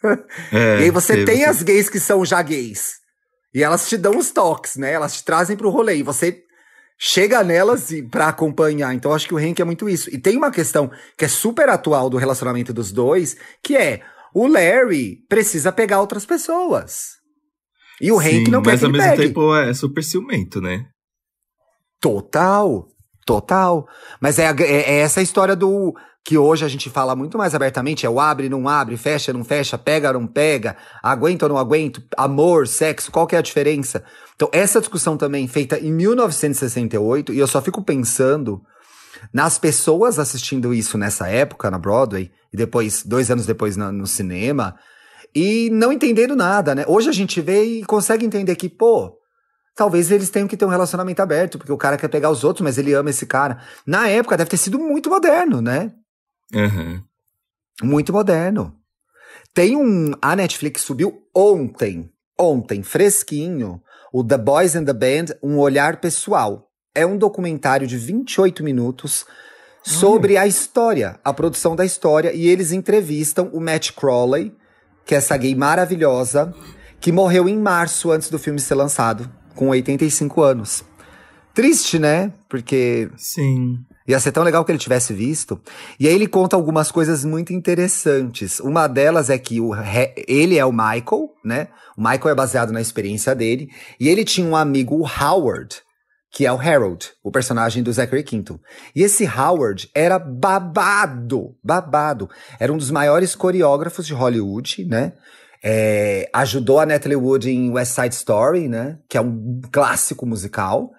É, 0.53 0.81
e 0.81 0.83
aí 0.85 0.91
você 0.91 1.25
tem 1.25 1.45
as 1.45 1.63
gays 1.63 1.89
que 1.89 2.01
são 2.01 2.25
já 2.25 2.43
gays. 2.43 2.95
E 3.55 3.63
elas 3.63 3.89
te 3.89 3.97
dão 3.97 4.19
os 4.19 4.33
toques, 4.33 4.75
né? 4.77 4.93
Elas 4.93 5.15
te 5.15 5.25
trazem 5.25 5.57
pro 5.57 5.71
rolê. 5.71 5.95
E 5.99 6.03
você 6.03 6.43
chega 7.05 7.43
nelas 7.43 7.91
e 7.91 8.01
pra 8.01 8.29
acompanhar. 8.29 8.95
Então 8.95 9.13
acho 9.13 9.27
que 9.27 9.35
o 9.35 9.39
Hank 9.39 9.61
é 9.61 9.65
muito 9.65 9.89
isso. 9.89 10.09
E 10.15 10.19
tem 10.19 10.37
uma 10.37 10.53
questão 10.53 10.89
que 11.19 11.25
é 11.25 11.29
super 11.29 11.69
atual 11.69 12.09
do 12.09 12.17
relacionamento 12.17 12.73
dos 12.73 12.93
dois, 12.93 13.37
que 13.61 13.77
é 13.77 14.03
o 14.33 14.47
Larry 14.47 15.17
precisa 15.29 15.73
pegar 15.73 16.01
outras 16.01 16.25
pessoas. 16.25 17.17
E 18.01 18.13
o 18.13 18.19
Hank 18.21 18.45
Sim, 18.47 18.51
não 18.53 18.63
quer 18.63 18.71
mas 18.71 18.81
que 18.81 18.87
ao 18.87 18.93
mesmo 18.93 19.11
pegue. 19.11 19.23
tempo 19.29 19.53
é 19.57 19.75
super 19.75 20.05
ciumento, 20.05 20.61
né? 20.61 20.87
Total, 22.01 22.87
total. 23.27 23.87
Mas 24.21 24.39
é, 24.39 24.45
é- 24.47 24.63
é 24.93 24.99
essa 25.01 25.19
a 25.19 25.23
história 25.25 25.57
do 25.57 25.95
que 26.25 26.39
hoje 26.39 26.65
a 26.65 26.69
gente 26.69 26.89
fala 26.89 27.17
muito 27.17 27.37
mais 27.37 27.55
abertamente, 27.55 28.07
é 28.07 28.11
o 28.11 28.21
abre, 28.21 28.49
não 28.49 28.69
abre, 28.69 28.97
fecha, 28.97 29.33
não 29.33 29.43
fecha, 29.45 29.77
pega, 29.77 30.13
não 30.13 30.27
pega, 30.27 30.77
aguenta 31.03 31.47
ou 31.47 31.49
não 31.49 31.59
aguento, 31.59 32.03
amor, 32.17 32.69
sexo, 32.69 33.11
qual 33.11 33.27
que 33.27 33.35
é 33.35 33.39
a 33.39 33.43
diferença? 33.43 34.05
Então, 34.37 34.49
essa 34.53 34.81
discussão 34.81 35.17
também 35.17 35.49
feita 35.49 35.79
em 35.79 35.93
1968, 35.93 37.33
e 37.33 37.39
eu 37.39 37.47
só 37.47 37.61
fico 37.61 37.83
pensando 37.83 38.63
nas 39.33 39.59
pessoas 39.59 40.19
assistindo 40.19 40.73
isso 40.73 40.97
nessa 40.97 41.29
época, 41.29 41.71
na 41.71 41.79
Broadway, 41.79 42.31
e 42.53 42.57
depois, 42.57 43.03
dois 43.05 43.31
anos 43.31 43.45
depois 43.45 43.77
na- 43.77 43.91
no 43.93 44.07
cinema, 44.07 44.77
e 45.35 45.71
não 45.71 45.93
entendendo 45.93 46.37
nada, 46.37 46.75
né? 46.75 46.85
Hoje 46.87 47.09
a 47.09 47.13
gente 47.13 47.41
vê 47.41 47.65
e 47.65 47.85
consegue 47.85 48.25
entender 48.25 48.55
que, 48.55 48.69
pô, 48.69 49.17
talvez 49.75 50.11
eles 50.11 50.31
tenham 50.31 50.47
que 50.47 50.57
ter 50.57 50.65
um 50.65 50.69
relacionamento 50.69 51.21
aberto, 51.23 51.59
porque 51.59 51.73
o 51.73 51.79
cara 51.79 51.97
quer 51.97 52.09
pegar 52.09 52.31
os 52.31 52.45
outros, 52.45 52.63
mas 52.63 52.79
ele 52.79 52.93
ama 52.93 53.11
esse 53.11 53.27
cara. 53.27 53.59
Na 53.87 54.09
época 54.09 54.37
deve 54.37 54.51
ter 54.51 54.57
sido 54.59 54.79
muito 54.79 55.09
moderno, 55.11 55.61
né? 55.61 55.93
Aham. 56.55 57.03
Muito 57.83 58.13
moderno. 58.13 58.77
Tem 59.55 59.77
um. 59.77 60.13
A 60.21 60.37
Netflix 60.37 60.83
subiu 60.83 61.23
ontem, 61.35 62.11
ontem, 62.39 62.83
fresquinho, 62.83 63.83
o 64.13 64.23
The 64.23 64.39
Boys 64.39 64.77
and 64.77 64.85
the 64.85 64.93
Band 64.93 65.35
Um 65.43 65.59
Olhar 65.59 66.01
Pessoal. 66.01 66.71
É 66.95 67.07
um 67.07 67.17
documentário 67.17 67.87
de 67.87 67.97
28 67.97 68.63
minutos 68.63 69.25
sobre 69.83 70.37
a 70.37 70.47
história, 70.47 71.19
a 71.25 71.33
produção 71.33 71.75
da 71.75 71.85
história, 71.85 72.33
e 72.33 72.47
eles 72.47 72.71
entrevistam 72.71 73.51
o 73.53 73.61
Matt 73.61 73.93
Crowley, 73.93 74.55
que 75.05 75.15
é 75.15 75.19
essa 75.19 75.37
gay 75.37 75.55
maravilhosa, 75.55 76.55
que 77.01 77.11
morreu 77.11 77.49
em 77.49 77.59
março 77.59 78.11
antes 78.11 78.31
do 78.31 78.39
filme 78.39 78.61
ser 78.61 78.75
lançado, 78.75 79.29
com 79.55 79.69
85 79.69 80.41
anos. 80.43 80.85
Triste, 81.55 81.99
né? 81.99 82.33
Porque 82.49 83.11
Sim. 83.17 83.85
Ia 84.07 84.19
ser 84.19 84.33
tão 84.33 84.43
legal 84.43 84.65
que 84.65 84.73
ele 84.73 84.79
tivesse 84.79 85.13
visto. 85.13 85.61
E 85.99 86.09
aí 86.09 86.15
ele 86.15 86.27
conta 86.27 86.57
algumas 86.57 86.91
coisas 86.91 87.25
muito 87.25 87.53
interessantes. 87.53 88.59
Uma 88.61 88.87
delas 88.89 89.31
é 89.31 89.39
que 89.39 89.61
o, 89.61 89.73
ele 90.27 90.59
é 90.59 90.65
o 90.65 90.73
Michael, 90.73 91.31
né? 91.45 91.69
O 91.97 92.03
Michael 92.03 92.31
é 92.31 92.35
baseado 92.35 92.73
na 92.73 92.81
experiência 92.81 93.35
dele. 93.35 93.69
E 94.01 94.09
ele 94.09 94.25
tinha 94.25 94.47
um 94.47 94.57
amigo, 94.57 94.97
o 94.97 95.07
Howard, 95.07 95.83
que 96.33 96.47
é 96.47 96.53
o 96.53 96.59
Harold, 96.59 97.11
o 97.23 97.31
personagem 97.31 97.83
do 97.83 97.93
Zachary 97.93 98.23
Quinto. 98.23 98.59
E 98.97 99.03
esse 99.03 99.27
Howard 99.27 99.91
era 99.95 100.19
babado, 100.19 101.55
babado. 101.63 102.29
Era 102.59 102.73
um 102.73 102.79
dos 102.79 102.91
maiores 102.91 103.35
coreógrafos 103.35 104.07
de 104.07 104.15
Hollywood, 104.15 104.85
né? 104.87 105.13
É, 105.63 106.29
ajudou 106.33 106.81
a 106.81 106.87
Natalie 106.87 107.17
Wood 107.17 107.49
em 107.49 107.71
West 107.71 107.93
Side 107.93 108.15
Story, 108.15 108.67
né? 108.67 108.99
Que 109.09 109.17
é 109.17 109.21
um 109.21 109.61
clássico 109.71 110.27
musical. 110.27 110.91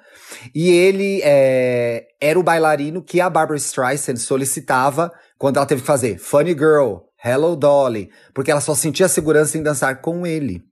E 0.53 0.69
ele 0.69 1.21
é, 1.23 2.06
era 2.21 2.39
o 2.39 2.43
bailarino 2.43 3.01
que 3.03 3.21
a 3.21 3.29
Barbara 3.29 3.58
Streisand 3.58 4.17
solicitava 4.17 5.12
quando 5.38 5.58
ela 5.58 5.65
teve 5.65 5.82
que 5.82 5.88
fazer 5.88 6.17
Funny 6.17 6.51
Girl, 6.51 6.97
Hello 7.23 7.56
Dolly, 7.56 8.10
porque 8.34 8.51
ela 8.51 8.62
só 8.62 8.73
sentia 8.75 9.08
segurança 9.08 9.58
em 9.58 9.63
dançar 9.63 10.01
com 10.01 10.25
ele. 10.25 10.63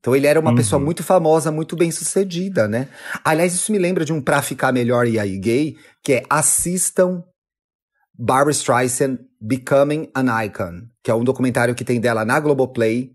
Então 0.00 0.16
ele 0.16 0.26
era 0.26 0.40
uma 0.40 0.50
Uhum. 0.50 0.56
pessoa 0.56 0.80
muito 0.80 1.02
famosa, 1.04 1.52
muito 1.52 1.76
bem 1.76 1.90
sucedida, 1.92 2.66
né? 2.66 2.88
Aliás, 3.24 3.54
isso 3.54 3.70
me 3.70 3.78
lembra 3.78 4.04
de 4.04 4.12
um 4.12 4.20
Pra 4.20 4.42
Ficar 4.42 4.72
Melhor 4.72 5.06
e 5.06 5.18
aí 5.18 5.38
Gay, 5.38 5.76
que 6.02 6.14
é 6.14 6.22
assistam 6.28 7.22
Barbara 8.18 8.50
Streisand 8.50 9.18
Becoming 9.40 10.10
an 10.14 10.44
Icon, 10.44 10.82
que 11.02 11.10
é 11.10 11.14
um 11.14 11.24
documentário 11.24 11.74
que 11.74 11.84
tem 11.84 12.00
dela 12.00 12.24
na 12.24 12.38
Globoplay, 12.40 13.10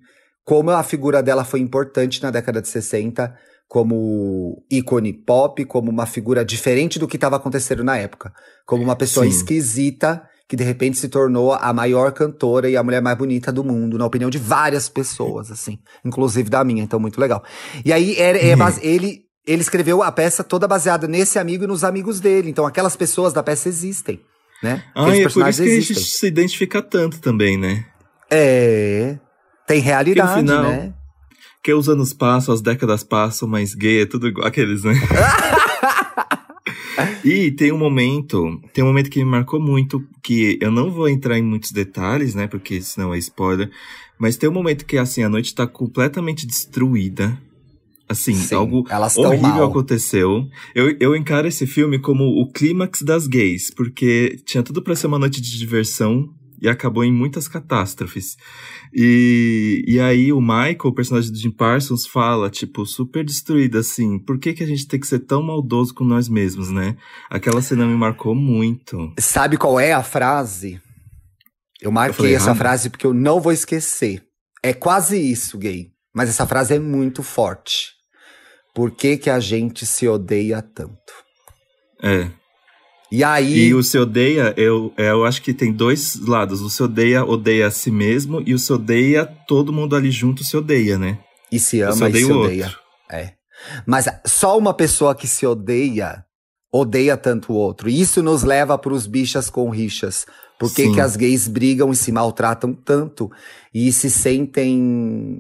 como 0.46 0.72
a 0.72 0.82
figura 0.82 1.22
dela 1.22 1.44
foi 1.44 1.60
importante 1.60 2.24
na 2.24 2.32
década 2.32 2.62
de 2.62 2.68
60, 2.70 3.36
como 3.68 4.64
ícone 4.72 5.12
pop, 5.14 5.64
como 5.66 5.92
uma 5.92 6.06
figura 6.06 6.44
diferente 6.46 6.98
do 6.98 7.08
que 7.08 7.18
estava 7.18 7.36
acontecendo 7.36 7.84
na 7.84 7.98
época. 7.98 8.32
Como 8.66 8.84
uma 8.84 8.96
pessoa 8.96 9.26
Sim. 9.26 9.32
esquisita 9.32 10.24
que 10.48 10.56
de 10.56 10.64
repente 10.64 10.98
se 10.98 11.10
tornou 11.10 11.52
a 11.54 11.74
maior 11.74 12.14
cantora 12.14 12.70
e 12.70 12.78
a 12.78 12.84
mulher 12.84 13.02
mais 13.02 13.18
bonita 13.18 13.52
do 13.52 13.66
mundo, 13.66 13.98
na 13.98 14.06
opinião 14.06 14.30
de 14.30 14.38
várias 14.38 14.88
pessoas, 14.88 15.52
assim, 15.52 15.78
inclusive 16.06 16.50
da 16.50 16.64
minha, 16.64 16.82
então 16.82 16.98
muito 17.02 17.20
legal. 17.20 17.44
E 17.84 17.92
aí 17.92 18.16
era- 18.18 18.38
é 18.38 18.52
Uhum. 18.54 18.58
base- 18.60 18.86
ele 18.86 19.26
ele 19.46 19.62
escreveu 19.62 20.04
a 20.04 20.12
peça 20.12 20.44
toda 20.44 20.68
baseada 20.68 21.08
nesse 21.08 21.40
amigo 21.40 21.64
e 21.64 21.68
nos 21.68 21.86
amigos 21.86 22.20
dele. 22.20 22.50
Então 22.50 22.66
aquelas 22.66 22.98
pessoas 22.98 23.32
da 23.32 23.42
peça 23.42 23.70
existem, 23.70 24.20
né? 24.62 24.84
Ah, 24.94 25.08
e 25.16 25.22
é 25.22 25.22
por 25.24 25.30
isso 25.30 25.40
que 25.40 25.44
a 25.46 25.52
gente 25.52 25.70
existem. 25.70 26.04
se 26.04 26.28
identifica 26.28 26.82
tanto 26.82 27.22
também, 27.22 27.58
né? 27.58 27.86
É, 28.30 29.18
tem 29.66 29.80
realidade, 29.80 30.42
final- 30.42 30.64
né? 30.64 30.94
Porque 31.58 31.74
os 31.74 31.90
anos 31.90 32.14
passam, 32.14 32.54
as 32.54 32.62
décadas 32.62 33.04
passam, 33.04 33.48
mas 33.48 33.74
gay 33.74 34.02
é 34.02 34.06
tudo 34.06 34.28
igual. 34.28 34.48
Aqueles, 34.48 34.84
né? 34.84 34.94
e 37.24 37.52
tem 37.52 37.72
um 37.72 37.78
momento, 37.78 38.60
tem 38.74 38.84
um 38.84 38.88
momento 38.88 39.10
que 39.10 39.20
me 39.20 39.30
marcou 39.30 39.60
muito, 39.60 40.04
que 40.24 40.58
eu 40.62 40.72
não 40.72 40.92
vou 40.92 41.10
entrar 41.10 41.38
em 41.38 41.44
muitos 41.44 41.72
detalhes, 41.72 42.36
né? 42.36 42.48
Porque 42.48 42.82
senão 42.82 43.14
é 43.14 43.18
spoiler. 43.18 43.70
Mas 44.18 44.38
tem 44.38 44.50
um 44.50 44.54
momento 44.54 44.86
que, 44.86 44.98
assim, 44.98 45.24
a 45.24 45.30
noite 45.30 45.54
tá 45.54 45.68
completamente 45.68 46.48
destruída. 46.48 47.38
Assim, 48.10 48.34
Sim, 48.34 48.56
algo 48.56 48.86
horrível 49.18 49.50
mal. 49.50 49.64
aconteceu. 49.66 50.48
Eu, 50.74 50.96
eu 50.98 51.14
encaro 51.14 51.46
esse 51.46 51.68
filme 51.68 52.00
como 52.00 52.24
o 52.24 52.50
clímax 52.50 53.02
das 53.02 53.28
gays, 53.28 53.70
porque 53.70 54.38
tinha 54.46 54.64
tudo 54.64 54.82
pra 54.82 54.96
ser 54.96 55.08
uma 55.08 55.20
noite 55.20 55.42
de 55.42 55.58
diversão 55.58 56.30
e 56.62 56.68
acabou 56.68 57.04
em 57.04 57.12
muitas 57.12 57.48
catástrofes. 57.48 58.36
E, 58.94 59.84
e 59.88 60.00
aí 60.00 60.32
o 60.34 60.42
Michael, 60.42 60.78
o 60.86 60.94
personagem 60.94 61.32
do 61.32 61.38
Jim 61.38 61.52
Parsons, 61.52 62.06
fala, 62.06 62.50
tipo, 62.50 62.86
super 62.86 63.24
destruído, 63.24 63.78
assim, 63.78 64.20
por 64.20 64.40
que, 64.40 64.54
que 64.54 64.64
a 64.64 64.68
gente 64.68 64.88
tem 64.88 65.00
que 65.00 65.08
ser 65.08 65.20
tão 65.20 65.44
maldoso 65.44 65.94
com 65.94 66.04
nós 66.04 66.28
mesmos, 66.28 66.70
né? 66.70 66.96
Aquela 67.30 67.62
cena 67.62 67.86
me 67.86 67.96
marcou 67.96 68.34
muito. 68.34 69.14
Sabe 69.20 69.58
qual 69.58 69.80
é 69.80 69.94
a 69.94 70.04
frase? 70.04 70.82
Eu 71.82 71.92
marquei 71.92 72.16
falei 72.16 72.36
essa 72.36 72.46
errado? 72.46 72.58
frase 72.58 72.90
porque 72.90 73.06
eu 73.06 73.14
não 73.14 73.40
vou 73.40 73.52
esquecer. 73.52 74.24
É 74.64 74.74
quase 74.74 75.18
isso, 75.20 75.58
gay. 75.58 75.92
Mas 76.14 76.30
essa 76.30 76.48
frase 76.48 76.74
é 76.74 76.80
muito 76.80 77.22
forte. 77.22 77.92
Por 78.74 78.92
que, 78.92 79.18
que 79.18 79.30
a 79.30 79.40
gente 79.40 79.86
se 79.86 80.08
odeia 80.08 80.62
tanto? 80.62 81.14
É. 82.02 82.30
E 83.12 83.24
aí. 83.24 83.68
E 83.68 83.74
o 83.74 83.82
se 83.84 83.98
odeia, 83.98 84.54
eu, 84.58 84.94
eu 84.98 85.26
acho 85.26 85.42
que 85.42 85.54
tem 85.54 85.72
dois 85.72 86.20
lados. 86.20 86.62
O 86.62 86.70
se 86.70 86.84
odeia, 86.84 87.24
odeia 87.24 87.68
a 87.68 87.72
si 87.72 87.90
mesmo, 87.90 88.42
e 88.46 88.54
o 88.54 88.60
se 88.60 88.72
odeia, 88.74 89.26
todo 89.48 89.74
mundo 89.74 89.96
ali 89.96 90.12
junto 90.12 90.44
se 90.44 90.58
odeia, 90.58 90.98
né? 90.98 91.20
E 91.52 91.60
se 91.60 91.82
ama 91.82 91.96
só 91.96 92.08
e 92.08 92.24
se 92.24 92.32
odeia. 92.32 92.66
outro. 92.66 92.80
É. 93.10 93.34
Mas 93.86 94.06
só 94.26 94.58
uma 94.58 94.74
pessoa 94.74 95.16
que 95.16 95.28
se 95.28 95.46
odeia, 95.46 96.24
odeia 96.72 97.18
tanto 97.18 97.54
o 97.54 97.56
outro. 97.56 97.90
E 97.90 98.00
isso 98.00 98.22
nos 98.22 98.44
leva 98.44 98.78
para 98.78 98.94
os 98.94 99.08
bichas 99.08 99.50
com 99.50 99.70
rixas. 99.70 100.26
Por 100.60 100.74
que, 100.74 100.92
que 100.92 101.00
as 101.00 101.16
gays 101.16 101.48
brigam 101.48 101.92
e 101.92 101.96
se 101.96 102.12
maltratam 102.12 102.74
tanto? 102.74 103.32
E 103.74 103.92
se 103.92 104.10
sentem. 104.10 105.40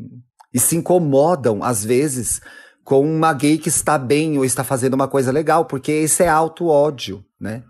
E 0.53 0.60
se 0.60 0.75
incomodam, 0.75 1.63
às 1.63 1.84
vezes, 1.84 2.39
com 2.84 3.01
uma 3.01 3.34
gay 3.34 3.58
que 3.58 3.67
está 3.67 3.97
bem 3.97 4.38
ou 4.38 4.45
está 4.45 4.63
fazendo 4.63 4.93
uma 4.93 5.08
coisa 5.08 5.32
legal, 5.32 5.65
porque 5.65 5.91
esse 5.91 6.23
é 6.23 6.30
auto-ódio, 6.30 7.23
né? 7.39 7.63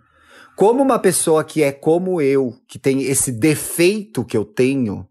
Como 0.55 0.81
uma 0.81 0.97
pessoa 0.97 1.43
que 1.43 1.61
é 1.61 1.71
como 1.71 2.19
eu, 2.21 2.55
que 2.67 2.79
tem 2.79 3.03
esse 3.03 3.31
defeito 3.31 4.25
que 4.25 4.35
eu 4.35 4.43
tenho, 4.43 5.07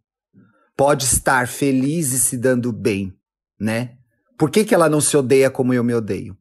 pode 0.76 1.04
estar 1.04 1.46
feliz 1.46 2.12
e 2.12 2.18
se 2.18 2.36
dando 2.36 2.72
bem, 2.72 3.14
né? 3.58 3.92
Por 4.36 4.50
que, 4.50 4.64
que 4.64 4.74
ela 4.74 4.88
não 4.88 5.00
se 5.00 5.16
odeia 5.16 5.50
como 5.50 5.72
eu 5.72 5.84
me 5.84 5.94
odeio? 5.94 6.36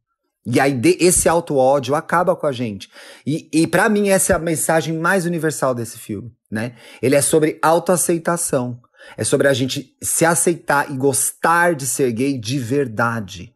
E 0.45 0.59
aí, 0.59 0.79
esse 0.99 1.27
auto-ódio 1.27 1.95
acaba 1.95 2.35
com 2.35 2.45
a 2.45 2.51
gente. 2.51 2.89
E, 3.25 3.49
e 3.51 3.65
para 3.65 3.89
mim, 3.89 4.09
essa 4.09 4.33
é 4.33 4.35
a 4.35 4.39
mensagem 4.39 4.95
mais 4.97 5.25
universal 5.25 5.73
desse 5.73 5.97
filme, 5.97 6.31
né? 6.51 6.75
Ele 7.01 7.15
é 7.15 7.21
sobre 7.21 7.57
autoaceitação. 7.61 8.79
É 9.17 9.23
sobre 9.23 9.47
a 9.47 9.53
gente 9.53 9.95
se 10.01 10.25
aceitar 10.25 10.91
e 10.91 10.97
gostar 10.97 11.75
de 11.75 11.85
ser 11.85 12.11
gay 12.11 12.37
de 12.37 12.59
verdade. 12.59 13.54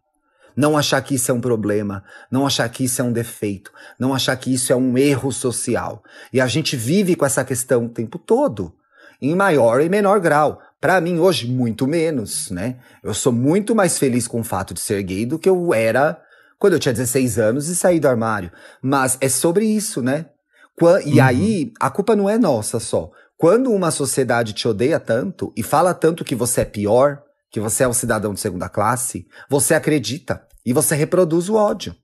Não 0.60 0.78
achar 0.78 1.02
que 1.02 1.16
isso 1.16 1.32
é 1.32 1.34
um 1.34 1.40
problema, 1.40 2.04
não 2.30 2.46
achar 2.46 2.68
que 2.68 2.84
isso 2.84 3.02
é 3.02 3.06
um 3.06 3.14
defeito, 3.14 3.72
não 3.98 4.14
achar 4.14 4.36
que 4.36 4.54
isso 4.54 4.74
é 4.74 4.76
um 4.76 4.98
erro 4.98 5.32
social. 5.32 6.04
E 6.34 6.42
a 6.42 6.48
gente 6.48 6.76
vive 6.76 7.16
com 7.16 7.26
essa 7.26 7.46
questão 7.46 7.86
o 7.86 7.90
tempo 7.90 8.20
todo, 8.20 8.74
em 9.22 9.34
maior 9.34 9.80
e 9.80 9.88
menor 9.88 10.20
grau. 10.20 10.60
Para 10.82 11.00
mim, 11.00 11.18
hoje, 11.18 11.48
muito 11.48 11.88
menos, 11.88 12.52
né? 12.52 12.76
Eu 13.02 13.14
sou 13.14 13.32
muito 13.32 13.74
mais 13.74 13.98
feliz 13.98 14.28
com 14.28 14.42
o 14.42 14.44
fato 14.44 14.74
de 14.74 14.82
ser 14.82 15.02
gay 15.02 15.26
do 15.26 15.40
que 15.40 15.48
eu 15.48 15.74
era 15.74 16.22
quando 16.60 16.74
eu 16.74 16.80
tinha 16.80 16.94
16 16.94 17.40
anos 17.40 17.70
e 17.70 17.76
saí 17.76 17.98
do 17.98 18.10
armário. 18.10 18.52
Mas 18.82 19.18
é 19.22 19.30
sobre 19.30 19.64
isso, 19.64 20.02
né? 20.02 20.26
E 21.06 21.20
uhum. 21.22 21.26
aí, 21.26 21.72
a 21.80 21.90
culpa 21.90 22.18
não 22.18 22.30
é 22.30 22.38
nossa 22.38 22.82
só. 22.82 23.12
Quando 23.38 23.72
uma 23.72 23.92
sociedade 23.92 24.52
te 24.52 24.68
odeia 24.68 25.00
tanto 25.00 25.54
e 25.56 25.64
fala 25.64 25.94
tanto 25.94 26.26
que 26.26 26.36
você 26.36 26.62
é 26.62 26.66
pior, 26.66 27.24
que 27.50 27.62
você 27.62 27.84
é 27.84 27.88
um 27.88 27.94
cidadão 27.94 28.34
de 28.34 28.42
segunda 28.42 28.68
classe, 28.68 29.26
você 29.50 29.74
acredita 29.74 30.49
e 30.70 30.74
você 30.74 30.96
reproduz 30.96 31.50
o 31.50 31.56
ódio. 31.56 31.96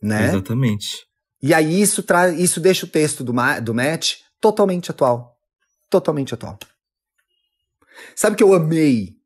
Né? 0.00 0.28
Exatamente. 0.28 1.06
E 1.42 1.52
aí 1.52 1.80
isso, 1.80 2.02
traz, 2.02 2.38
isso 2.38 2.60
deixa 2.60 2.86
o 2.86 2.88
texto 2.88 3.24
do, 3.24 3.32
do 3.62 3.74
Matt 3.74 4.18
totalmente 4.40 4.90
atual. 4.90 5.36
Totalmente 5.90 6.34
atual. 6.34 6.56
Sabe 8.14 8.36
que 8.36 8.42
eu 8.42 8.54
amei 8.54 9.16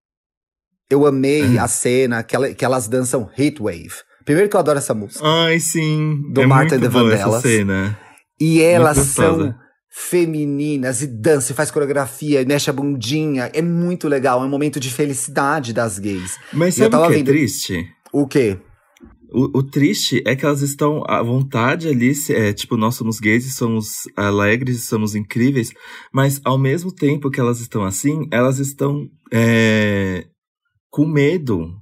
eu 0.89 1.05
amei 1.05 1.43
uhum. 1.43 1.61
a 1.61 1.69
cena 1.69 2.23
que, 2.23 2.35
ela, 2.35 2.55
que 2.55 2.65
elas 2.65 2.87
dançam 2.87 3.29
Heatwave. 3.37 3.93
Primeiro 4.25 4.49
que 4.49 4.57
eu 4.57 4.61
adoro 4.61 4.79
essa 4.79 4.95
música. 4.95 5.25
Ai, 5.25 5.59
sim. 5.59 6.23
Do 6.33 6.43
é 6.43 6.47
Martin 6.47 6.79
de 6.79 6.89
Vandellas. 6.89 7.43
cena. 7.43 7.99
E 8.41 8.63
elas 8.63 8.99
são 8.99 9.55
femininas 9.99 11.01
e 11.01 11.07
dança, 11.07 11.53
e 11.53 11.55
faz 11.55 11.71
coreografia, 11.71 12.43
e 12.43 12.45
mexe 12.45 12.69
a 12.69 12.73
bundinha. 12.73 13.51
É 13.55 13.63
muito 13.63 14.07
legal, 14.09 14.43
é 14.43 14.47
um 14.47 14.51
momento 14.51 14.79
de 14.79 14.91
felicidade 14.91 15.73
das 15.73 15.99
gays. 15.99 16.39
Mas 16.53 16.75
sabe 16.75 16.95
o 16.95 17.07
que 17.07 17.15
é 17.15 17.17
vendo... 17.17 17.27
triste? 17.27 17.89
O 18.13 18.27
quê? 18.27 18.59
O, 19.33 19.59
o, 19.59 19.63
triste 19.63 20.23
é 20.27 20.37
que 20.37 20.45
elas 20.45 20.61
estão 20.61 21.03
à 21.09 21.23
vontade 21.23 21.89
ali, 21.89 22.13
é, 22.29 22.53
tipo, 22.53 22.77
nós 22.77 22.95
somos 22.95 23.19
gays 23.19 23.47
e 23.47 23.51
somos 23.51 24.03
alegres, 24.15 24.85
somos 24.85 25.15
incríveis, 25.15 25.73
mas 26.13 26.41
ao 26.45 26.59
mesmo 26.59 26.93
tempo 26.93 27.31
que 27.31 27.41
elas 27.41 27.61
estão 27.61 27.83
assim, 27.83 28.29
elas 28.31 28.59
estão 28.59 29.09
é, 29.33 30.27
com 30.91 31.07
medo 31.07 31.73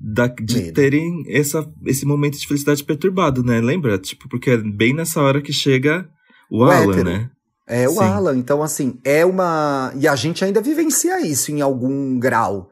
da, 0.00 0.28
de 0.28 0.62
medo. 0.62 0.72
terem 0.72 1.22
essa, 1.28 1.70
esse 1.86 2.06
momento 2.06 2.38
de 2.38 2.46
felicidade 2.46 2.82
perturbado, 2.82 3.42
né? 3.44 3.60
Lembra? 3.60 3.98
Tipo, 3.98 4.28
porque 4.30 4.50
é 4.50 4.56
bem 4.56 4.94
nessa 4.94 5.20
hora 5.20 5.42
que 5.42 5.52
chega 5.52 6.08
o, 6.50 6.60
o 6.60 6.64
Alan, 6.64 6.90
hétero. 6.90 7.04
né? 7.04 7.30
É 7.66 7.88
o 7.88 7.92
Sim. 7.92 8.04
Alan. 8.04 8.36
Então, 8.36 8.62
assim, 8.62 8.98
é 9.04 9.24
uma. 9.24 9.92
E 9.96 10.06
a 10.06 10.14
gente 10.14 10.44
ainda 10.44 10.60
vivencia 10.60 11.20
isso 11.20 11.50
em 11.50 11.60
algum 11.60 12.18
grau. 12.18 12.70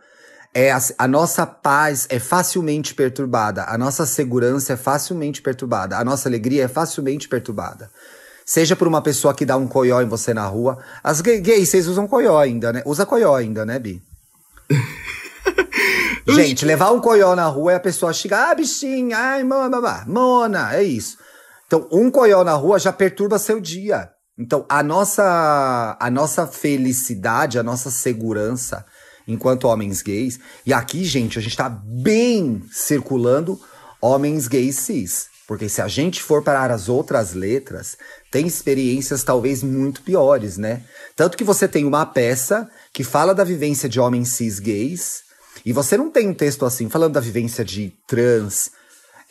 É 0.54 0.70
a, 0.70 0.78
a, 0.98 1.08
nossa 1.08 1.46
paz 1.46 2.06
é 2.10 2.18
facilmente 2.18 2.94
perturbada, 2.94 3.64
a 3.64 3.78
nossa 3.78 4.04
segurança 4.04 4.74
é 4.74 4.76
facilmente 4.76 5.40
perturbada, 5.40 5.96
a 5.96 6.04
nossa 6.04 6.28
alegria 6.28 6.64
é 6.64 6.68
facilmente 6.68 7.26
perturbada. 7.26 7.90
Seja 8.44 8.76
por 8.76 8.86
uma 8.86 9.00
pessoa 9.00 9.32
que 9.32 9.46
dá 9.46 9.56
um 9.56 9.66
coió 9.66 10.02
em 10.02 10.08
você 10.08 10.34
na 10.34 10.44
rua. 10.46 10.76
As 11.02 11.22
gays, 11.22 11.70
vocês 11.70 11.88
usam 11.88 12.06
coió 12.06 12.38
ainda, 12.38 12.70
né? 12.70 12.82
Usa 12.84 13.06
coió 13.06 13.34
ainda, 13.34 13.64
né, 13.64 13.78
Bi? 13.78 14.02
Gente, 16.28 16.66
levar 16.66 16.92
um 16.92 17.00
coió 17.00 17.34
na 17.34 17.46
rua 17.46 17.72
é 17.72 17.76
a 17.76 17.80
pessoa 17.80 18.12
chegar, 18.12 18.50
ah, 18.50 18.54
bichinha, 18.54 19.16
ai, 19.16 19.44
mona, 19.44 20.04
mona, 20.06 20.74
é 20.74 20.82
isso. 20.82 21.16
Então, 21.72 21.88
um 21.90 22.10
coió 22.10 22.44
na 22.44 22.52
rua 22.52 22.78
já 22.78 22.92
perturba 22.92 23.38
seu 23.38 23.58
dia. 23.58 24.10
Então, 24.38 24.66
a 24.68 24.82
nossa, 24.82 25.96
a 25.98 26.10
nossa 26.10 26.46
felicidade, 26.46 27.58
a 27.58 27.62
nossa 27.62 27.90
segurança 27.90 28.84
enquanto 29.26 29.68
homens 29.68 30.02
gays, 30.02 30.38
e 30.66 30.72
aqui, 30.74 31.02
gente, 31.02 31.38
a 31.38 31.40
gente 31.40 31.56
tá 31.56 31.70
bem 31.70 32.62
circulando 32.70 33.58
homens 34.02 34.48
gays 34.48 34.80
cis. 34.80 35.28
Porque 35.48 35.66
se 35.66 35.80
a 35.80 35.88
gente 35.88 36.22
for 36.22 36.42
parar 36.42 36.70
as 36.70 36.90
outras 36.90 37.32
letras, 37.32 37.96
tem 38.30 38.46
experiências 38.46 39.24
talvez 39.24 39.62
muito 39.62 40.02
piores, 40.02 40.58
né? 40.58 40.82
Tanto 41.16 41.38
que 41.38 41.44
você 41.44 41.66
tem 41.66 41.86
uma 41.86 42.04
peça 42.04 42.68
que 42.92 43.02
fala 43.02 43.34
da 43.34 43.44
vivência 43.44 43.88
de 43.88 43.98
homens 43.98 44.28
cis 44.28 44.58
gays, 44.58 45.22
e 45.64 45.72
você 45.72 45.96
não 45.96 46.10
tem 46.10 46.28
um 46.28 46.34
texto 46.34 46.66
assim, 46.66 46.90
falando 46.90 47.14
da 47.14 47.20
vivência 47.20 47.64
de 47.64 47.94
trans, 48.06 48.70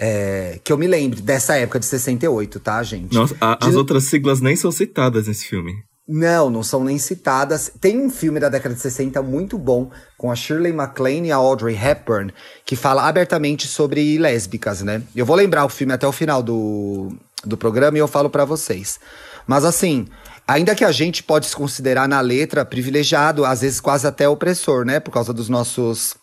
é, 0.04 0.60
que 0.64 0.74
eu 0.74 0.80
me 0.80 0.88
lembre 0.88 1.22
dessa 1.22 1.56
época 1.56 1.80
de 1.80 1.86
68, 1.86 2.60
tá, 2.60 2.82
gente? 2.82 3.14
Nossa, 3.14 3.36
a, 3.40 3.56
de... 3.56 3.68
as 3.68 3.76
outras 3.76 4.06
siglas 4.06 4.42
nem 4.42 4.56
são 4.56 4.72
citadas 4.72 5.28
nesse 5.28 5.46
filme. 5.46 5.76
Não, 6.08 6.50
não 6.50 6.64
são 6.64 6.84
nem 6.84 6.98
citadas. 6.98 7.72
Tem 7.80 8.00
um 8.00 8.10
filme 8.10 8.40
da 8.40 8.50
década 8.50 8.74
de 8.74 8.82
60 8.82 9.22
muito 9.22 9.60
bom, 9.60 9.92
com 10.18 10.32
a 10.32 10.36
Shirley 10.36 10.74
MacLaine 10.74 11.28
e 11.28 11.32
a 11.32 11.36
Audrey 11.36 11.76
Hepburn, 11.76 12.34
que 12.66 12.76
fala 12.76 13.08
abertamente 13.08 13.68
sobre 13.68 14.18
lésbicas, 14.18 14.82
né? 14.82 15.04
Eu 15.16 15.24
vou 15.24 15.36
lembrar 15.36 15.66
o 15.66 15.70
filme 15.70 15.94
até 15.94 16.08
o 16.08 16.12
final 16.12 16.42
do, 16.42 17.14
do 17.46 17.56
programa 17.56 17.96
e 17.96 18.02
eu 18.02 18.08
falo 18.08 18.30
para 18.30 18.44
vocês. 18.44 19.00
Mas 19.46 19.64
assim, 19.64 20.08
Ainda 20.48 20.76
que 20.76 20.84
a 20.84 20.92
gente 20.92 21.24
pode 21.24 21.46
se 21.46 21.56
considerar 21.56 22.10
na 22.10 22.20
letra 22.20 22.66
privilegiado, 22.66 23.46
às 23.46 23.62
vezes 23.62 23.80
quase 23.80 24.06
até 24.06 24.28
opressor, 24.28 24.84
né? 24.84 25.00
Por 25.00 25.12
causa 25.12 25.32
dos 25.32 25.48
nossos 25.48 26.16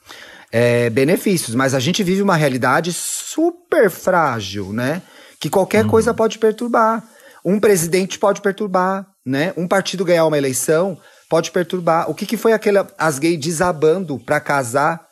é, 0.53 0.91
benefícios. 0.91 1.55
Mas 1.55 1.75
a 1.75 1.81
gente 1.81 2.03
vive 2.03 2.23
uma 2.23 2.37
realidade 2.37 2.93
super 2.93 3.91
frágil, 3.91 4.73
né? 4.73 5.03
Que 5.41 5.49
qualquer 5.49 5.85
uhum. 5.85 5.91
coisa 5.91 6.15
pode 6.15 6.39
perturbar. 6.39 7.03
Um 7.45 7.61
presidente 7.61 8.19
pode 8.19 8.41
perturbar, 8.41 9.07
né? 9.25 9.53
Um 9.57 9.67
partido 9.69 10.05
ganhar 10.05 10.27
uma 10.27 10.39
eleição 10.39 10.99
pode 11.29 11.51
perturbar. 11.51 12.11
O 12.11 12.15
que, 12.15 12.27
que 12.27 12.37
foi 12.37 12.53
aquele 12.53 12.79
as 12.97 13.19
gays 13.19 13.39
desabando 13.39 14.19
para 14.19 14.41
casar 14.41 15.07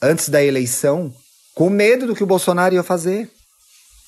antes 0.00 0.28
da 0.28 0.42
eleição, 0.42 1.12
com 1.54 1.70
medo 1.70 2.06
do 2.06 2.14
que 2.14 2.22
o 2.22 2.26
Bolsonaro 2.26 2.74
ia 2.74 2.82
fazer? 2.82 3.30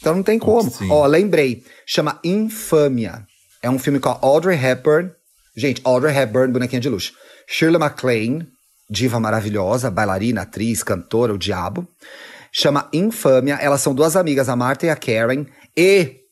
Então 0.00 0.14
não 0.14 0.22
tem 0.22 0.38
como. 0.38 0.70
Ó, 0.90 1.06
lembrei. 1.06 1.64
Chama 1.86 2.20
Infâmia. 2.22 3.26
É 3.62 3.70
um 3.70 3.78
filme 3.78 3.98
com 3.98 4.10
a 4.10 4.18
Audrey 4.20 4.62
Hepburn. 4.62 5.10
Gente, 5.56 5.80
Audrey 5.82 6.16
Hepburn, 6.16 6.52
bonequinha 6.52 6.80
de 6.80 6.88
luxo. 6.88 7.12
Shirley 7.48 7.78
MacLaine, 7.78 8.46
diva 8.88 9.18
maravilhosa, 9.20 9.90
bailarina, 9.90 10.42
atriz, 10.42 10.82
cantora, 10.82 11.34
o 11.34 11.38
diabo. 11.38 11.86
Chama 12.52 12.88
Infâmia. 12.92 13.54
Elas 13.60 13.80
são 13.80 13.94
duas 13.94 14.16
amigas, 14.16 14.48
a 14.48 14.56
Marta 14.56 14.86
e 14.86 14.90
a 14.90 14.96
Karen. 14.96 15.44
E 15.76 16.26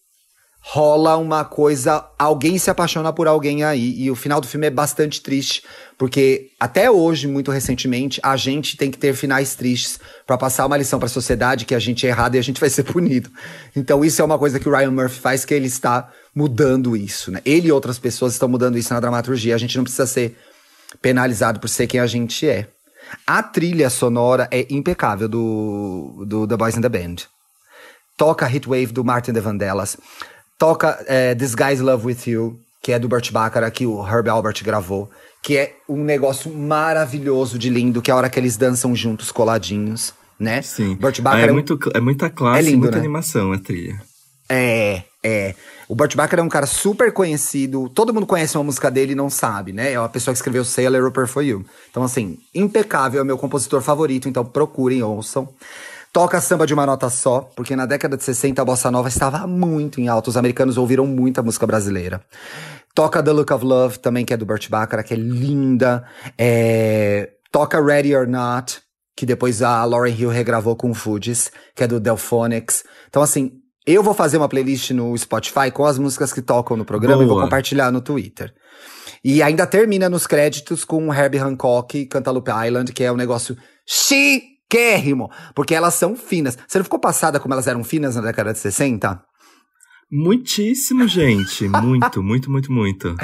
rola 0.66 1.18
uma 1.18 1.44
coisa, 1.44 2.06
alguém 2.18 2.56
se 2.56 2.70
apaixona 2.70 3.12
por 3.12 3.28
alguém 3.28 3.62
aí 3.62 4.00
e 4.00 4.10
o 4.10 4.14
final 4.14 4.40
do 4.40 4.46
filme 4.46 4.66
é 4.66 4.70
bastante 4.70 5.20
triste, 5.20 5.62
porque 5.98 6.48
até 6.58 6.90
hoje, 6.90 7.28
muito 7.28 7.50
recentemente, 7.50 8.18
a 8.22 8.34
gente 8.34 8.74
tem 8.74 8.90
que 8.90 8.96
ter 8.96 9.14
finais 9.14 9.54
tristes 9.54 10.00
para 10.26 10.38
passar 10.38 10.64
uma 10.64 10.78
lição 10.78 10.98
para 10.98 11.04
a 11.04 11.10
sociedade 11.10 11.66
que 11.66 11.74
a 11.74 11.78
gente 11.78 12.06
é 12.06 12.08
errado 12.08 12.36
e 12.36 12.38
a 12.38 12.42
gente 12.42 12.58
vai 12.58 12.70
ser 12.70 12.82
punido. 12.82 13.30
Então 13.76 14.02
isso 14.02 14.22
é 14.22 14.24
uma 14.24 14.38
coisa 14.38 14.58
que 14.58 14.66
o 14.66 14.74
Ryan 14.74 14.90
Murphy 14.90 15.20
faz 15.20 15.44
que 15.44 15.52
ele 15.52 15.66
está 15.66 16.10
mudando 16.34 16.96
isso, 16.96 17.30
né? 17.30 17.42
Ele 17.44 17.68
e 17.68 17.72
outras 17.72 17.98
pessoas 17.98 18.32
estão 18.32 18.48
mudando 18.48 18.78
isso 18.78 18.92
na 18.94 19.00
dramaturgia. 19.00 19.54
A 19.54 19.58
gente 19.58 19.76
não 19.76 19.84
precisa 19.84 20.06
ser 20.06 20.34
penalizado 21.00 21.60
por 21.60 21.68
ser 21.68 21.86
quem 21.86 22.00
a 22.00 22.06
gente 22.06 22.48
é. 22.48 22.68
A 23.26 23.42
trilha 23.42 23.90
sonora 23.90 24.48
é 24.50 24.66
impecável 24.70 25.28
do, 25.28 26.24
do 26.26 26.46
The 26.46 26.56
Boys 26.56 26.76
in 26.76 26.80
the 26.80 26.88
Band. 26.88 27.16
Toca 28.16 28.50
Heatwave 28.50 28.86
do 28.86 29.04
Martin 29.04 29.32
de 29.32 29.40
Vandellas. 29.40 29.96
Toca 30.58 31.04
é, 31.06 31.34
This 31.34 31.54
Guy's 31.54 31.80
Love 31.80 32.06
With 32.06 32.18
You, 32.26 32.58
que 32.82 32.92
é 32.92 32.98
do 32.98 33.08
Burt 33.08 33.30
Bacharach, 33.32 33.72
que 33.72 33.86
o 33.86 34.06
Herb 34.06 34.28
Albert 34.28 34.62
gravou. 34.62 35.10
Que 35.42 35.56
é 35.56 35.76
um 35.88 36.02
negócio 36.02 36.52
maravilhoso 36.52 37.58
de 37.58 37.68
lindo, 37.68 38.00
que 38.00 38.10
é 38.10 38.14
a 38.14 38.16
hora 38.16 38.30
que 38.30 38.38
eles 38.38 38.56
dançam 38.56 38.94
juntos, 38.94 39.30
coladinhos, 39.30 40.14
né? 40.38 40.62
Sim. 40.62 40.94
Burt 40.94 41.20
Bacharach 41.20 41.48
ah, 41.48 41.50
é, 41.50 41.52
muito, 41.52 41.78
é 41.94 42.00
muita 42.00 42.30
classe, 42.30 42.60
é 42.60 42.62
lindo, 42.62 42.78
muita 42.78 42.96
né? 42.96 43.00
animação 43.00 43.52
a 43.52 43.58
trilha. 43.58 44.00
É, 44.48 45.02
é. 45.22 45.54
O 45.88 45.94
Burt 45.94 46.14
Bacharach 46.16 46.40
é 46.40 46.42
um 46.42 46.48
cara 46.48 46.66
super 46.66 47.12
conhecido. 47.12 47.88
Todo 47.88 48.12
mundo 48.12 48.26
conhece 48.26 48.56
uma 48.56 48.64
música 48.64 48.90
dele 48.90 49.12
e 49.12 49.14
não 49.14 49.28
sabe, 49.28 49.72
né? 49.72 49.92
É 49.92 49.98
uma 49.98 50.08
pessoa 50.08 50.32
que 50.32 50.38
escreveu 50.38 50.64
Sailor 50.64 51.02
Roper 51.04 51.26
For 51.26 51.42
You. 51.42 51.64
Então, 51.90 52.02
assim, 52.02 52.38
impecável, 52.54 53.20
é 53.20 53.24
meu 53.24 53.38
compositor 53.38 53.80
favorito. 53.82 54.28
Então, 54.28 54.44
procurem, 54.44 55.02
ouçam. 55.02 55.48
Toca 56.12 56.40
samba 56.40 56.66
de 56.66 56.72
uma 56.72 56.86
nota 56.86 57.10
só, 57.10 57.40
porque 57.40 57.74
na 57.74 57.86
década 57.86 58.16
de 58.16 58.22
60 58.22 58.62
a 58.62 58.64
bossa 58.64 58.88
nova 58.90 59.08
estava 59.08 59.46
muito 59.46 60.00
em 60.00 60.08
alta. 60.08 60.30
Os 60.30 60.36
americanos 60.36 60.78
ouviram 60.78 61.06
muita 61.06 61.42
música 61.42 61.66
brasileira. 61.66 62.22
Toca 62.94 63.20
The 63.20 63.32
Look 63.32 63.52
of 63.52 63.64
Love, 63.64 63.98
também, 63.98 64.24
que 64.24 64.32
é 64.32 64.36
do 64.36 64.46
Burt 64.46 64.68
Bacharach, 64.70 65.08
que 65.08 65.14
é 65.14 65.16
linda. 65.16 66.04
É... 66.38 67.30
Toca 67.50 67.84
Ready 67.84 68.14
or 68.14 68.28
Not, 68.28 68.80
que 69.16 69.26
depois 69.26 69.60
a 69.60 69.84
Lauren 69.84 70.14
Hill 70.14 70.28
regravou 70.28 70.76
com 70.76 70.90
o 70.90 70.94
Fugees, 70.94 71.50
que 71.74 71.82
é 71.82 71.86
do 71.88 71.98
Delphonics. 71.98 72.84
Então, 73.08 73.20
assim, 73.20 73.63
eu 73.86 74.02
vou 74.02 74.14
fazer 74.14 74.36
uma 74.38 74.48
playlist 74.48 74.90
no 74.92 75.16
Spotify 75.16 75.70
com 75.72 75.84
as 75.84 75.98
músicas 75.98 76.32
que 76.32 76.40
tocam 76.42 76.76
no 76.76 76.84
programa 76.84 77.16
Boa. 77.16 77.24
e 77.24 77.28
vou 77.28 77.40
compartilhar 77.42 77.90
no 77.90 78.00
Twitter. 78.00 78.52
E 79.22 79.42
ainda 79.42 79.66
termina 79.66 80.08
nos 80.08 80.26
créditos 80.26 80.84
com 80.84 81.12
Herbie 81.12 81.38
Hancock 81.38 81.96
e 81.98 82.06
Cantaloupe 82.06 82.50
Island, 82.66 82.92
que 82.92 83.02
é 83.04 83.10
um 83.12 83.16
negócio 83.16 83.56
chiquérrimo. 83.86 85.30
porque 85.54 85.74
elas 85.74 85.94
são 85.94 86.16
finas. 86.16 86.58
Você 86.66 86.78
não 86.78 86.84
ficou 86.84 86.98
passada 86.98 87.38
como 87.40 87.54
elas 87.54 87.66
eram 87.66 87.84
finas 87.84 88.16
na 88.16 88.22
década 88.22 88.52
de 88.52 88.58
60? 88.58 89.22
Muitíssimo, 90.10 91.08
gente. 91.08 91.66
Muito, 91.82 92.22
muito, 92.22 92.50
muito, 92.50 92.70
muito. 92.72 93.16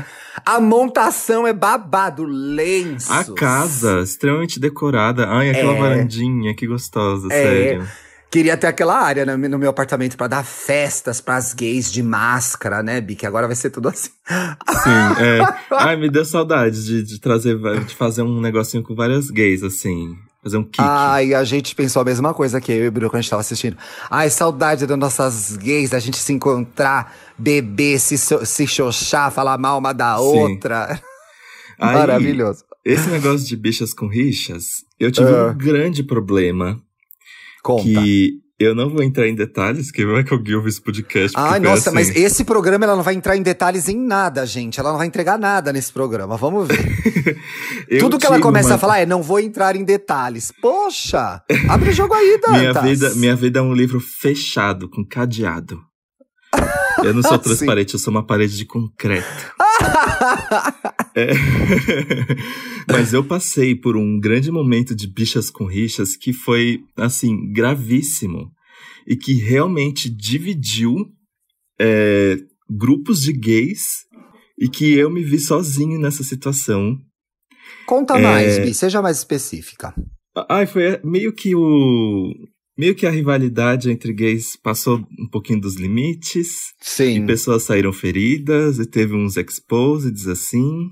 A 0.45 0.59
montação 0.61 1.47
é 1.47 1.53
babado, 1.53 2.25
lenços. 2.25 3.11
A 3.11 3.25
casa, 3.35 4.01
extremamente 4.03 4.59
decorada. 4.59 5.27
Ai, 5.29 5.51
aquela 5.51 5.75
É. 5.75 5.79
varandinha, 5.81 6.55
que 6.55 6.67
gostosa, 6.67 7.29
É. 7.31 7.43
sério. 7.43 7.89
Queria 8.31 8.57
ter 8.57 8.69
aquela 8.69 8.97
área 8.97 9.27
no, 9.27 9.37
no 9.49 9.59
meu 9.59 9.71
apartamento 9.71 10.17
pra 10.17 10.29
dar 10.29 10.45
festas 10.45 11.21
pras 11.21 11.53
gays 11.53 11.91
de 11.91 12.01
máscara, 12.03 12.81
né, 12.83 13.01
Bi? 13.01 13.17
Que 13.17 13.27
agora 13.27 13.47
vai 13.49 13.57
ser 13.57 13.71
tudo 13.71 13.89
assim. 13.89 14.11
Sim, 14.29 15.23
é. 15.23 15.41
Ai, 15.75 15.97
me 15.97 16.09
deu 16.09 16.25
saudade 16.25 16.85
de, 16.85 17.03
de 17.03 17.19
trazer, 17.21 17.59
de 17.85 17.95
fazer 17.97 18.23
um 18.23 18.41
negocinho 18.41 18.85
com 18.85 18.95
várias 18.95 19.31
gays, 19.31 19.65
assim. 19.65 20.17
Fazer 20.45 20.59
um 20.59 20.63
kick. 20.63 20.77
Ai, 20.81 21.35
a 21.35 21.43
gente 21.43 21.75
pensou 21.75 22.01
a 22.03 22.05
mesma 22.05 22.33
coisa 22.33 22.61
que 22.61 22.71
eu 22.71 22.85
e 22.85 22.89
o 22.89 22.93
Bruno 22.93 23.11
quando 23.11 23.19
a 23.19 23.21
gente 23.23 23.31
tava 23.31 23.41
assistindo. 23.41 23.77
Ai, 24.09 24.31
saudade 24.31 24.87
das 24.87 24.97
nossas 24.99 25.57
gays, 25.57 25.91
da 25.91 25.99
gente 25.99 26.17
se 26.17 26.33
encontrar, 26.33 27.13
beber, 27.37 27.99
se, 27.99 28.17
so- 28.17 28.47
se 28.47 28.65
xoxar, 28.67 29.33
falar 29.33 29.59
mal 29.59 29.79
uma 29.79 29.93
da 29.93 30.17
Sim. 30.17 30.23
outra. 30.23 31.01
Aí, 31.81 31.95
Maravilhoso. 31.95 32.65
Esse 32.85 33.11
negócio 33.11 33.47
de 33.47 33.57
bichas 33.57 33.93
com 33.93 34.07
rixas, 34.07 34.85
eu 34.99 35.11
tive 35.11 35.29
Ah. 35.31 35.49
um 35.53 35.59
grande 35.59 36.03
problema. 36.05 36.81
Conta. 37.63 37.85
Que 37.85 38.41
eu 38.59 38.75
não 38.75 38.91
vou 38.91 39.03
entrar 39.03 39.27
em 39.27 39.35
detalhes, 39.35 39.91
que 39.91 40.05
vai 40.05 40.23
que 40.23 40.35
alguém 40.35 40.55
ouve 40.55 40.69
esse 40.69 40.81
podcast. 40.83 41.33
Ai, 41.35 41.59
nossa, 41.59 41.89
assim. 41.89 41.95
mas 41.95 42.15
esse 42.15 42.45
programa 42.45 42.85
ela 42.85 42.95
não 42.95 43.03
vai 43.03 43.15
entrar 43.15 43.35
em 43.37 43.43
detalhes 43.43 43.89
em 43.89 43.97
nada, 43.97 44.45
gente. 44.45 44.79
Ela 44.79 44.91
não 44.91 44.99
vai 44.99 45.07
entregar 45.07 45.39
nada 45.39 45.73
nesse 45.73 45.91
programa. 45.91 46.37
Vamos 46.37 46.69
ver. 46.69 47.39
Tudo 47.99 48.19
que 48.19 48.27
ela 48.27 48.39
começa 48.39 48.69
uma- 48.69 48.75
a 48.75 48.79
falar 48.79 48.99
é: 49.01 49.07
não 49.07 49.23
vou 49.23 49.41
entrar 49.41 49.77
em 49.77 49.85
detalhes. 49.85 50.53
Poxa! 50.61 51.43
Abre 51.69 51.89
o 51.89 51.93
jogo 51.93 52.13
aí, 52.13 52.39
Dantas. 52.47 52.61
Minha 52.61 52.73
vida, 52.83 53.15
minha 53.15 53.37
vida 53.37 53.59
é 53.61 53.63
um 53.63 53.73
livro 53.73 53.99
fechado, 53.99 54.91
com 54.91 55.03
cadeado. 55.05 55.81
Eu 57.05 57.15
não 57.15 57.23
sou 57.23 57.39
transparente, 57.41 57.95
eu 57.95 58.01
sou 58.01 58.11
uma 58.11 58.25
parede 58.27 58.57
de 58.57 58.65
concreto. 58.65 59.27
É. 61.17 61.33
Mas 62.89 63.13
eu 63.13 63.25
passei 63.25 63.75
por 63.75 63.97
um 63.97 64.19
grande 64.21 64.51
momento 64.51 64.95
de 64.95 65.09
bichas 65.09 65.51
com 65.51 65.65
rixas 65.67 66.17
que 66.17 66.33
foi, 66.33 66.85
assim, 66.97 67.53
gravíssimo. 67.53 68.53
E 69.07 69.17
que 69.17 69.33
realmente 69.35 70.09
dividiu 70.09 70.95
é, 71.81 72.37
grupos 72.71 73.23
de 73.23 73.33
gays. 73.33 74.05
E 74.57 74.69
que 74.69 74.95
eu 74.95 75.11
me 75.11 75.25
vi 75.25 75.41
sozinho 75.41 75.99
nessa 75.99 76.23
situação. 76.23 76.97
Conta 77.87 78.17
É. 78.17 78.23
mais, 78.23 78.59
Bi, 78.59 78.73
seja 78.73 79.03
mais 79.03 79.19
específica. 79.19 79.93
Ai, 80.49 80.67
foi 80.67 81.01
meio 81.03 81.33
que 81.33 81.57
o. 81.57 82.33
Meio 82.81 82.95
que 82.95 83.07
a 83.07 83.11
rivalidade 83.11 83.91
entre 83.91 84.11
gays 84.15 84.57
passou 84.57 85.07
um 85.19 85.29
pouquinho 85.31 85.61
dos 85.61 85.75
limites. 85.77 86.73
Sim. 86.81 87.23
E 87.23 87.27
pessoas 87.27 87.63
saíram 87.65 87.93
feridas, 87.93 88.79
e 88.79 88.87
teve 88.87 89.15
uns 89.15 89.37
exposeds 89.37 90.27
assim. 90.27 90.89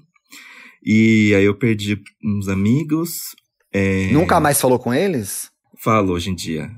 E 0.85 1.33
aí 1.35 1.45
eu 1.45 1.55
perdi 1.57 1.99
uns 2.23 2.47
amigos. 2.49 3.35
é, 3.73 4.11
Nunca 4.13 4.39
mais 4.39 4.61
falou 4.61 4.79
com 4.79 4.93
eles? 4.93 5.51
Falo 5.83 6.13
hoje 6.13 6.29
em 6.31 6.35
dia. 6.35 6.71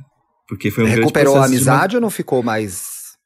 Porque 0.48 0.70
foi 0.70 0.84
um 0.84 0.86
Recuperou 0.86 1.34
a 1.34 1.40
processo 1.40 1.50
de 1.56 1.62
uma- 1.64 1.72
amizade 1.72 1.96
ou 1.96 2.00
não 2.02 2.10
ficou 2.10 2.40
mais. 2.42 2.82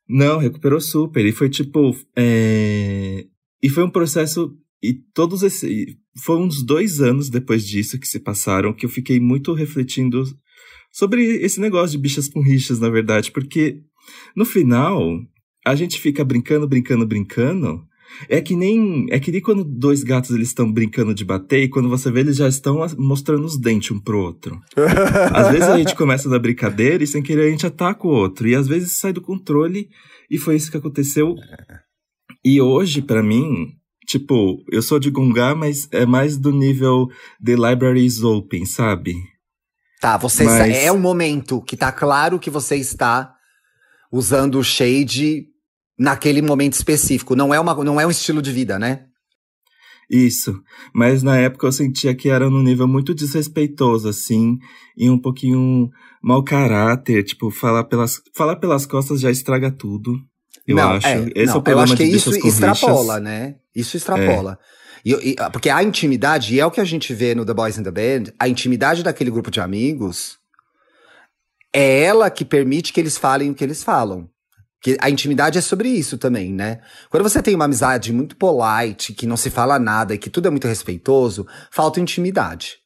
Não, 0.09 0.39
recuperou 0.39 0.81
super. 0.81 1.25
E 1.27 1.33
foi 1.33 1.51
tipo. 1.51 1.95
é, 2.17 3.25
E 3.63 3.69
foi 3.69 3.85
um 3.85 3.91
processo. 3.91 4.51
E 4.83 4.95
todos 5.15 5.43
esses. 5.43 5.97
Foi 6.25 6.37
uns 6.39 6.63
dois 6.63 7.01
anos 7.03 7.29
depois 7.29 7.67
disso 7.67 7.99
que 7.99 8.07
se 8.07 8.21
passaram 8.21 8.73
que 8.73 8.87
eu 8.87 8.91
fiquei 8.91 9.19
muito 9.21 9.53
refletindo 9.53 10.23
sobre 10.95 11.25
esse 11.45 11.61
negócio 11.61 11.91
de 11.91 11.99
bichas 11.99 12.29
com 12.29 12.41
rixas, 12.41 12.79
na 12.79 12.89
verdade. 12.89 13.33
Porque 13.33 13.81
no 14.37 14.45
final, 14.45 15.21
a 15.67 15.75
gente 15.75 16.01
fica 16.01 16.25
brincando, 16.25 16.69
brincando, 16.69 17.05
brincando. 17.05 17.83
É 18.29 18.41
que 18.41 18.55
nem. 18.55 19.07
É 19.11 19.19
que 19.19 19.33
nem 19.33 19.41
quando 19.41 19.65
dois 19.65 20.05
gatos 20.05 20.31
eles 20.31 20.49
estão 20.49 20.71
brincando 20.71 21.13
de 21.13 21.25
bater 21.25 21.65
e 21.65 21.69
quando 21.69 21.89
você 21.89 22.13
vê 22.13 22.21
eles 22.21 22.37
já 22.37 22.47
estão 22.47 22.79
mostrando 22.97 23.45
os 23.45 23.59
dentes 23.59 23.91
um 23.91 23.99
pro 23.99 24.21
outro. 24.21 24.61
Às 25.35 25.51
vezes 25.51 25.69
a 25.69 25.77
gente 25.77 25.97
começa 25.97 26.29
na 26.29 26.39
brincadeira 26.39 27.03
e 27.03 27.09
sem 27.09 27.23
querer 27.23 27.49
a 27.49 27.51
gente 27.51 27.67
ataca 27.67 28.07
o 28.07 28.11
outro. 28.11 28.47
E 28.47 28.55
às 28.55 28.69
vezes 28.69 28.93
sai 28.93 29.13
do 29.13 29.21
controle 29.21 29.89
e 30.31 30.39
foi 30.39 30.55
isso 30.55 30.71
que 30.71 30.77
aconteceu. 30.77 31.35
E 32.45 32.61
hoje, 32.61 33.03
pra 33.03 33.21
mim, 33.21 33.73
tipo, 34.07 34.63
eu 34.71 34.81
sou 34.81 35.01
de 35.01 35.11
Gongá, 35.11 35.57
mas 35.57 35.89
é 35.91 36.07
mais 36.07 36.39
do 36.39 36.53
nível 36.53 37.09
The 37.45 37.57
Library 37.57 38.05
is 38.05 38.23
Open, 38.23 38.65
sabe? 38.65 39.34
Tá, 40.05 40.19
você 40.19 40.45
Mas- 40.45 40.77
é 40.77 40.93
um 40.93 40.99
momento 40.99 41.63
que 41.63 41.79
tá 41.79 41.91
claro 41.91 42.39
que 42.39 42.51
você 42.51 42.77
está 42.77 43.35
usando 44.13 44.59
o 44.59 44.63
shade 44.63 45.47
naquele 45.99 46.43
momento 46.43 46.75
específico. 46.75 47.35
Não 47.35 47.55
é, 47.55 47.59
uma, 47.59 47.75
não 47.83 47.99
é 47.99 48.07
um 48.07 48.11
estilo 48.11 48.43
de 48.43 48.53
vida, 48.53 48.79
né? 48.79 49.07
Isso. 50.11 50.61
Mas 50.95 51.23
na 51.23 51.39
época 51.39 51.67
eu 51.67 51.73
sentia 51.73 52.15
que 52.15 52.29
era 52.29 52.51
num 52.51 52.63
nível 52.63 52.87
muito 52.87 53.15
desrespeitoso, 53.15 54.07
assim, 54.07 54.59
e 54.95 55.09
um 55.09 55.19
pouquinho 55.19 55.89
mau 56.23 56.45
caráter. 56.45 57.25
Tipo, 57.25 57.51
falar 57.51 57.85
pelas, 57.85 58.21
falar 58.37 58.57
pelas 58.57 58.85
costas 58.85 59.23
já 59.23 59.31
estraga 59.31 59.71
tudo. 59.71 60.21
Eu 60.67 60.77
não, 60.77 60.91
acho. 60.91 61.07
é, 61.07 61.31
Esse 61.35 61.47
não, 61.47 61.55
é 61.55 61.57
o 61.57 61.63
problema 61.63 61.81
eu 61.81 61.85
acho 61.85 61.97
que 61.97 62.05
isso 62.05 62.37
extrapola, 62.47 63.19
né? 63.21 63.55
Isso 63.75 63.97
extrapola. 63.97 64.59
E, 65.05 65.13
e- 65.13 65.37
porque 65.53 65.69
a 65.69 65.83
intimidade, 65.83 66.55
e 66.55 66.61
é 66.61 66.67
o 66.67 66.71
que 66.71 66.81
a 66.81 66.85
gente 66.85 67.13
vê 67.13 67.35
no 67.35 67.45
The 67.45 67.53
Boys 67.55 67.77
in 67.79 67.83
the 67.83 67.91
Band, 67.91 68.33
a 68.39 68.49
intimidade 68.49 69.03
daquele 69.03 69.31
grupo 69.31 69.51
de 69.51 69.61
amigos 69.61 70.39
é 71.73 72.03
ela 72.03 72.31
que 72.31 72.45
permite 72.45 72.93
que 72.93 73.01
eles 73.01 73.19
falem 73.19 73.51
o 73.51 73.55
que 73.55 73.65
eles 73.65 73.83
falam. 73.83 74.29
Que 74.81 74.97
a 75.01 75.09
intimidade 75.09 75.59
é 75.59 75.61
sobre 75.61 75.89
isso 75.89 76.19
também, 76.19 76.53
né? 76.53 76.81
Quando 77.11 77.23
você 77.23 77.43
tem 77.43 77.55
uma 77.55 77.65
amizade 77.65 78.13
muito 78.13 78.37
polite, 78.37 79.15
que 79.15 79.27
não 79.27 79.37
se 79.37 79.51
fala 79.51 79.79
nada 79.79 80.15
e 80.15 80.19
que 80.19 80.29
tudo 80.31 80.47
é 80.47 80.51
muito 80.51 80.69
respeitoso, 80.69 81.47
falta 81.71 82.01
intimidade. 82.01 82.77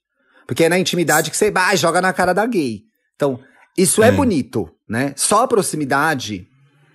Porque 0.46 0.64
é 0.64 0.68
na 0.68 0.78
intimidade 0.78 1.30
que 1.30 1.36
você 1.36 1.50
vai, 1.50 1.76
joga 1.76 2.00
na 2.00 2.12
cara 2.12 2.32
da 2.32 2.46
gay. 2.46 2.82
Então, 3.16 3.38
isso 3.76 4.02
é 4.02 4.08
É. 4.08 4.12
bonito, 4.12 4.70
né? 4.88 5.12
Só 5.16 5.42
a 5.42 5.48
proximidade, 5.48 6.46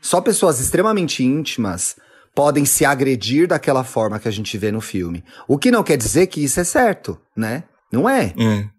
só 0.02 0.22
pessoas 0.22 0.60
extremamente 0.60 1.24
íntimas 1.24 1.96
podem 2.36 2.66
se 2.66 2.84
agredir 2.86 3.48
daquela 3.48 3.84
forma 3.84 4.20
que 4.20 4.28
a 4.28 4.32
gente 4.32 4.58
vê 4.58 4.72
no 4.72 4.82
filme. 4.82 5.24
O 5.48 5.58
que 5.58 5.72
não 5.72 5.84
quer 5.84 5.98
dizer 5.98 6.28
que 6.28 6.44
isso 6.44 6.60
é 6.60 6.64
certo, 6.64 7.20
né? 7.36 7.64
Não 7.92 8.10
é. 8.10 8.34
É. 8.38 8.70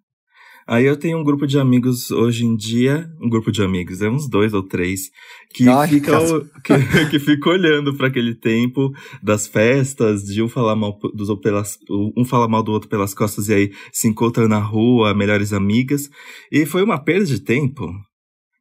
Aí 0.67 0.87
eu 0.87 0.97
tenho 0.97 1.19
um 1.19 1.25
grupo 1.25 1.47
de 1.47 1.59
amigos 1.59 2.11
hoje 2.11 2.47
em 2.47 2.57
dia, 2.57 3.07
um 3.21 3.29
grupo 3.29 3.53
de 3.53 3.62
amigos, 3.62 4.01
é 4.01 4.09
uns 4.09 4.27
dois 4.27 4.55
ou 4.55 4.62
três, 4.62 5.11
que 5.53 5.69
Ai, 5.69 5.88
ficam 5.88 6.40
que, 6.64 7.11
que 7.11 7.19
fica 7.19 7.51
olhando 7.51 7.95
para 7.95 8.07
aquele 8.09 8.35
tempo 8.35 8.90
das 9.23 9.47
festas, 9.47 10.25
de 10.25 10.43
um 10.43 10.49
falar 10.49 10.75
mal 10.75 10.99
dos 11.14 11.29
outros 11.29 11.45
pelas 11.45 11.79
um 12.17 12.25
falar 12.25 12.49
mal 12.49 12.62
do 12.62 12.73
outro 12.73 12.88
pelas 12.88 13.12
costas 13.12 13.49
e 13.49 13.55
aí 13.55 13.73
se 13.93 14.09
encontra 14.09 14.49
na 14.49 14.59
rua, 14.59 15.14
melhores 15.14 15.53
amigas, 15.53 16.09
e 16.51 16.64
foi 16.64 16.83
uma 16.83 16.99
perda 16.99 17.27
de 17.27 17.40
tempo. 17.40 17.93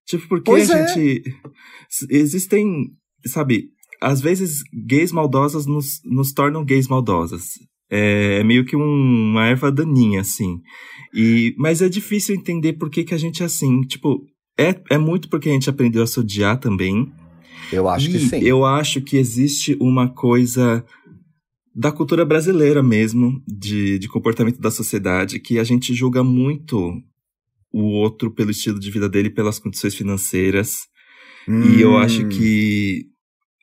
Tipo, 0.06 0.28
porque 0.28 0.52
Pois 0.52 0.70
a 0.70 0.80
é. 0.80 0.88
gente 0.88 1.24
existem, 2.10 2.92
sabe, 3.26 3.70
às 4.04 4.22
vezes 4.22 4.62
gays 4.88 5.12
maldosas 5.12 5.66
nos, 5.66 6.00
nos 6.04 6.34
tornam 6.34 6.64
gays 6.66 6.88
maldosas. 6.88 7.52
É, 7.90 8.40
é 8.40 8.44
meio 8.44 8.66
que 8.66 8.76
um- 8.76 9.32
uma 9.32 9.46
erva 9.48 9.72
daninha, 9.72 10.22
assim. 10.22 10.60
E, 11.14 11.54
mas 11.58 11.82
é 11.82 11.88
difícil 11.90 12.36
entender 12.36 12.74
por 12.74 12.90
que, 12.90 13.04
que 13.04 13.14
a 13.14 13.18
gente 13.18 13.44
é 13.44 13.46
assim. 13.46 13.82
Tipo, 13.82 14.22
é, 14.58 14.76
é 14.92 14.98
muito 14.98 15.30
porque 15.30 15.50
a 15.50 15.54
gente 15.54 15.70
aprendeu 15.70 16.04
a 16.04 16.08
se 16.08 16.20
odiar 16.20 16.60
também. 16.60 17.12
Eu 17.72 17.88
acho 17.88 18.10
que 18.10 18.18
E 18.18 18.20
sim. 18.20 18.40
Eu 18.44 18.66
acho 18.66 19.00
que 19.02 19.16
existe 19.18 19.78
uma 19.80 20.08
coisa 20.10 20.84
da 21.76 21.92
cultura 21.92 22.24
brasileira 22.26 22.84
mesmo, 22.84 23.42
de, 23.48 23.98
de 24.00 24.08
comportamento 24.08 24.60
da 24.60 24.70
sociedade, 24.70 25.40
que 25.40 25.58
a 25.58 25.64
gente 25.64 25.94
julga 25.94 26.24
muito 26.24 27.02
o 27.72 27.82
outro 27.84 28.30
pelo 28.32 28.52
estilo 28.52 28.80
de 28.80 28.92
vida 28.92 29.10
dele, 29.10 29.30
pelas 29.30 29.58
condições 29.60 29.96
financeiras. 29.96 30.82
E 31.48 31.82
eu 31.82 31.98
acho 31.98 32.24
Hum. 32.26 32.30
que, 32.30 33.06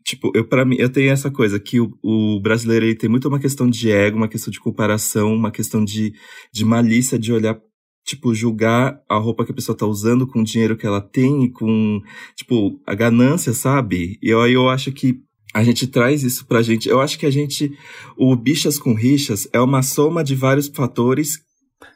tipo, 0.04 0.30
eu 0.34 0.46
para 0.46 0.64
mim, 0.64 0.76
eu 0.78 0.88
tenho 0.88 1.10
essa 1.10 1.30
coisa 1.30 1.58
que 1.58 1.80
o, 1.80 1.92
o 2.02 2.40
brasileiro 2.40 2.84
ele 2.84 2.94
tem 2.94 3.08
muito 3.08 3.28
uma 3.28 3.38
questão 3.38 3.68
de 3.68 3.90
ego, 3.90 4.16
uma 4.16 4.28
questão 4.28 4.50
de 4.50 4.60
comparação, 4.60 5.34
uma 5.34 5.50
questão 5.50 5.84
de, 5.84 6.12
de 6.52 6.64
malícia 6.64 7.18
de 7.18 7.32
olhar, 7.32 7.58
tipo, 8.04 8.34
julgar 8.34 9.00
a 9.08 9.16
roupa 9.16 9.44
que 9.44 9.52
a 9.52 9.54
pessoa 9.54 9.76
tá 9.76 9.86
usando 9.86 10.26
com 10.26 10.40
o 10.40 10.44
dinheiro 10.44 10.76
que 10.76 10.86
ela 10.86 11.00
tem 11.00 11.44
e 11.44 11.50
com, 11.50 12.00
tipo, 12.36 12.80
a 12.86 12.94
ganância, 12.94 13.52
sabe? 13.52 14.18
E 14.22 14.30
eu, 14.30 14.40
aí 14.40 14.52
eu 14.52 14.68
acho 14.68 14.92
que 14.92 15.20
a 15.54 15.64
gente 15.64 15.86
traz 15.86 16.22
isso 16.22 16.46
pra 16.46 16.62
gente. 16.62 16.88
Eu 16.88 17.00
acho 17.00 17.18
que 17.18 17.26
a 17.26 17.30
gente, 17.30 17.72
o 18.16 18.34
Bichas 18.36 18.78
com 18.78 18.94
Rixas 18.94 19.48
é 19.52 19.60
uma 19.60 19.82
soma 19.82 20.22
de 20.22 20.34
vários 20.34 20.68
fatores 20.68 21.40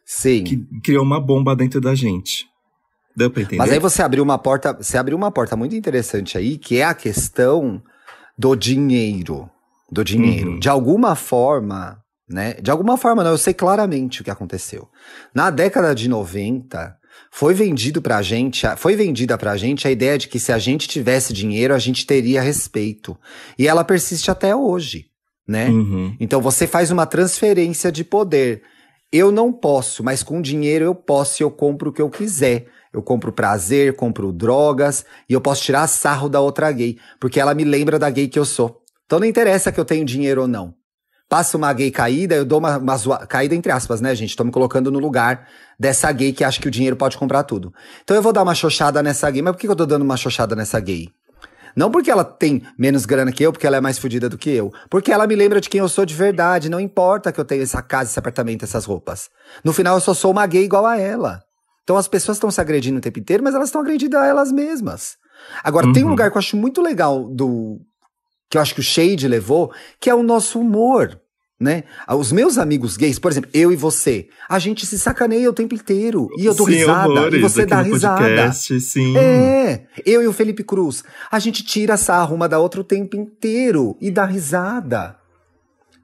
Sim. 0.04 0.44
que 0.44 0.56
criou 0.82 1.04
uma 1.04 1.20
bomba 1.20 1.54
dentro 1.54 1.80
da 1.80 1.94
gente. 1.94 2.46
Deu 3.16 3.30
pra 3.30 3.42
entender? 3.42 3.58
Mas 3.58 3.70
aí 3.70 3.78
você 3.78 4.02
abriu 4.02 4.24
uma 4.24 4.38
porta, 4.38 4.72
você 4.72 4.98
abriu 4.98 5.16
uma 5.16 5.30
porta 5.30 5.54
muito 5.56 5.76
interessante 5.76 6.36
aí, 6.36 6.58
que 6.58 6.78
é 6.78 6.84
a 6.84 6.94
questão 6.94 7.80
do 8.36 8.54
dinheiro. 8.56 9.48
Do 9.90 10.04
dinheiro. 10.04 10.52
Uhum. 10.52 10.58
De 10.58 10.68
alguma 10.68 11.14
forma, 11.14 11.98
né? 12.28 12.54
De 12.54 12.70
alguma 12.70 12.96
forma, 12.96 13.22
não, 13.22 13.32
eu 13.32 13.38
sei 13.38 13.54
claramente 13.54 14.20
o 14.20 14.24
que 14.24 14.30
aconteceu. 14.30 14.88
Na 15.34 15.50
década 15.50 15.94
de 15.94 16.08
90, 16.08 16.96
Foi 17.30 17.52
vendido 17.52 18.00
pra 18.00 18.22
gente, 18.22 18.64
foi 18.76 18.94
vendida 18.94 19.36
pra 19.36 19.56
gente 19.56 19.88
a 19.88 19.90
ideia 19.90 20.16
de 20.16 20.28
que 20.28 20.38
se 20.38 20.52
a 20.52 20.58
gente 20.58 20.86
tivesse 20.86 21.32
dinheiro, 21.32 21.74
a 21.74 21.78
gente 21.78 22.06
teria 22.06 22.40
respeito. 22.40 23.16
E 23.58 23.66
ela 23.66 23.84
persiste 23.84 24.30
até 24.30 24.54
hoje, 24.54 25.06
né? 25.46 25.68
Uhum. 25.68 26.16
Então 26.20 26.40
você 26.40 26.66
faz 26.66 26.90
uma 26.90 27.06
transferência 27.06 27.90
de 27.90 28.04
poder. 28.04 28.62
Eu 29.12 29.30
não 29.30 29.52
posso, 29.52 30.02
mas 30.02 30.22
com 30.22 30.40
dinheiro 30.40 30.84
eu 30.84 30.94
posso 30.94 31.42
e 31.42 31.44
eu 31.44 31.50
compro 31.50 31.90
o 31.90 31.92
que 31.92 32.02
eu 32.02 32.10
quiser. 32.10 32.66
Eu 32.94 33.02
compro 33.02 33.32
prazer, 33.32 33.96
compro 33.96 34.32
drogas 34.32 35.04
e 35.28 35.32
eu 35.32 35.40
posso 35.40 35.62
tirar 35.62 35.86
sarro 35.88 36.28
da 36.28 36.40
outra 36.40 36.70
gay, 36.70 36.96
porque 37.20 37.40
ela 37.40 37.52
me 37.52 37.64
lembra 37.64 37.98
da 37.98 38.08
gay 38.08 38.28
que 38.28 38.38
eu 38.38 38.44
sou. 38.44 38.80
Então 39.04 39.18
não 39.18 39.26
interessa 39.26 39.72
que 39.72 39.80
eu 39.80 39.84
tenho 39.84 40.04
dinheiro 40.04 40.42
ou 40.42 40.48
não. 40.48 40.72
Passa 41.28 41.56
uma 41.56 41.72
gay 41.72 41.90
caída, 41.90 42.36
eu 42.36 42.44
dou 42.44 42.60
uma, 42.60 42.78
uma 42.78 42.96
zoa... 42.96 43.26
caída 43.26 43.54
entre 43.54 43.72
aspas, 43.72 44.00
né, 44.00 44.14
gente? 44.14 44.36
Tô 44.36 44.44
me 44.44 44.52
colocando 44.52 44.92
no 44.92 45.00
lugar 45.00 45.48
dessa 45.78 46.12
gay 46.12 46.32
que 46.32 46.44
acha 46.44 46.60
que 46.60 46.68
o 46.68 46.70
dinheiro 46.70 46.94
pode 46.94 47.18
comprar 47.18 47.42
tudo. 47.42 47.74
Então 48.04 48.16
eu 48.16 48.22
vou 48.22 48.32
dar 48.32 48.42
uma 48.42 48.54
xoxada 48.54 49.02
nessa 49.02 49.28
gay, 49.28 49.42
mas 49.42 49.54
por 49.54 49.60
que 49.60 49.66
eu 49.66 49.74
tô 49.74 49.86
dando 49.86 50.02
uma 50.02 50.16
xoxada 50.16 50.54
nessa 50.54 50.78
gay? 50.78 51.08
Não 51.76 51.90
porque 51.90 52.10
ela 52.10 52.24
tem 52.24 52.62
menos 52.78 53.04
grana 53.04 53.32
que 53.32 53.42
eu, 53.42 53.50
porque 53.50 53.66
ela 53.66 53.78
é 53.78 53.80
mais 53.80 53.98
fodida 53.98 54.28
do 54.28 54.38
que 54.38 54.50
eu. 54.50 54.72
Porque 54.88 55.10
ela 55.10 55.26
me 55.26 55.34
lembra 55.34 55.60
de 55.60 55.68
quem 55.68 55.80
eu 55.80 55.88
sou 55.88 56.06
de 56.06 56.14
verdade. 56.14 56.68
Não 56.68 56.78
importa 56.78 57.32
que 57.32 57.40
eu 57.40 57.44
tenha 57.44 57.64
essa 57.64 57.82
casa, 57.82 58.10
esse 58.10 58.18
apartamento, 58.18 58.64
essas 58.64 58.84
roupas. 58.84 59.28
No 59.64 59.72
final, 59.72 59.96
eu 59.96 60.00
só 60.00 60.14
sou 60.14 60.30
uma 60.30 60.46
gay 60.46 60.62
igual 60.62 60.86
a 60.86 60.96
ela. 60.96 61.43
Então 61.84 61.96
as 61.96 62.08
pessoas 62.08 62.36
estão 62.38 62.50
se 62.50 62.60
agredindo 62.60 62.98
o 62.98 63.00
tempo 63.00 63.18
inteiro, 63.20 63.44
mas 63.44 63.54
elas 63.54 63.68
estão 63.68 63.80
agredindo 63.80 64.16
a 64.18 64.26
elas 64.26 64.50
mesmas. 64.50 65.16
Agora, 65.62 65.92
tem 65.92 66.02
um 66.02 66.06
Uhum. 66.06 66.10
lugar 66.12 66.30
que 66.30 66.36
eu 66.36 66.40
acho 66.40 66.56
muito 66.56 66.80
legal 66.82 67.24
do. 67.28 67.80
que 68.50 68.56
eu 68.56 68.62
acho 68.62 68.74
que 68.74 68.80
o 68.80 68.84
Shade 68.84 69.26
levou, 69.28 69.72
que 70.00 70.08
é 70.08 70.14
o 70.14 70.22
nosso 70.22 70.60
humor. 70.60 71.20
Né? 71.60 71.84
Os 72.08 72.30
meus 72.32 72.58
amigos 72.58 72.96
gays, 72.96 73.18
por 73.18 73.30
exemplo, 73.30 73.48
eu 73.54 73.72
e 73.72 73.76
você, 73.76 74.28
a 74.48 74.58
gente 74.58 74.84
se 74.84 74.98
sacaneia 74.98 75.48
o 75.48 75.52
tempo 75.52 75.74
inteiro. 75.74 76.28
E 76.36 76.44
eu 76.46 76.54
dou 76.54 76.66
Sim, 76.66 76.74
risada. 76.74 77.08
horrores 77.08 77.34
E 77.38 77.40
você 77.42 77.64
dá 77.64 77.80
risada. 77.80 78.18
podcast, 78.22 78.80
sim. 78.80 79.16
É, 79.16 79.86
eu 80.04 80.20
e 80.22 80.26
o 80.26 80.32
Felipe 80.32 80.62
Cruz, 80.64 81.04
a 81.30 81.38
gente 81.38 81.64
tira 81.64 81.96
sarro 81.96 82.34
uma 82.34 82.48
da 82.48 82.58
outra 82.58 82.80
o 82.80 82.84
tempo 82.84 83.16
inteiro 83.16 83.96
e 84.00 84.10
dá 84.10 84.24
risada. 84.24 85.16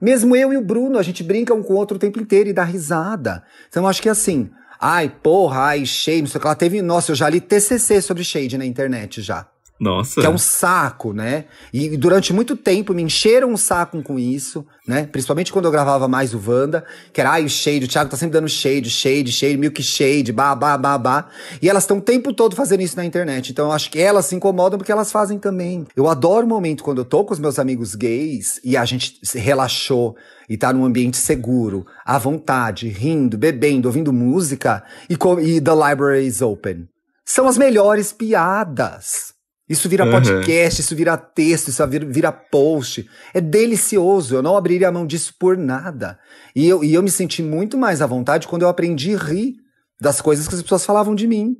Mesmo 0.01 0.35
eu 0.35 0.51
e 0.51 0.57
o 0.57 0.63
Bruno, 0.63 0.97
a 0.97 1.03
gente 1.03 1.21
brinca 1.23 1.53
um 1.53 1.61
com 1.61 1.73
o 1.73 1.77
outro 1.77 1.97
o 1.97 1.99
tempo 1.99 2.19
inteiro 2.19 2.49
e 2.49 2.53
dá 2.53 2.63
risada. 2.63 3.43
Então 3.69 3.83
eu 3.83 3.87
acho 3.87 4.01
que 4.01 4.09
assim, 4.09 4.49
ai, 4.81 5.09
porra, 5.09 5.59
ai, 5.59 5.85
shade, 5.85 6.23
não 6.23 6.27
sei 6.27 6.39
o 6.39 6.41
que 6.41 6.47
ela 6.47 6.55
teve. 6.55 6.81
Nossa, 6.81 7.11
eu 7.11 7.15
já 7.15 7.29
li 7.29 7.39
TCC 7.39 8.01
sobre 8.01 8.23
shade 8.23 8.57
na 8.57 8.65
internet 8.65 9.21
já. 9.21 9.50
Nossa. 9.81 10.21
Que 10.21 10.27
é 10.27 10.29
um 10.29 10.37
saco, 10.37 11.11
né? 11.11 11.45
E 11.73 11.97
durante 11.97 12.31
muito 12.31 12.55
tempo 12.55 12.93
me 12.93 13.01
encheram 13.01 13.51
um 13.51 13.57
saco 13.57 13.99
com 14.03 14.19
isso, 14.19 14.63
né? 14.87 15.09
Principalmente 15.11 15.51
quando 15.51 15.65
eu 15.65 15.71
gravava 15.71 16.07
mais 16.07 16.35
o 16.35 16.41
Wanda, 16.45 16.85
que 17.11 17.19
era, 17.19 17.31
ai, 17.31 17.43
o 17.43 17.49
shade, 17.49 17.85
o 17.85 17.87
Thiago 17.87 18.07
tá 18.07 18.15
sempre 18.15 18.33
dando 18.33 18.47
shade, 18.47 18.91
shade, 18.91 19.31
shade, 19.31 19.57
milk 19.57 19.81
shade, 19.81 20.31
ba, 20.31 20.53
ba, 20.53 20.77
ba, 20.77 20.99
ba. 20.99 21.27
E 21.59 21.67
elas 21.67 21.81
estão 21.81 21.97
o 21.97 22.01
tempo 22.01 22.31
todo 22.31 22.55
fazendo 22.55 22.81
isso 22.81 22.95
na 22.95 23.03
internet. 23.03 23.51
Então 23.51 23.65
eu 23.65 23.71
acho 23.71 23.89
que 23.89 23.99
elas 23.99 24.27
se 24.27 24.35
incomodam 24.35 24.77
porque 24.77 24.91
elas 24.91 25.11
fazem 25.11 25.39
também. 25.39 25.87
Eu 25.95 26.07
adoro 26.07 26.45
o 26.45 26.49
momento 26.49 26.83
quando 26.83 26.99
eu 26.99 27.05
tô 27.05 27.25
com 27.25 27.33
os 27.33 27.39
meus 27.39 27.57
amigos 27.57 27.95
gays 27.95 28.61
e 28.63 28.77
a 28.77 28.85
gente 28.85 29.17
se 29.23 29.39
relaxou 29.39 30.15
e 30.47 30.57
tá 30.57 30.71
num 30.71 30.85
ambiente 30.85 31.17
seguro, 31.17 31.87
à 32.05 32.19
vontade, 32.19 32.87
rindo, 32.87 33.35
bebendo, 33.35 33.87
ouvindo 33.87 34.13
música 34.13 34.83
e, 35.09 35.15
e 35.15 35.59
The 35.59 35.71
Library 35.89 36.27
is 36.27 36.39
Open. 36.39 36.87
São 37.25 37.47
as 37.47 37.57
melhores 37.57 38.13
piadas. 38.13 39.30
Isso 39.71 39.87
vira 39.87 40.03
Uhum. 40.03 40.11
podcast, 40.11 40.81
isso 40.81 40.93
vira 40.93 41.15
texto, 41.15 41.69
isso 41.69 41.87
vira, 41.87 42.05
vira 42.05 42.29
post. 42.29 43.09
É 43.33 43.39
delicioso. 43.39 44.35
Eu 44.35 44.41
não 44.43 44.57
abriria 44.57 44.89
a 44.89 44.91
mão 44.91 45.07
disso 45.07 45.33
por 45.39 45.55
nada. 45.57 46.19
E 46.53 46.67
eu, 46.67 46.83
e 46.83 46.93
eu 46.93 47.01
me 47.01 47.09
senti 47.09 47.41
muito 47.41 47.77
mais 47.77 48.01
à 48.01 48.05
vontade 48.05 48.49
quando 48.49 48.63
eu 48.63 48.67
aprendi 48.67 49.15
a 49.15 49.17
rir 49.17 49.53
das 49.99 50.19
coisas 50.19 50.45
que 50.45 50.55
as 50.55 50.61
pessoas 50.61 50.85
falavam 50.85 51.15
de 51.15 51.25
mim. 51.25 51.55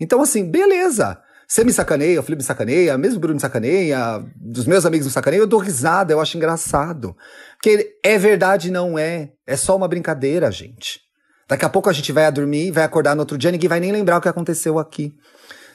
Então, 0.00 0.20
assim, 0.20 0.50
beleza. 0.50 1.16
Você 1.46 1.62
me 1.62 1.72
sacaneia, 1.72 2.18
o 2.18 2.22
Felipe 2.24 2.42
me 2.42 2.46
sacaneia, 2.46 2.98
mesmo 2.98 3.18
o 3.18 3.20
Bruno 3.20 3.34
me 3.36 3.40
sacaneia, 3.40 4.24
dos 4.34 4.66
meus 4.66 4.84
amigos 4.84 5.06
me 5.06 5.12
sacaneia, 5.12 5.40
eu 5.40 5.46
dou 5.46 5.60
risada, 5.60 6.12
eu 6.12 6.20
acho 6.20 6.36
engraçado. 6.36 7.14
Porque 7.56 7.94
é 8.02 8.18
verdade, 8.18 8.68
não 8.68 8.98
é. 8.98 9.30
É 9.46 9.56
só 9.56 9.76
uma 9.76 9.86
brincadeira, 9.86 10.50
gente. 10.50 10.98
Daqui 11.48 11.64
a 11.64 11.68
pouco 11.68 11.88
a 11.88 11.92
gente 11.92 12.10
vai 12.10 12.32
dormir, 12.32 12.72
vai 12.72 12.82
acordar 12.82 13.14
no 13.14 13.20
outro 13.20 13.38
dia, 13.38 13.52
ninguém 13.52 13.68
vai 13.68 13.78
nem 13.78 13.92
lembrar 13.92 14.16
o 14.18 14.20
que 14.20 14.28
aconteceu 14.28 14.76
aqui. 14.76 15.12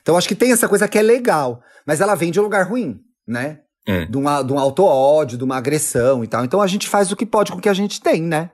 Então 0.10 0.18
acho 0.18 0.28
que 0.28 0.34
tem 0.34 0.52
essa 0.52 0.68
coisa 0.68 0.88
que 0.88 0.98
é 0.98 1.04
legal, 1.04 1.62
mas 1.86 2.02
ela 2.02 2.16
vem 2.16 2.32
de 2.32 2.40
um 2.40 2.44
lugar 2.44 2.68
ruim, 2.68 3.00
né? 3.28 3.60
É. 3.86 4.06
De, 4.08 4.18
uma, 4.18 4.42
de 4.42 4.52
um 4.52 4.58
auto-ódio, 4.58 5.38
de 5.38 5.44
uma 5.44 5.58
agressão 5.58 6.24
e 6.24 6.28
tal. 6.28 6.44
Então 6.44 6.60
a 6.60 6.66
gente 6.66 6.90
faz 6.90 7.12
o 7.12 7.16
que 7.16 7.28
pode 7.28 7.52
com 7.52 7.60
o 7.60 7.62
que 7.62 7.70
a 7.70 7.76
gente 7.76 8.02
tem, 8.02 8.24
né? 8.24 8.50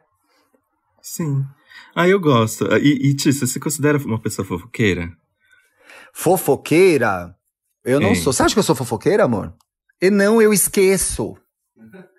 Sim. 1.02 1.46
Ah, 1.96 2.10
eu 2.10 2.20
gosto. 2.20 2.66
E, 2.76 3.10
e 3.10 3.16
Tissa, 3.16 3.46
você 3.46 3.54
se 3.54 3.60
considera 3.62 3.98
uma 4.00 4.20
pessoa 4.20 4.46
fofoqueira? 4.46 5.10
Fofoqueira? 6.14 7.34
Eu 7.86 8.02
não 8.02 8.10
Ei. 8.10 8.16
sou. 8.16 8.34
Você 8.34 8.44
acha 8.44 8.54
que 8.54 8.60
eu 8.60 8.64
sou 8.64 8.76
fofoqueira, 8.76 9.24
amor? 9.24 9.54
E 10.02 10.10
não, 10.10 10.42
eu 10.42 10.52
esqueço. 10.52 11.38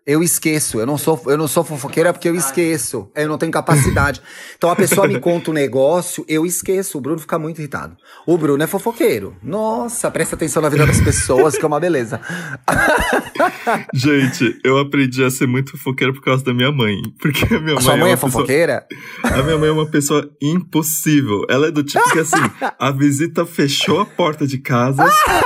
Eu 0.06 0.22
esqueço. 0.22 0.78
Eu 0.78 0.86
não 0.86 0.96
sou, 0.96 1.20
eu 1.26 1.36
não 1.36 1.48
sou 1.48 1.64
fofoqueira 1.64 2.12
porque 2.12 2.28
eu 2.28 2.36
esqueço. 2.36 3.10
Eu 3.14 3.26
não 3.28 3.36
tenho 3.38 3.50
capacidade. 3.52 4.22
Então 4.56 4.70
a 4.70 4.76
pessoa 4.76 5.06
me 5.06 5.20
conta 5.20 5.50
um 5.50 5.54
negócio, 5.54 6.24
eu 6.26 6.46
esqueço. 6.46 6.96
O 6.96 7.00
Bruno 7.00 7.18
fica 7.18 7.38
muito 7.38 7.58
irritado. 7.58 7.94
O 8.26 8.38
Bruno 8.38 8.62
é 8.62 8.66
fofoqueiro. 8.66 9.36
Nossa, 9.42 10.10
presta 10.10 10.34
atenção 10.34 10.62
na 10.62 10.70
vida 10.70 10.86
das 10.86 10.98
pessoas, 11.00 11.58
que 11.58 11.62
é 11.64 11.66
uma 11.68 11.78
beleza. 11.78 12.18
Gente, 13.92 14.58
eu 14.64 14.78
aprendi 14.78 15.22
a 15.24 15.30
ser 15.30 15.46
muito 15.46 15.72
fofoqueira 15.72 16.12
por 16.12 16.22
causa 16.22 16.42
da 16.44 16.54
minha 16.54 16.72
mãe. 16.72 16.96
Porque 17.20 17.44
a 17.54 17.60
minha 17.60 17.74
mãe. 17.74 17.82
sua 17.82 17.96
mãe 17.96 18.02
uma 18.04 18.08
é 18.08 18.16
pessoa- 18.16 18.30
fofoqueira? 18.32 18.86
A 19.24 19.42
minha 19.42 19.58
mãe 19.58 19.68
é 19.68 19.72
uma 19.72 19.86
pessoa 19.90 20.30
impossível. 20.40 21.44
Ela 21.50 21.66
é 21.68 21.70
do 21.70 21.82
tipo 21.84 22.10
que 22.12 22.20
assim, 22.20 22.36
a 22.78 22.90
visita 22.90 23.44
fechou 23.44 24.00
a 24.00 24.06
porta 24.06 24.46
de 24.46 24.58
casa, 24.58 25.04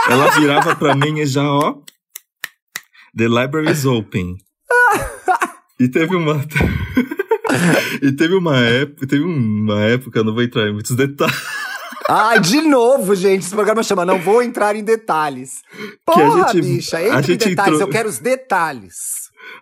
ela 0.08 0.28
virava 0.30 0.76
pra 0.76 0.94
mim 0.94 1.18
e 1.18 1.26
já, 1.26 1.42
ó. 1.42 1.74
The 3.16 3.26
library 3.26 3.72
is 3.72 3.84
open. 3.84 4.36
E 5.80 5.88
teve 5.88 6.14
uma. 6.14 6.44
e 8.02 8.12
teve 8.12 8.34
uma 8.34 8.56
época. 8.58 9.06
Teve 9.06 9.24
uma 9.24 9.80
época, 9.80 10.22
não 10.22 10.32
vou 10.34 10.42
entrar 10.42 10.68
em 10.68 10.72
muitos 10.72 10.94
detalhes. 10.94 11.36
Ai, 12.08 12.40
de 12.40 12.60
novo, 12.62 13.14
gente. 13.14 13.42
Esse 13.42 13.50
programa 13.54 13.82
chama 13.84 14.04
Não 14.04 14.18
Vou 14.18 14.42
Entrar 14.42 14.74
em 14.74 14.82
Detalhes. 14.82 15.62
Porra, 16.04 16.52
gente- 16.52 16.62
bicha. 16.66 17.00
Entre 17.00 17.34
em 17.34 17.36
detalhes. 17.36 17.58
entrou- 17.74 17.80
Eu 17.80 17.88
quero 17.88 18.08
os 18.08 18.18
detalhes. 18.18 18.94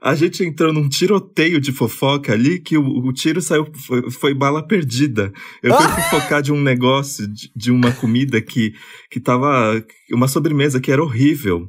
A 0.03 0.15
gente 0.15 0.43
entrou 0.45 0.73
num 0.73 0.89
tiroteio 0.89 1.61
de 1.61 1.73
fofoca 1.73 2.33
ali 2.33 2.59
que 2.59 2.77
o, 2.77 2.83
o 2.85 3.13
tiro 3.13 3.41
saiu, 3.41 3.67
foi, 3.87 4.11
foi 4.11 4.35
bala 4.35 4.67
perdida. 4.67 5.31
Eu 5.63 5.75
fui 5.75 5.87
fofocar 5.89 6.43
de 6.43 6.53
um 6.53 6.61
negócio, 6.61 7.27
de, 7.29 7.51
de 7.55 7.71
uma 7.71 7.93
comida 7.93 8.41
que, 8.41 8.73
que 9.11 9.21
tava. 9.21 9.83
Uma 10.13 10.27
sobremesa 10.29 10.81
que 10.81 10.91
era 10.91 11.03
horrível. 11.03 11.69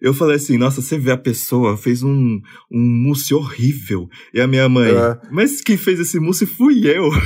Eu 0.00 0.14
falei 0.14 0.36
assim, 0.36 0.56
nossa, 0.56 0.80
você 0.80 0.98
vê 0.98 1.10
a 1.12 1.16
pessoa, 1.16 1.76
fez 1.76 2.02
um, 2.02 2.40
um 2.70 2.80
mousse 2.80 3.34
horrível. 3.34 4.08
E 4.32 4.40
a 4.40 4.46
minha 4.46 4.68
mãe, 4.68 4.90
É. 4.92 5.18
mas 5.30 5.60
quem 5.60 5.76
fez 5.76 6.00
esse 6.00 6.18
mousse 6.18 6.46
fui 6.46 6.86
eu. 6.88 7.10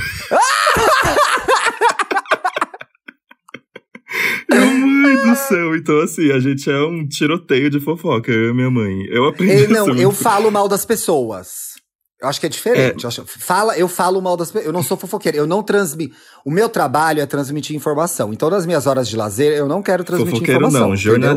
Meu 4.49 4.65
mãe 4.87 5.15
do 5.15 5.35
céu, 5.35 5.75
então 5.75 5.99
assim, 6.01 6.31
a 6.31 6.39
gente 6.39 6.69
é 6.69 6.81
um 6.85 7.07
tiroteio 7.07 7.69
de 7.69 7.79
fofoca, 7.79 8.31
eu 8.31 8.51
e 8.51 8.53
minha 8.53 8.69
mãe. 8.69 9.05
Eu 9.09 9.25
aprendi 9.25 9.65
ser 9.67 9.69
não, 9.69 9.87
eu 9.95 10.11
falo 10.11 10.51
mal 10.51 10.67
das 10.67 10.85
pessoas. 10.85 11.75
Eu 12.21 12.29
acho 12.29 12.39
que 12.39 12.45
é 12.45 12.49
diferente. 12.49 13.03
Eu, 13.03 13.07
acho- 13.09 13.25
fala, 13.27 13.77
eu 13.77 13.87
falo 13.89 14.21
mal 14.21 14.37
das 14.37 14.49
pessoas. 14.49 14.65
Eu 14.67 14.71
não 14.73 14.81
sou 14.81 14.95
fofoqueira. 14.95 15.37
Eu 15.37 15.45
não 15.45 15.61
transmito. 15.61 16.15
O 16.45 16.49
meu 16.51 16.69
trabalho 16.69 17.19
é 17.21 17.25
transmitir 17.25 17.75
informação. 17.75 18.31
Então, 18.33 18.49
nas 18.49 18.65
minhas 18.65 18.87
horas 18.87 19.07
de 19.09 19.17
lazer, 19.17 19.51
eu 19.53 19.67
não 19.67 19.81
quero 19.83 20.03
transmitir 20.03 20.33
Fofoqueiro 20.33 20.59
informação. 20.61 20.87
não, 20.89 20.95
entendeu? 20.95 21.29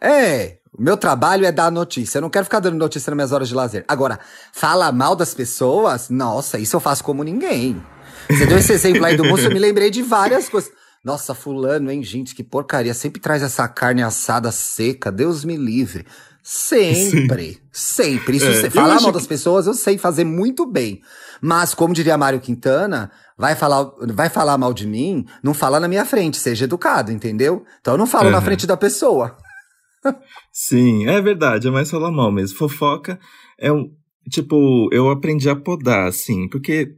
É. 0.00 0.58
O 0.76 0.82
meu 0.82 0.96
trabalho 0.96 1.44
é 1.44 1.52
dar 1.52 1.70
notícia. 1.70 2.18
Eu 2.18 2.22
não 2.22 2.30
quero 2.30 2.44
ficar 2.44 2.60
dando 2.60 2.76
notícia 2.76 3.10
nas 3.10 3.16
minhas 3.16 3.32
horas 3.32 3.48
de 3.48 3.54
lazer. 3.54 3.84
Agora, 3.88 4.18
fala 4.52 4.90
mal 4.92 5.14
das 5.16 5.34
pessoas? 5.34 6.08
Nossa, 6.08 6.58
isso 6.58 6.76
eu 6.76 6.80
faço 6.80 7.02
como 7.04 7.22
ninguém. 7.24 7.82
Você 8.30 8.46
deu 8.46 8.58
esse 8.58 8.72
exemplo 8.72 9.04
aí 9.04 9.16
do 9.16 9.24
moço, 9.24 9.44
eu 9.44 9.50
me 9.50 9.58
lembrei 9.58 9.90
de 9.90 10.02
várias 10.02 10.48
coisas. 10.48 10.70
Nossa, 11.04 11.34
fulano, 11.34 11.90
hein, 11.90 12.02
gente, 12.02 12.34
que 12.34 12.44
porcaria. 12.44 12.94
Sempre 12.94 13.20
traz 13.20 13.42
essa 13.42 13.66
carne 13.66 14.02
assada 14.02 14.52
seca. 14.52 15.10
Deus 15.10 15.44
me 15.44 15.56
livre. 15.56 16.06
Sempre. 16.42 17.60
Sempre. 17.72 18.36
Isso, 18.36 18.46
É, 18.66 18.70
falar 18.70 18.96
mal 19.00 19.06
que- 19.06 19.12
das 19.12 19.26
pessoas, 19.26 19.66
eu 19.66 19.74
sei 19.74 19.98
fazer 19.98 20.24
muito 20.24 20.66
bem. 20.66 21.00
Mas, 21.40 21.74
como 21.74 21.92
diria 21.94 22.16
Mário 22.18 22.40
Quintana, 22.40 23.10
vai 23.36 23.54
falar, 23.54 23.90
vai 24.08 24.28
falar 24.28 24.56
mal 24.58 24.72
de 24.72 24.86
mim, 24.86 25.26
não 25.42 25.52
fala 25.54 25.80
na 25.80 25.88
minha 25.88 26.04
frente. 26.04 26.38
Seja 26.38 26.64
educado, 26.64 27.10
entendeu? 27.10 27.64
Então 27.80 27.94
eu 27.94 27.98
não 27.98 28.06
falo 28.06 28.30
na 28.30 28.38
Uhum. 28.38 28.44
frente 28.44 28.66
da 28.66 28.76
pessoa. 28.76 29.36
Sim, 30.52 31.06
é 31.06 31.20
verdade, 31.20 31.68
é 31.68 31.70
mais 31.70 31.90
falar 31.90 32.10
mal 32.10 32.30
mesmo. 32.32 32.56
Fofoca 32.58 33.18
é 33.58 33.72
um. 33.72 33.90
Tipo, 34.30 34.88
eu 34.92 35.10
aprendi 35.10 35.48
a 35.48 35.56
podar, 35.56 36.06
assim, 36.08 36.48
porque 36.48 36.94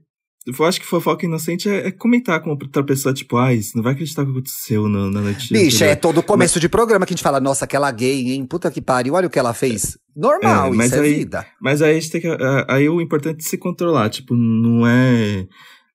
eu 0.46 0.64
acho 0.64 0.80
que 0.80 0.86
fofoca 0.86 1.24
inocente 1.24 1.68
é, 1.68 1.86
é 1.86 1.90
comentar 1.92 2.42
com 2.42 2.50
outra 2.50 2.82
pessoa, 2.82 3.14
tipo, 3.14 3.36
ai, 3.36 3.62
você 3.62 3.72
não 3.76 3.82
vai 3.82 3.92
acreditar 3.92 4.22
o 4.22 4.26
que 4.26 4.32
aconteceu 4.32 4.88
na, 4.88 5.08
na 5.08 5.20
notícia. 5.20 5.56
Bicha, 5.56 5.84
é 5.84 5.92
entendeu? 5.92 6.00
todo 6.00 6.22
começo 6.22 6.58
de 6.58 6.68
programa 6.68 7.06
que 7.06 7.12
a 7.12 7.14
gente 7.16 7.22
fala, 7.22 7.40
nossa, 7.40 7.64
aquela 7.64 7.90
gay, 7.92 8.32
hein? 8.32 8.44
Puta 8.44 8.70
que 8.70 8.82
pariu, 8.82 9.14
olha 9.14 9.28
o 9.28 9.30
que 9.30 9.38
ela 9.38 9.54
fez. 9.54 9.96
Normal, 10.16 10.72
É, 10.72 10.76
mas 10.76 10.86
isso 10.90 10.96
é 10.96 11.00
aí- 11.04 11.14
vida. 11.14 11.46
Mas 11.60 11.80
aí 11.80 11.92
a 11.92 11.94
gente 11.94 12.10
tem 12.10 12.20
que. 12.20 12.28
Aí 12.68 12.88
o 12.88 13.00
importante 13.00 13.40
é 13.40 13.48
se 13.48 13.56
controlar, 13.56 14.10
tipo, 14.10 14.34
não 14.34 14.84
é. 14.86 15.46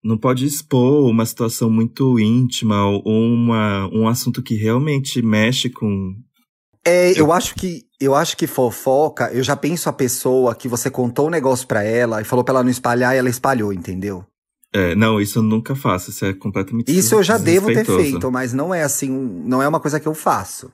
não 0.03 0.17
pode 0.17 0.45
expor 0.45 1.09
uma 1.09 1.25
situação 1.25 1.69
muito 1.69 2.17
íntima 2.19 2.85
ou 2.87 3.03
uma, 3.05 3.87
um 3.93 4.07
assunto 4.07 4.41
que 4.41 4.55
realmente 4.55 5.21
mexe 5.21 5.69
com. 5.69 6.15
É, 6.87 7.19
eu 7.19 7.33
acho 7.33 7.53
que 7.55 7.85
eu 7.99 8.15
acho 8.15 8.37
que 8.37 8.47
fofoca, 8.47 9.29
eu 9.33 9.43
já 9.43 9.55
penso 9.55 9.89
a 9.89 9.93
pessoa 9.93 10.55
que 10.55 10.67
você 10.67 10.89
contou 10.89 11.25
o 11.25 11.27
um 11.27 11.31
negócio 11.31 11.67
pra 11.67 11.83
ela 11.83 12.21
e 12.21 12.23
falou 12.23 12.45
pra 12.45 12.53
ela 12.53 12.63
não 12.63 12.69
espalhar 12.69 13.13
e 13.13 13.17
ela 13.17 13.29
espalhou, 13.29 13.73
entendeu? 13.73 14.23
É, 14.73 14.95
não, 14.95 15.19
isso 15.19 15.39
eu 15.39 15.43
nunca 15.43 15.75
faço, 15.75 16.11
isso 16.11 16.23
é 16.23 16.33
completamente 16.33 16.95
Isso 16.95 17.15
eu 17.15 17.23
já 17.23 17.37
devo 17.37 17.67
ter 17.67 17.85
feito, 17.85 18.31
mas 18.31 18.53
não 18.53 18.73
é 18.73 18.83
assim, 18.83 19.09
não 19.09 19.61
é 19.61 19.67
uma 19.67 19.79
coisa 19.79 19.99
que 19.99 20.07
eu 20.07 20.13
faço. 20.13 20.71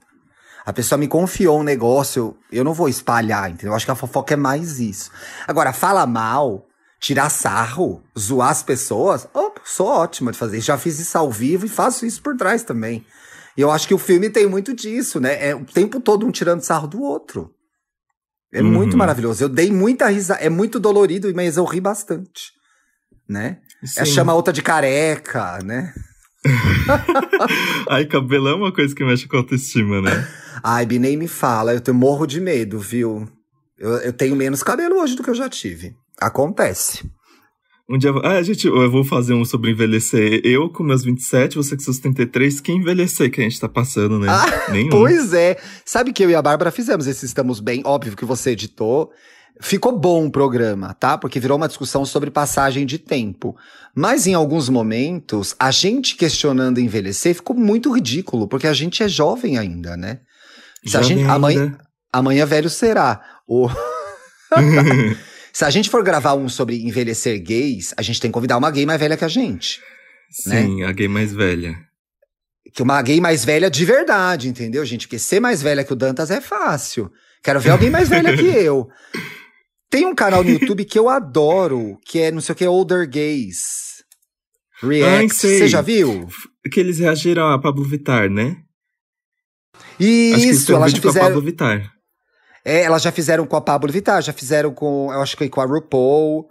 A 0.66 0.72
pessoa 0.72 0.98
me 0.98 1.08
confiou 1.08 1.60
um 1.60 1.64
negócio, 1.64 2.36
eu 2.52 2.64
não 2.64 2.74
vou 2.74 2.88
espalhar, 2.88 3.50
entendeu? 3.50 3.72
Eu 3.72 3.76
acho 3.76 3.86
que 3.86 3.92
a 3.92 3.96
fofoca 3.96 4.34
é 4.34 4.38
mais 4.38 4.80
isso. 4.80 5.10
Agora, 5.48 5.74
fala 5.74 6.06
mal, 6.06 6.68
tirar 7.00 7.30
sarro, 7.30 8.02
zoar 8.18 8.50
as 8.50 8.64
pessoas, 8.64 9.28
oh, 9.34 9.52
sou 9.66 9.88
ótima 9.88 10.32
de 10.32 10.38
fazer 10.38 10.58
isso. 10.58 10.68
Já 10.68 10.78
fiz 10.78 11.00
isso 11.00 11.18
ao 11.18 11.32
vivo 11.32 11.66
e 11.66 11.70
faço 11.70 12.06
isso 12.06 12.22
por 12.22 12.36
trás 12.38 12.64
também. 12.64 13.06
E 13.58 13.62
eu 13.62 13.72
acho 13.72 13.88
que 13.88 13.94
o 13.94 14.00
filme 14.00 14.30
tem 14.30 14.48
muito 14.48 14.74
disso, 14.74 15.20
né? 15.20 15.50
É 15.50 15.56
o 15.56 15.64
tempo 15.64 16.00
todo 16.00 16.26
um 16.26 16.32
tirando 16.32 16.62
sarro 16.62 16.88
do 16.88 17.02
outro. 17.02 17.54
É 18.52 18.62
uhum. 18.62 18.72
muito 18.72 18.96
maravilhoso. 18.98 19.44
Eu 19.44 19.50
dei 19.50 19.72
muita 19.72 20.08
risada. 20.08 20.40
É 20.42 20.50
muito 20.50 20.80
dolorido, 20.80 21.32
mas 21.36 21.58
eu 21.58 21.66
ri 21.66 21.82
bastante. 21.82 22.52
Né? 23.28 23.60
É, 23.98 24.06
chama 24.06 24.32
a 24.32 24.36
outra 24.36 24.54
de 24.54 24.62
careca, 24.62 25.60
né? 25.64 25.94
Ai, 27.90 28.06
cabelo 28.06 28.50
é 28.50 28.56
uma 28.56 28.74
coisa 28.74 28.94
que 28.94 29.04
mexe 29.04 29.28
com 29.28 29.38
a 29.38 29.40
autoestima, 29.40 30.02
né? 30.02 30.28
Ai, 30.64 30.86
Bi, 30.86 31.00
nem 31.00 31.18
me 31.18 31.28
fala. 31.28 31.74
Eu 31.74 31.94
morro 31.94 32.26
de 32.26 32.40
medo, 32.40 32.80
viu? 32.80 33.28
Eu, 33.78 33.92
eu 33.98 34.14
tenho 34.14 34.36
menos 34.36 34.62
cabelo 34.62 35.00
hoje 35.02 35.16
do 35.16 35.24
que 35.24 35.30
eu 35.30 35.36
já 35.36 35.50
tive. 35.50 35.96
Acontece. 36.20 37.10
Um 37.94 37.98
dia. 38.00 38.12
Ah, 38.24 38.42
gente, 38.42 38.66
eu 38.66 38.90
vou 38.90 39.04
fazer 39.04 39.36
um 39.36 39.46
sobre 39.46 39.70
envelhecer. 39.70 40.42
Eu 40.44 40.68
com 40.68 40.82
meus 40.82 41.04
27, 41.04 41.56
você 41.56 41.76
com 41.76 41.84
seus 41.84 42.00
33, 42.00 42.60
que 42.60 42.72
envelhecer 42.72 43.30
que 43.30 43.40
a 43.40 43.44
gente 43.44 43.60
tá 43.60 43.70
passando, 43.70 44.18
né? 44.18 44.28
Ah, 44.28 44.72
Nenhum. 44.72 44.90
Pois 44.90 45.32
é. 45.32 45.58
Sabe 45.86 46.12
que 46.12 46.24
eu 46.24 46.30
e 46.32 46.34
a 46.34 46.42
Bárbara 46.42 46.72
fizemos 46.72 47.06
esse 47.06 47.24
Estamos 47.24 47.60
Bem, 47.60 47.84
óbvio 47.86 48.18
que 48.18 48.26
você 48.26 48.50
editou. 48.50 49.12
Ficou 49.62 49.96
bom 49.96 50.26
o 50.26 50.32
programa, 50.32 50.96
tá? 50.96 51.20
Porque 51.20 51.40
virou 51.40 51.56
uma 51.56 51.68
discussão 51.68 52.04
sobre 52.04 52.32
passagem 52.32 52.84
de 52.84 52.98
tempo. 52.98 53.56
Mas 53.96 54.26
em 54.26 54.34
alguns 54.34 54.70
momentos, 54.70 55.56
a 55.60 55.70
gente 55.70 56.16
questionando 56.16 56.80
envelhecer 56.80 57.36
ficou 57.36 57.56
muito 57.56 57.94
ridículo, 57.94 58.48
porque 58.48 58.66
a 58.66 58.74
gente 58.74 59.04
é 59.04 59.08
jovem 59.08 59.60
ainda, 59.60 59.96
né? 59.96 60.22
Se 60.84 60.98
a 60.98 61.04
gente, 61.04 61.26
amanhã, 61.26 61.78
amanhã 62.12 62.44
velho 62.44 62.72
será. 62.72 63.22
O... 63.48 63.70
Se 65.54 65.64
a 65.64 65.70
gente 65.70 65.88
for 65.88 66.04
gravar 66.04 66.34
um 66.34 66.50
sobre 66.50 66.82
envelhecer 66.82 67.40
gays, 67.40 67.94
a 67.96 68.02
gente 68.02 68.20
tem 68.20 68.32
que 68.32 68.34
convidar 68.34 68.58
uma 68.58 68.72
gay 68.72 68.88
mais 68.88 69.00
velha 69.00 69.16
que 69.16 69.24
a 69.24 69.28
gente. 69.28 69.80
Sim, 70.32 70.82
né? 70.82 70.88
a 70.88 70.92
gay 70.92 71.08
mais 71.08 71.32
velha. 71.32 71.78
Que 72.74 72.82
uma 72.82 73.00
gay 73.04 73.22
mais 73.22 73.46
velha 73.46 73.70
de 73.70 73.86
verdade, 73.86 74.50
entendeu, 74.50 74.84
gente? 74.84 75.08
Porque 75.08 75.20
ser 75.20 75.40
mais 75.40 75.62
velha 75.62 75.84
que 75.84 75.94
o 75.94 75.96
Dantas 75.96 76.32
é 76.32 76.42
fácil. 76.42 77.12
Quero 77.44 77.60
ver 77.60 77.70
alguém 77.70 77.92
mais 77.92 78.10
velha 78.10 78.36
que 78.36 78.46
eu. 78.46 78.88
Tem 79.92 80.08
um 80.08 80.16
canal 80.16 80.44
no 80.44 80.50
YouTube 80.50 80.86
que 80.86 80.98
eu 80.98 81.08
adoro, 81.08 82.00
que 82.04 82.20
é 82.20 82.32
não 82.32 82.42
sei 82.42 82.54
o 82.54 82.56
que, 82.56 82.66
Older 82.66 83.08
Gays. 83.08 84.04
React. 84.82 85.36
Você 85.36 85.68
já 85.68 85.82
viu? 85.82 86.28
Que 86.72 86.80
eles 86.80 86.98
reagiram 86.98 87.52
a 87.52 87.60
Pablo 87.62 87.84
Vittar, 87.84 88.28
né? 88.28 88.58
Isso, 90.00 90.74
elas 90.74 90.94
fizeram. 90.94 91.14
Com 91.14 91.20
a 91.20 91.22
Pablo 91.22 91.42
Vittar. 91.44 91.94
É, 92.66 92.84
elas 92.84 93.02
já 93.02 93.12
fizeram 93.12 93.46
com 93.46 93.56
a 93.56 93.62
Pablo 93.62 93.92
Vittar, 93.92 94.22
já 94.22 94.32
fizeram 94.32 94.74
com, 94.74 95.12
eu 95.12 95.22
acho 95.22 95.36
que 95.36 95.50
com 95.50 95.62
a 95.62 95.66
RuPaul. 95.66 96.48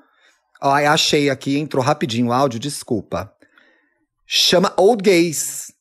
Ai, 0.60 0.86
achei 0.86 1.30
aqui, 1.30 1.58
entrou 1.58 1.82
rapidinho 1.82 2.28
o 2.28 2.32
áudio, 2.32 2.60
desculpa. 2.60 3.32
Chama 4.26 4.72
Old 4.76 5.02
Gays. 5.02 5.72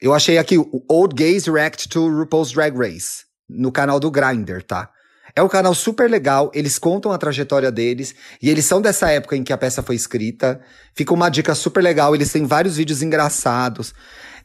Eu 0.00 0.12
achei 0.12 0.36
aqui 0.38 0.58
o 0.58 0.84
Old 0.88 1.14
Gays 1.14 1.46
React 1.46 1.88
to 1.88 2.08
RuPaul's 2.08 2.52
Drag 2.52 2.76
Race, 2.76 3.24
no 3.48 3.72
canal 3.72 3.98
do 3.98 4.10
Grindr, 4.10 4.62
tá? 4.62 4.90
É 5.34 5.42
um 5.42 5.48
canal 5.48 5.74
super 5.74 6.08
legal, 6.08 6.50
eles 6.54 6.78
contam 6.78 7.12
a 7.12 7.18
trajetória 7.18 7.70
deles, 7.70 8.14
e 8.40 8.48
eles 8.48 8.64
são 8.64 8.80
dessa 8.80 9.10
época 9.10 9.36
em 9.36 9.44
que 9.44 9.52
a 9.52 9.58
peça 9.58 9.82
foi 9.82 9.94
escrita. 9.94 10.60
Fica 10.94 11.12
uma 11.12 11.28
dica 11.28 11.54
super 11.54 11.82
legal, 11.82 12.14
eles 12.14 12.32
têm 12.32 12.46
vários 12.46 12.76
vídeos 12.76 13.02
engraçados. 13.02 13.92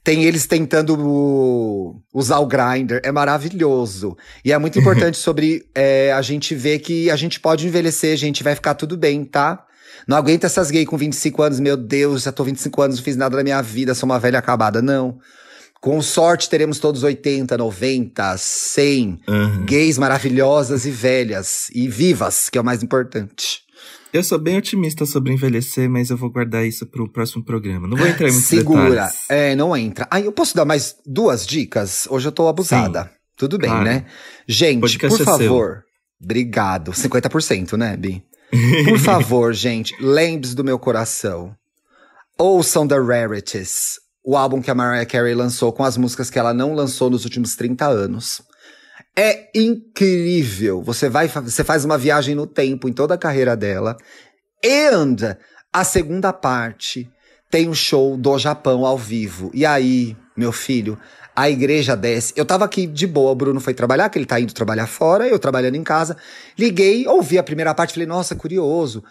Tem 0.04 0.24
eles 0.24 0.48
tentando 0.48 2.02
usar 2.14 2.40
o 2.40 2.48
grinder, 2.48 3.02
é 3.04 3.12
maravilhoso. 3.12 4.18
E 4.44 4.52
é 4.52 4.58
muito 4.58 4.80
importante 4.80 5.18
sobre 5.20 5.66
é, 5.76 6.12
a 6.12 6.22
gente 6.22 6.56
ver 6.56 6.80
que 6.80 7.10
a 7.12 7.16
gente 7.16 7.40
pode 7.40 7.68
envelhecer, 7.68 8.14
a 8.14 8.18
gente 8.18 8.44
vai 8.44 8.56
ficar 8.56 8.74
tudo 8.74 8.98
bem, 8.98 9.24
tá? 9.24 9.64
Não 10.08 10.18
aguenta 10.18 10.48
essas 10.48 10.72
gays 10.72 10.88
com 10.88 10.98
25 10.98 11.44
anos, 11.44 11.60
meu 11.60 11.78
Deus, 11.78 12.24
já 12.24 12.32
tô 12.32 12.44
25 12.44 12.82
anos, 12.82 12.98
não 12.98 13.04
fiz 13.04 13.16
nada 13.16 13.38
na 13.38 13.44
minha 13.44 13.62
vida, 13.62 13.94
sou 13.94 14.08
uma 14.08 14.20
velha 14.20 14.40
acabada. 14.40 14.82
Não. 14.82 15.20
Com 15.80 16.00
sorte, 16.02 16.50
teremos 16.50 16.78
todos 16.80 17.04
80, 17.04 17.58
90, 17.58 18.38
100 18.38 19.20
uhum. 19.28 19.66
gays 19.66 19.98
maravilhosas 19.98 20.86
e 20.86 20.92
velhas 20.92 21.70
e 21.74 21.88
vivas, 21.88 22.50
que 22.50 22.58
é 22.58 22.62
o 22.62 22.64
mais 22.64 22.84
importante. 22.84 23.62
Eu 24.14 24.24
sou 24.24 24.38
bem 24.38 24.58
otimista 24.58 25.06
sobre 25.06 25.32
envelhecer, 25.32 25.90
mas 25.90 26.10
eu 26.10 26.18
vou 26.18 26.30
guardar 26.30 26.66
isso 26.66 26.86
pro 26.86 27.10
próximo 27.10 27.46
programa. 27.46 27.88
Não 27.88 27.96
vou 27.96 28.06
entrar 28.06 28.28
em 28.28 28.32
muitos 28.32 28.50
Segura. 28.50 28.90
detalhes. 28.90 29.30
É, 29.30 29.56
não 29.56 29.76
entra. 29.76 30.06
Aí 30.12 30.26
eu 30.26 30.34
posso 30.34 30.54
dar 30.54 30.66
mais 30.66 30.98
duas 31.06 31.48
dicas? 31.48 32.08
Hoje 32.10 32.28
eu 32.28 32.32
tô 32.32 32.48
abusada. 32.50 33.04
Sim. 33.04 33.10
Tudo 33.38 33.58
bem, 33.58 33.70
claro. 33.70 33.86
né? 33.86 34.06
Gente, 34.46 35.00
por 35.00 35.06
é 35.06 35.24
favor. 35.24 35.76
Seu. 35.78 35.84
Obrigado. 36.22 36.92
50%, 36.92 37.78
né, 37.78 37.96
Bi? 37.96 38.22
Por 38.84 39.00
favor, 39.00 39.54
gente, 39.54 39.96
lembre-se 40.00 40.54
do 40.54 40.64
meu 40.64 40.78
coração. 40.78 41.56
Ouçam 42.38 42.86
The 42.86 43.00
Rarities, 43.00 43.98
o 44.26 44.36
álbum 44.36 44.62
que 44.62 44.70
a 44.70 44.76
Mariah 44.76 45.06
Carey 45.06 45.34
lançou 45.34 45.72
com 45.72 45.84
as 45.84 45.96
músicas 45.96 46.30
que 46.30 46.38
ela 46.38 46.54
não 46.54 46.74
lançou 46.74 47.10
nos 47.10 47.24
últimos 47.24 47.56
30 47.56 47.88
anos. 47.88 48.42
É 49.16 49.50
incrível. 49.54 50.82
Você 50.82 51.10
vai, 51.10 51.28
você 51.28 51.64
faz 51.64 51.84
uma 51.84 51.98
viagem 51.98 52.36
no 52.36 52.48
tempo 52.48 52.88
em 52.88 52.94
toda 52.94 53.16
a 53.16 53.18
carreira 53.18 53.56
dela. 53.56 53.98
And 54.64 55.38
a 55.74 55.84
segunda 55.84 56.32
parte 56.32 57.10
tem 57.50 57.68
um 57.68 57.74
show 57.74 58.16
do 58.16 58.38
Japão 58.38 58.86
ao 58.86 58.98
vivo. 58.98 59.52
E 59.54 59.66
aí, 59.66 60.16
meu 60.36 60.52
filho, 60.52 60.98
a 61.36 61.50
igreja 61.50 61.96
desce. 61.96 62.34
Eu 62.36 62.46
tava 62.46 62.66
aqui 62.66 62.88
de 62.88 63.06
boa, 63.06 63.32
o 63.32 63.36
Bruno 63.36 63.60
foi 63.60 63.74
trabalhar, 63.74 64.10
que 64.10 64.18
ele 64.18 64.26
tá 64.26 64.40
indo 64.40 64.54
trabalhar 64.54 64.88
fora, 64.88 65.28
eu 65.28 65.38
trabalhando 65.40 65.76
em 65.76 65.84
casa. 65.84 66.16
Liguei, 66.58 67.08
ouvi 67.08 67.38
a 67.38 67.44
primeira 67.44 67.74
parte, 67.74 67.94
falei, 67.94 68.08
nossa, 68.08 68.36
curioso. 68.36 69.04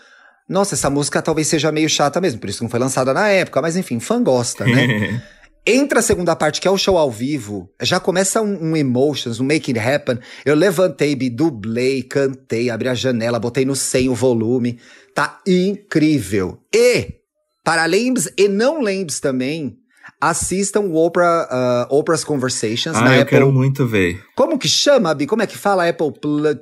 Nossa, 0.48 0.74
essa 0.74 0.90
música 0.90 1.22
talvez 1.22 1.46
seja 1.46 1.70
meio 1.70 1.88
chata 1.88 2.20
mesmo, 2.20 2.40
por 2.40 2.50
isso 2.50 2.62
não 2.62 2.70
foi 2.70 2.80
lançada 2.80 3.14
na 3.14 3.28
época, 3.28 3.62
mas 3.62 3.76
enfim, 3.76 4.00
fã 4.00 4.20
gosta, 4.20 4.64
né? 4.64 5.22
Entra 5.66 6.00
a 6.00 6.02
segunda 6.02 6.34
parte, 6.34 6.60
que 6.60 6.66
é 6.66 6.70
o 6.70 6.78
show 6.78 6.96
ao 6.96 7.10
vivo, 7.10 7.70
já 7.82 8.00
começa 8.00 8.40
um, 8.40 8.70
um 8.70 8.76
emotions, 8.76 9.40
um 9.40 9.44
make 9.44 9.70
it 9.70 9.78
happen. 9.78 10.18
Eu 10.44 10.54
levantei, 10.54 11.14
dublei, 11.14 12.02
cantei, 12.02 12.70
abri 12.70 12.88
a 12.88 12.94
janela, 12.94 13.38
botei 13.38 13.64
no 13.64 13.76
100 13.76 14.08
o 14.08 14.14
volume. 14.14 14.78
Tá 15.14 15.38
incrível. 15.46 16.58
E, 16.74 17.14
para 17.62 17.84
lembres 17.84 18.32
e 18.38 18.48
não 18.48 18.80
lembres 18.80 19.20
também, 19.20 19.76
assistam 20.20 20.80
o 20.80 20.96
Oprah, 20.96 21.86
uh, 21.90 21.94
Oprah's 21.94 22.24
Conversations 22.24 22.96
ah, 22.96 23.02
na 23.02 23.16
eu 23.16 23.22
Apple. 23.22 23.30
quero 23.30 23.52
muito 23.52 23.86
ver. 23.86 24.22
Como 24.34 24.58
que 24.58 24.68
chama, 24.68 25.14
Bi? 25.14 25.26
Como 25.26 25.42
é 25.42 25.46
que 25.46 25.58
fala 25.58 25.88
Apple 25.88 26.12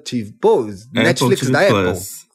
TV? 0.04 0.34
Pô, 0.40 0.66
Netflix 0.92 1.42
Apple 1.42 1.52
da 1.52 1.66
Plus. 1.66 1.88
Apple. 1.88 2.27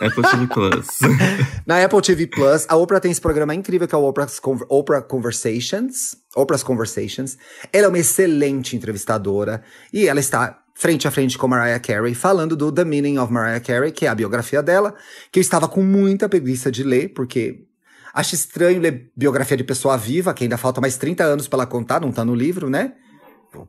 Apple 0.00 0.22
TV 0.22 0.46
Plus. 0.46 0.86
Na 1.66 1.84
Apple 1.84 2.00
TV 2.00 2.26
Plus, 2.26 2.66
a 2.68 2.76
Oprah 2.76 3.00
tem 3.00 3.10
esse 3.10 3.20
programa 3.20 3.54
incrível 3.54 3.86
que 3.86 3.94
é 3.94 3.98
o 3.98 4.04
Oprah's 4.04 4.40
Oprah 4.68 5.02
Conversations. 5.02 6.16
Oprah's 6.34 6.62
Conversations. 6.62 7.38
Ela 7.72 7.86
é 7.86 7.88
uma 7.88 7.98
excelente 7.98 8.76
entrevistadora 8.76 9.62
e 9.92 10.08
ela 10.08 10.20
está 10.20 10.60
frente 10.74 11.06
a 11.06 11.10
frente 11.10 11.38
com 11.38 11.46
Mariah 11.46 11.78
Carey, 11.78 12.14
falando 12.14 12.56
do 12.56 12.72
The 12.72 12.84
Meaning 12.84 13.18
of 13.18 13.32
Mariah 13.32 13.60
Carey, 13.60 13.92
que 13.92 14.06
é 14.06 14.08
a 14.08 14.14
biografia 14.14 14.62
dela, 14.62 14.94
que 15.30 15.38
eu 15.38 15.40
estava 15.40 15.68
com 15.68 15.82
muita 15.82 16.28
preguiça 16.28 16.70
de 16.70 16.82
ler, 16.82 17.10
porque 17.14 17.64
acho 18.12 18.34
estranho 18.34 18.80
ler 18.80 19.10
biografia 19.16 19.56
de 19.56 19.64
pessoa 19.64 19.96
viva, 19.96 20.34
que 20.34 20.42
ainda 20.42 20.56
falta 20.56 20.80
mais 20.80 20.96
30 20.96 21.22
anos 21.22 21.48
para 21.48 21.58
ela 21.58 21.66
contar, 21.66 22.00
não 22.00 22.10
tá 22.10 22.24
no 22.24 22.34
livro, 22.34 22.68
né? 22.68 22.94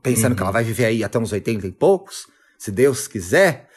Pensando 0.01 0.31
uhum. 0.31 0.35
que 0.35 0.41
ela 0.41 0.51
vai 0.51 0.63
viver 0.63 0.85
aí 0.85 1.03
até 1.03 1.19
uns 1.19 1.31
80 1.31 1.67
e 1.67 1.71
poucos, 1.71 2.27
se 2.57 2.71
Deus 2.71 3.07
quiser. 3.07 3.69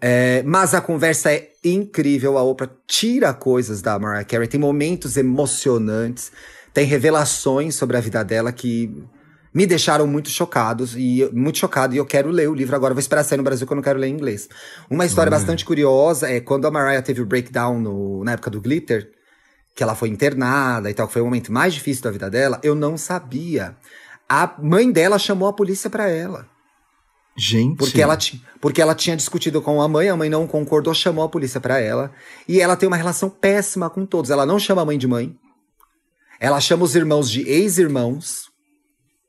É, 0.00 0.42
mas 0.44 0.74
a 0.74 0.80
conversa 0.80 1.32
é 1.32 1.50
incrível. 1.64 2.36
A 2.38 2.42
Oprah 2.42 2.70
tira 2.86 3.32
coisas 3.32 3.82
da 3.82 3.98
Mariah 3.98 4.24
Carey, 4.24 4.48
tem 4.48 4.60
momentos 4.60 5.16
emocionantes, 5.16 6.32
tem 6.72 6.84
revelações 6.84 7.74
sobre 7.74 7.96
a 7.96 8.00
vida 8.00 8.22
dela 8.22 8.52
que 8.52 9.04
me 9.52 9.66
deixaram 9.66 10.06
muito 10.06 10.30
chocados 10.30 10.94
e 10.96 11.28
muito 11.32 11.58
chocado 11.58 11.94
e 11.94 11.98
eu 11.98 12.06
quero 12.06 12.30
ler 12.30 12.48
o 12.48 12.54
livro 12.54 12.76
agora. 12.76 12.94
Vou 12.94 13.00
esperar 13.00 13.24
sair 13.24 13.38
no 13.38 13.44
Brasil 13.44 13.66
que 13.66 13.72
eu 13.72 13.76
não 13.76 13.82
quero 13.82 13.98
ler 13.98 14.06
em 14.06 14.14
inglês. 14.14 14.48
Uma 14.88 15.04
história 15.04 15.30
bastante 15.30 15.64
curiosa 15.64 16.30
é 16.30 16.40
quando 16.40 16.66
a 16.66 16.70
Mariah 16.70 17.02
teve 17.02 17.20
o 17.20 17.26
breakdown 17.26 17.80
no, 17.80 18.24
na 18.24 18.32
época 18.32 18.50
do 18.50 18.60
Glitter, 18.60 19.10
que 19.74 19.82
ela 19.82 19.94
foi 19.94 20.08
internada 20.08 20.90
e 20.90 20.94
tal, 20.94 21.06
que 21.06 21.12
foi 21.12 21.22
o 21.22 21.24
momento 21.24 21.52
mais 21.52 21.74
difícil 21.74 22.04
da 22.04 22.10
vida 22.10 22.30
dela. 22.30 22.60
Eu 22.62 22.74
não 22.74 22.96
sabia. 22.96 23.76
A 24.28 24.54
mãe 24.62 24.90
dela 24.92 25.18
chamou 25.18 25.48
a 25.48 25.52
polícia 25.52 25.90
para 25.90 26.08
ela. 26.08 26.46
Gente. 27.40 27.78
Porque 27.78 28.02
ela, 28.02 28.18
porque 28.60 28.82
ela 28.82 28.94
tinha 28.94 29.16
discutido 29.16 29.62
com 29.62 29.80
a 29.80 29.88
mãe, 29.88 30.10
a 30.10 30.16
mãe 30.16 30.28
não 30.28 30.46
concordou, 30.46 30.92
chamou 30.92 31.24
a 31.24 31.28
polícia 31.28 31.58
pra 31.58 31.80
ela. 31.80 32.12
E 32.46 32.60
ela 32.60 32.76
tem 32.76 32.86
uma 32.86 32.98
relação 32.98 33.30
péssima 33.30 33.88
com 33.88 34.04
todos. 34.04 34.30
Ela 34.30 34.44
não 34.44 34.58
chama 34.58 34.82
a 34.82 34.84
mãe 34.84 34.98
de 34.98 35.06
mãe. 35.06 35.34
Ela 36.38 36.60
chama 36.60 36.84
os 36.84 36.94
irmãos 36.94 37.30
de 37.30 37.40
ex-irmãos. 37.48 38.50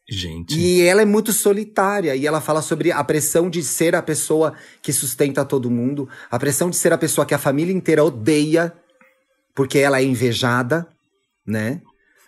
Gente. 0.09 0.59
E 0.59 0.81
ela 0.81 1.01
é 1.01 1.05
muito 1.05 1.31
solitária. 1.31 2.13
E 2.13 2.27
ela 2.27 2.41
fala 2.41 2.61
sobre 2.61 2.91
a 2.91 3.01
pressão 3.01 3.49
de 3.49 3.63
ser 3.63 3.95
a 3.95 4.01
pessoa 4.01 4.55
que 4.81 4.91
sustenta 4.91 5.45
todo 5.45 5.71
mundo. 5.71 6.09
A 6.29 6.37
pressão 6.37 6.69
de 6.69 6.75
ser 6.75 6.91
a 6.91 6.97
pessoa 6.97 7.25
que 7.25 7.33
a 7.33 7.39
família 7.39 7.73
inteira 7.73 8.03
odeia. 8.03 8.73
Porque 9.55 9.79
ela 9.79 10.01
é 10.01 10.03
invejada, 10.03 10.85
né? 11.47 11.81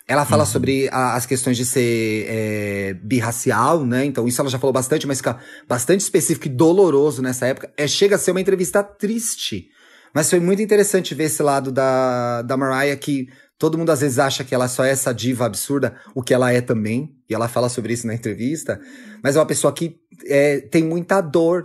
Ela 0.07 0.25
fala 0.25 0.45
sobre 0.45 0.89
a- 0.91 1.15
as 1.15 1.25
questões 1.25 1.55
de 1.55 1.65
ser 1.65 2.25
é, 2.27 2.93
birracial, 3.01 3.85
né? 3.85 4.03
Então, 4.05 4.27
isso 4.27 4.41
ela 4.41 4.49
já 4.49 4.59
falou 4.59 4.73
bastante, 4.73 5.07
mas 5.07 5.19
fica 5.19 5.39
bastante 5.67 6.01
específico 6.01 6.47
e 6.47 6.49
doloroso 6.49 7.21
nessa 7.21 7.47
época. 7.47 7.71
É, 7.77 7.87
chega 7.87 8.15
a 8.15 8.19
ser 8.19 8.31
uma 8.31 8.41
entrevista 8.41 8.83
triste. 8.83 9.69
Mas 10.13 10.29
foi 10.29 10.39
muito 10.39 10.61
interessante 10.61 11.15
ver 11.15 11.23
esse 11.23 11.41
lado 11.41 11.71
da, 11.71 12.41
da 12.43 12.55
Mariah, 12.57 12.95
que 12.97 13.27
todo 13.57 13.77
mundo 13.77 13.91
às 13.91 14.01
vezes 14.01 14.19
acha 14.19 14.43
que 14.43 14.53
ela 14.53 14.67
só 14.67 14.83
é 14.83 14.89
essa 14.91 15.13
diva 15.13 15.45
absurda, 15.45 15.95
o 16.13 16.21
que 16.21 16.33
ela 16.33 16.51
é 16.51 16.59
também. 16.61 17.15
E 17.29 17.33
ela 17.33 17.47
fala 17.47 17.69
sobre 17.69 17.93
isso 17.93 18.05
na 18.05 18.13
entrevista. 18.13 18.79
Mas 19.23 19.35
é 19.35 19.39
uma 19.39 19.45
pessoa 19.45 19.73
que 19.73 19.95
é, 20.25 20.59
tem 20.59 20.83
muita 20.83 21.21
dor, 21.21 21.63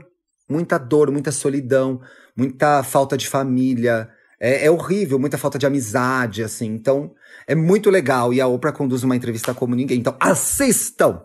muita 0.48 0.78
dor, 0.78 1.10
muita 1.10 1.32
solidão, 1.32 2.00
muita 2.36 2.82
falta 2.84 3.18
de 3.18 3.28
família. 3.28 4.08
É, 4.40 4.66
é 4.66 4.70
horrível, 4.70 5.18
muita 5.18 5.36
falta 5.38 5.58
de 5.58 5.66
amizade, 5.66 6.42
assim. 6.42 6.66
Então, 6.66 7.12
é 7.46 7.54
muito 7.54 7.90
legal. 7.90 8.32
E 8.32 8.40
a 8.40 8.46
Oprah 8.46 8.72
conduz 8.72 9.02
uma 9.02 9.16
entrevista 9.16 9.52
como 9.54 9.74
ninguém. 9.74 9.98
Então, 9.98 10.16
assistam! 10.20 11.22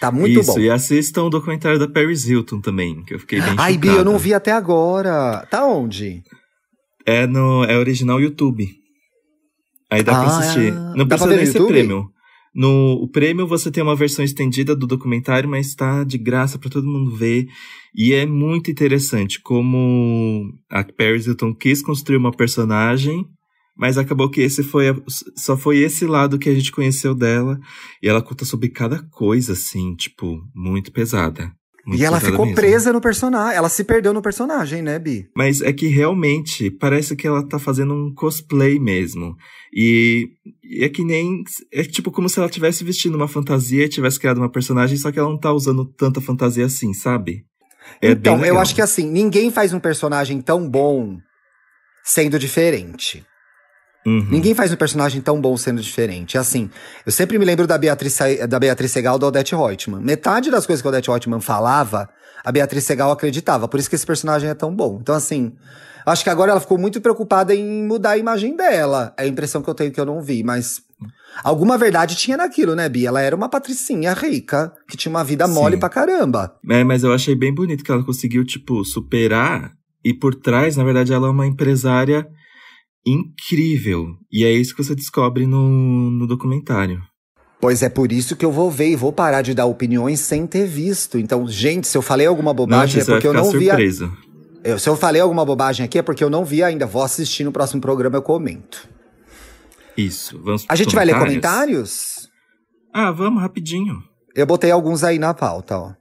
Tá 0.00 0.10
muito 0.10 0.40
Isso, 0.40 0.54
bom. 0.54 0.58
e 0.60 0.70
assistam 0.70 1.24
o 1.24 1.28
documentário 1.30 1.78
da 1.78 1.86
Paris 1.86 2.26
Hilton 2.26 2.62
também, 2.62 3.02
que 3.04 3.12
eu 3.14 3.18
fiquei 3.18 3.38
bem 3.42 3.54
Ai, 3.58 3.76
Bi, 3.76 3.88
chocado. 3.88 4.00
eu 4.08 4.12
não 4.12 4.18
vi 4.18 4.32
até 4.32 4.50
agora. 4.50 5.46
Tá 5.50 5.66
onde? 5.66 6.22
É 7.04 7.26
no 7.26 7.64
é 7.64 7.76
original 7.76 8.18
YouTube. 8.18 8.66
Aí 9.90 10.02
dá 10.02 10.12
pra 10.12 10.22
Ah, 10.22 10.38
assistir. 10.38 10.68
é. 10.68 10.70
Não 10.70 11.04
Dá 11.06 11.16
pra 11.16 11.26
precisa 11.26 11.36
nem 11.36 11.46
ser 11.46 11.66
prêmio. 11.66 12.10
No 12.54 13.08
prêmio 13.12 13.46
você 13.46 13.70
tem 13.70 13.82
uma 13.82 13.94
versão 13.94 14.24
estendida 14.24 14.74
do 14.74 14.86
documentário, 14.86 15.48
mas 15.48 15.74
tá 15.74 16.02
de 16.02 16.18
graça 16.18 16.58
pra 16.58 16.68
todo 16.70 16.86
mundo 16.88 17.14
ver. 17.14 17.46
E 17.94 18.12
é 18.12 18.26
muito 18.26 18.70
interessante 18.70 19.40
como 19.40 20.52
a 20.70 20.82
Paris 20.82 21.26
Hilton 21.26 21.54
quis 21.54 21.80
construir 21.80 22.16
uma 22.16 22.32
personagem, 22.32 23.24
mas 23.76 23.96
acabou 23.96 24.28
que 24.28 24.40
esse 24.40 24.62
foi 24.62 24.88
a- 24.88 24.96
só 25.36 25.56
foi 25.56 25.78
esse 25.78 26.06
lado 26.06 26.38
que 26.38 26.48
a 26.48 26.54
gente 26.54 26.72
conheceu 26.72 27.14
dela. 27.14 27.58
E 28.02 28.08
ela 28.08 28.22
conta 28.22 28.44
sobre 28.44 28.68
cada 28.68 29.02
coisa, 29.10 29.52
assim, 29.52 29.94
tipo, 29.94 30.40
muito 30.54 30.92
pesada. 30.92 31.52
Muito 31.90 32.00
e 32.00 32.04
ela 32.04 32.20
ficou 32.20 32.46
mesmo. 32.46 32.54
presa 32.54 32.92
no 32.92 33.00
personagem. 33.00 33.56
Ela 33.56 33.68
se 33.68 33.82
perdeu 33.82 34.14
no 34.14 34.22
personagem, 34.22 34.80
né, 34.80 34.96
Bi? 34.96 35.28
Mas 35.36 35.60
é 35.60 35.72
que 35.72 35.88
realmente 35.88 36.70
parece 36.70 37.16
que 37.16 37.26
ela 37.26 37.42
tá 37.42 37.58
fazendo 37.58 37.92
um 37.92 38.14
cosplay 38.14 38.78
mesmo. 38.78 39.34
E, 39.74 40.28
é 40.80 40.88
que 40.88 41.02
nem. 41.02 41.42
É 41.72 41.82
tipo 41.82 42.12
como 42.12 42.28
se 42.28 42.38
ela 42.38 42.48
tivesse 42.48 42.84
vestindo 42.84 43.16
uma 43.16 43.26
fantasia 43.26 43.84
e 43.84 43.88
tivesse 43.88 44.20
criado 44.20 44.38
uma 44.38 44.48
personagem, 44.48 44.96
só 44.96 45.10
que 45.10 45.18
ela 45.18 45.28
não 45.28 45.38
tá 45.38 45.52
usando 45.52 45.84
tanta 45.84 46.20
fantasia 46.20 46.64
assim, 46.64 46.94
sabe? 46.94 47.44
É 48.00 48.12
então, 48.12 48.44
eu 48.44 48.56
acho 48.60 48.72
que 48.72 48.82
assim, 48.82 49.10
ninguém 49.10 49.50
faz 49.50 49.72
um 49.72 49.80
personagem 49.80 50.40
tão 50.40 50.70
bom 50.70 51.18
sendo 52.04 52.38
diferente. 52.38 53.26
Uhum. 54.06 54.28
Ninguém 54.30 54.54
faz 54.54 54.72
um 54.72 54.76
personagem 54.76 55.20
tão 55.20 55.40
bom 55.40 55.56
sendo 55.56 55.80
diferente. 55.80 56.38
Assim, 56.38 56.70
eu 57.04 57.12
sempre 57.12 57.38
me 57.38 57.44
lembro 57.44 57.66
da 57.66 57.76
Beatriz, 57.76 58.18
da 58.48 58.58
Beatriz 58.58 58.90
Segal 58.90 59.18
da 59.18 59.26
Odette 59.26 59.54
Reutemann. 59.54 60.00
Metade 60.00 60.50
das 60.50 60.66
coisas 60.66 60.80
que 60.80 60.88
a 60.88 60.90
Odette 60.90 61.10
Reutemann 61.10 61.40
falava, 61.40 62.08
a 62.44 62.50
Beatriz 62.50 62.84
Segal 62.84 63.10
acreditava. 63.10 63.68
Por 63.68 63.78
isso 63.78 63.90
que 63.90 63.96
esse 63.96 64.06
personagem 64.06 64.48
é 64.48 64.54
tão 64.54 64.74
bom. 64.74 64.98
Então, 65.02 65.14
assim, 65.14 65.52
acho 66.06 66.24
que 66.24 66.30
agora 66.30 66.52
ela 66.52 66.60
ficou 66.60 66.78
muito 66.78 67.00
preocupada 67.00 67.54
em 67.54 67.84
mudar 67.86 68.10
a 68.10 68.18
imagem 68.18 68.56
dela. 68.56 69.14
É 69.18 69.24
a 69.24 69.26
impressão 69.26 69.62
que 69.62 69.68
eu 69.68 69.74
tenho 69.74 69.92
que 69.92 70.00
eu 70.00 70.06
não 70.06 70.22
vi, 70.22 70.42
mas. 70.42 70.80
Alguma 71.44 71.78
verdade 71.78 72.16
tinha 72.16 72.36
naquilo, 72.36 72.74
né, 72.74 72.88
Bia? 72.88 73.08
Ela 73.08 73.20
era 73.20 73.36
uma 73.36 73.48
patricinha 73.48 74.12
rica, 74.14 74.72
que 74.88 74.96
tinha 74.96 75.10
uma 75.10 75.22
vida 75.22 75.46
mole 75.46 75.76
Sim. 75.76 75.80
pra 75.80 75.88
caramba. 75.88 76.56
É, 76.68 76.82
mas 76.82 77.04
eu 77.04 77.12
achei 77.12 77.36
bem 77.36 77.54
bonito 77.54 77.84
que 77.84 77.92
ela 77.92 78.04
conseguiu, 78.04 78.44
tipo, 78.44 78.84
superar. 78.84 79.72
E 80.04 80.12
por 80.12 80.34
trás, 80.34 80.76
na 80.76 80.84
verdade, 80.84 81.12
ela 81.12 81.28
é 81.28 81.30
uma 81.30 81.46
empresária 81.46 82.26
incrível. 83.06 84.14
E 84.30 84.44
é 84.44 84.52
isso 84.52 84.74
que 84.74 84.82
você 84.82 84.94
descobre 84.94 85.46
no, 85.46 86.10
no 86.10 86.26
documentário. 86.26 87.02
Pois 87.60 87.82
é 87.82 87.90
por 87.90 88.10
isso 88.10 88.36
que 88.36 88.44
eu 88.44 88.50
vou 88.50 88.70
ver 88.70 88.90
e 88.90 88.96
vou 88.96 89.12
parar 89.12 89.42
de 89.42 89.52
dar 89.52 89.66
opiniões 89.66 90.20
sem 90.20 90.46
ter 90.46 90.66
visto. 90.66 91.18
Então, 91.18 91.46
gente, 91.46 91.86
se 91.86 91.96
eu 91.96 92.00
falei 92.02 92.26
alguma 92.26 92.54
bobagem 92.54 92.98
Nossa, 93.00 93.10
é 93.10 93.14
porque 93.14 93.28
eu 93.28 93.34
não 93.34 93.50
vi. 93.50 93.70
a-. 93.70 93.76
Eu- 94.64 94.78
se 94.78 94.88
eu 94.88 94.96
falei 94.96 95.20
alguma 95.20 95.44
bobagem 95.44 95.84
aqui 95.84 95.98
é 95.98 96.02
porque 96.02 96.24
eu 96.24 96.30
não 96.30 96.44
vi 96.44 96.62
ainda. 96.62 96.86
Vou 96.86 97.02
assistir 97.02 97.44
no 97.44 97.52
próximo 97.52 97.80
programa, 97.80 98.16
eu 98.16 98.22
comento. 98.22 98.88
Isso, 99.96 100.40
vamos 100.42 100.64
A 100.68 100.74
gente 100.74 100.94
vai 100.94 101.04
ler 101.04 101.18
comentários? 101.18 102.30
Ah, 102.92 103.10
vamos, 103.10 103.42
rapidinho. 103.42 104.02
Eu 104.34 104.46
botei 104.46 104.70
alguns 104.70 105.04
aí 105.04 105.18
na 105.18 105.34
pauta, 105.34 105.76
ó. 105.78 105.92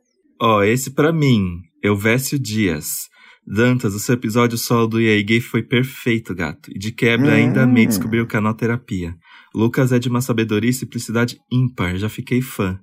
Ó, 0.41 0.63
esse 0.63 0.91
pra 0.91 1.11
mim, 1.11 1.57
Elvésio 1.83 2.39
Dias. 2.39 3.08
Dantas, 3.51 3.95
o 3.95 3.99
seu 3.99 4.13
episódio 4.13 4.59
solo 4.59 4.85
do 4.85 5.01
EA 5.01 5.19
Gay 5.23 5.41
foi 5.41 5.63
perfeito, 5.63 6.35
gato. 6.35 6.69
E 6.69 6.77
de 6.77 6.91
quebra 6.91 7.33
ainda 7.33 7.61
Hum. 7.61 7.63
amei 7.63 7.87
descobrir 7.87 8.21
o 8.21 8.27
canal 8.27 8.53
Terapia. 8.53 9.15
Lucas 9.55 9.91
é 9.91 9.97
de 9.97 10.07
uma 10.07 10.21
sabedoria 10.21 10.69
e 10.69 10.73
simplicidade 10.73 11.39
ímpar, 11.51 11.97
já 11.97 12.07
fiquei 12.07 12.43
fã. 12.43 12.79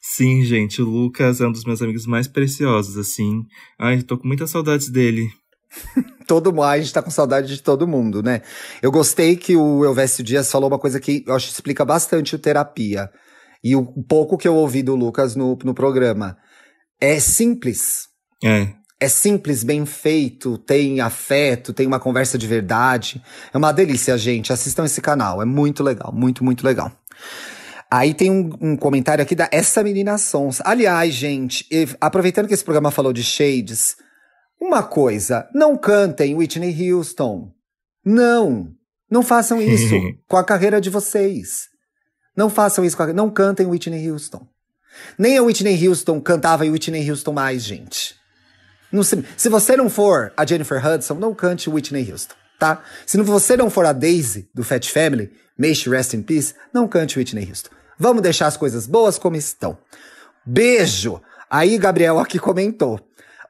Sim, 0.00 0.42
gente, 0.42 0.80
o 0.80 0.88
Lucas 0.88 1.42
é 1.42 1.46
um 1.46 1.52
dos 1.52 1.64
meus 1.64 1.82
amigos 1.82 2.06
mais 2.06 2.26
preciosos, 2.26 2.96
assim. 2.96 3.42
Ai, 3.78 4.02
tô 4.02 4.16
com 4.16 4.26
muitas 4.26 4.48
saudades 4.48 4.88
dele. 4.88 5.28
Todo 6.26 6.50
mundo, 6.50 6.62
a 6.64 6.78
gente 6.78 6.94
tá 6.94 7.02
com 7.02 7.10
saudade 7.10 7.54
de 7.54 7.62
todo 7.62 7.86
mundo, 7.86 8.22
né? 8.22 8.40
Eu 8.82 8.90
gostei 8.90 9.36
que 9.36 9.54
o 9.54 9.84
Elvésio 9.84 10.24
Dias 10.24 10.50
falou 10.50 10.68
uma 10.68 10.78
coisa 10.78 10.98
que 10.98 11.22
eu 11.26 11.34
acho 11.34 11.46
que 11.48 11.52
explica 11.52 11.84
bastante 11.84 12.34
o 12.34 12.38
terapia. 12.38 13.08
E 13.62 13.76
o 13.76 13.84
pouco 14.04 14.38
que 14.38 14.48
eu 14.48 14.54
ouvi 14.54 14.82
do 14.82 14.96
Lucas 14.96 15.36
no, 15.36 15.56
no 15.62 15.74
programa. 15.74 16.36
É 17.00 17.20
simples. 17.20 18.08
É, 18.42 18.72
É 18.98 19.08
simples, 19.08 19.62
bem 19.62 19.84
feito, 19.84 20.56
tem 20.56 21.00
afeto, 21.00 21.74
tem 21.74 21.86
uma 21.86 22.00
conversa 22.00 22.38
de 22.38 22.46
verdade. 22.46 23.22
É 23.52 23.58
uma 23.58 23.72
delícia, 23.72 24.16
gente. 24.16 24.52
Assistam 24.52 24.84
esse 24.84 25.02
canal. 25.02 25.42
É 25.42 25.44
muito 25.44 25.82
legal, 25.82 26.12
muito, 26.14 26.42
muito 26.42 26.64
legal. 26.64 26.90
Aí 27.90 28.14
tem 28.14 28.30
um, 28.30 28.50
um 28.60 28.76
comentário 28.76 29.22
aqui 29.22 29.34
da 29.34 29.48
Essa 29.52 29.82
Menina 29.82 30.16
Sons. 30.16 30.60
Aliás, 30.64 31.12
gente, 31.14 31.66
aproveitando 32.00 32.48
que 32.48 32.54
esse 32.54 32.64
programa 32.64 32.90
falou 32.90 33.12
de 33.12 33.22
Shades, 33.22 33.96
uma 34.60 34.82
coisa, 34.82 35.48
não 35.54 35.76
cantem 35.76 36.34
Whitney 36.34 36.92
Houston. 36.92 37.52
Não, 38.04 38.72
não 39.10 39.22
façam 39.22 39.60
isso 39.60 39.94
com 40.26 40.36
a 40.36 40.44
carreira 40.44 40.80
de 40.80 40.88
vocês. 40.88 41.68
Não 42.36 42.48
façam 42.50 42.84
isso 42.84 42.96
com 42.96 43.02
a... 43.02 43.12
Não 43.12 43.30
cantem 43.30 43.66
Whitney 43.66 44.10
Houston. 44.10 44.46
Nem 45.18 45.36
a 45.36 45.42
Whitney 45.42 45.86
Houston 45.86 46.20
cantava 46.20 46.64
e 46.64 46.70
Whitney 46.70 47.10
Houston 47.10 47.32
mais, 47.32 47.62
gente. 47.62 48.14
Não 48.90 49.02
se, 49.02 49.24
se 49.36 49.48
você 49.48 49.76
não 49.76 49.90
for 49.90 50.32
a 50.36 50.46
Jennifer 50.46 50.84
Hudson, 50.84 51.14
não 51.14 51.34
cante 51.34 51.68
Whitney 51.68 52.10
Houston, 52.10 52.34
tá? 52.58 52.82
Se 53.04 53.20
você 53.20 53.56
não 53.56 53.68
for 53.68 53.84
a 53.84 53.92
Daisy, 53.92 54.48
do 54.54 54.64
Fat 54.64 54.88
Family, 54.90 55.30
may 55.58 55.74
she 55.74 55.90
rest 55.90 56.14
in 56.14 56.22
peace, 56.22 56.54
não 56.72 56.88
cante 56.88 57.18
Whitney 57.18 57.48
Houston. 57.48 57.70
Vamos 57.98 58.22
deixar 58.22 58.46
as 58.46 58.56
coisas 58.56 58.86
boas 58.86 59.18
como 59.18 59.36
estão. 59.36 59.78
Beijo! 60.44 61.20
Aí, 61.50 61.78
Gabriel 61.78 62.18
aqui 62.18 62.38
comentou. 62.38 63.00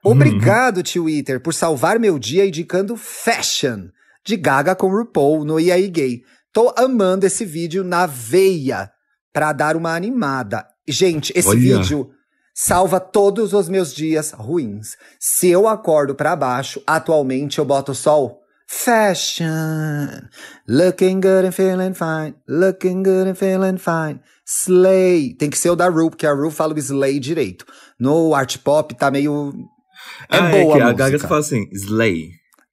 Obrigado, 0.02 0.82
Twitter, 0.82 1.40
por 1.40 1.52
salvar 1.52 1.98
meu 1.98 2.18
dia 2.18 2.46
indicando 2.46 2.96
Fashion, 2.96 3.88
de 4.24 4.36
Gaga 4.36 4.74
com 4.76 4.88
RuPaul 4.88 5.44
no 5.44 5.58
EA 5.58 5.76
Gay. 5.88 6.22
Tô 6.52 6.72
amando 6.76 7.26
esse 7.26 7.44
vídeo 7.44 7.82
na 7.82 8.06
veia, 8.06 8.90
pra 9.32 9.52
dar 9.52 9.76
uma 9.76 9.94
animada. 9.94 10.66
Gente, 10.88 11.32
esse 11.34 11.48
Olha. 11.48 11.58
vídeo 11.58 12.10
salva 12.56 12.98
todos 12.98 13.52
os 13.52 13.68
meus 13.68 13.94
dias 13.94 14.32
ruins. 14.32 14.96
Se 15.20 15.48
eu 15.48 15.68
acordo 15.68 16.14
pra 16.14 16.34
baixo, 16.34 16.82
atualmente 16.86 17.58
eu 17.58 17.66
boto 17.66 17.92
o 17.92 18.46
Fashion. 18.66 20.26
Looking 20.66 21.20
good 21.20 21.46
and 21.46 21.52
feeling 21.52 21.94
fine. 21.94 22.34
Looking 22.48 23.02
good 23.02 23.28
and 23.28 23.34
feeling 23.34 23.78
fine. 23.78 24.20
Slay. 24.44 25.34
Tem 25.34 25.50
que 25.50 25.58
ser 25.58 25.70
o 25.70 25.76
da 25.76 25.88
Ru, 25.88 26.10
porque 26.10 26.26
a 26.26 26.32
Ru 26.32 26.50
fala 26.50 26.74
o 26.74 26.78
Slay 26.78 27.20
direito. 27.20 27.64
No 28.00 28.34
art 28.34 28.58
pop 28.58 28.92
tá 28.94 29.10
meio. 29.10 29.52
É 30.30 30.38
ah, 30.38 30.50
boa 30.50 30.74
é 30.74 30.76
que 30.78 30.82
a 30.82 30.88
a 30.88 30.92
Gaga 30.92 31.18
fala 31.18 31.40
assim, 31.40 31.68
Slay. 31.72 32.30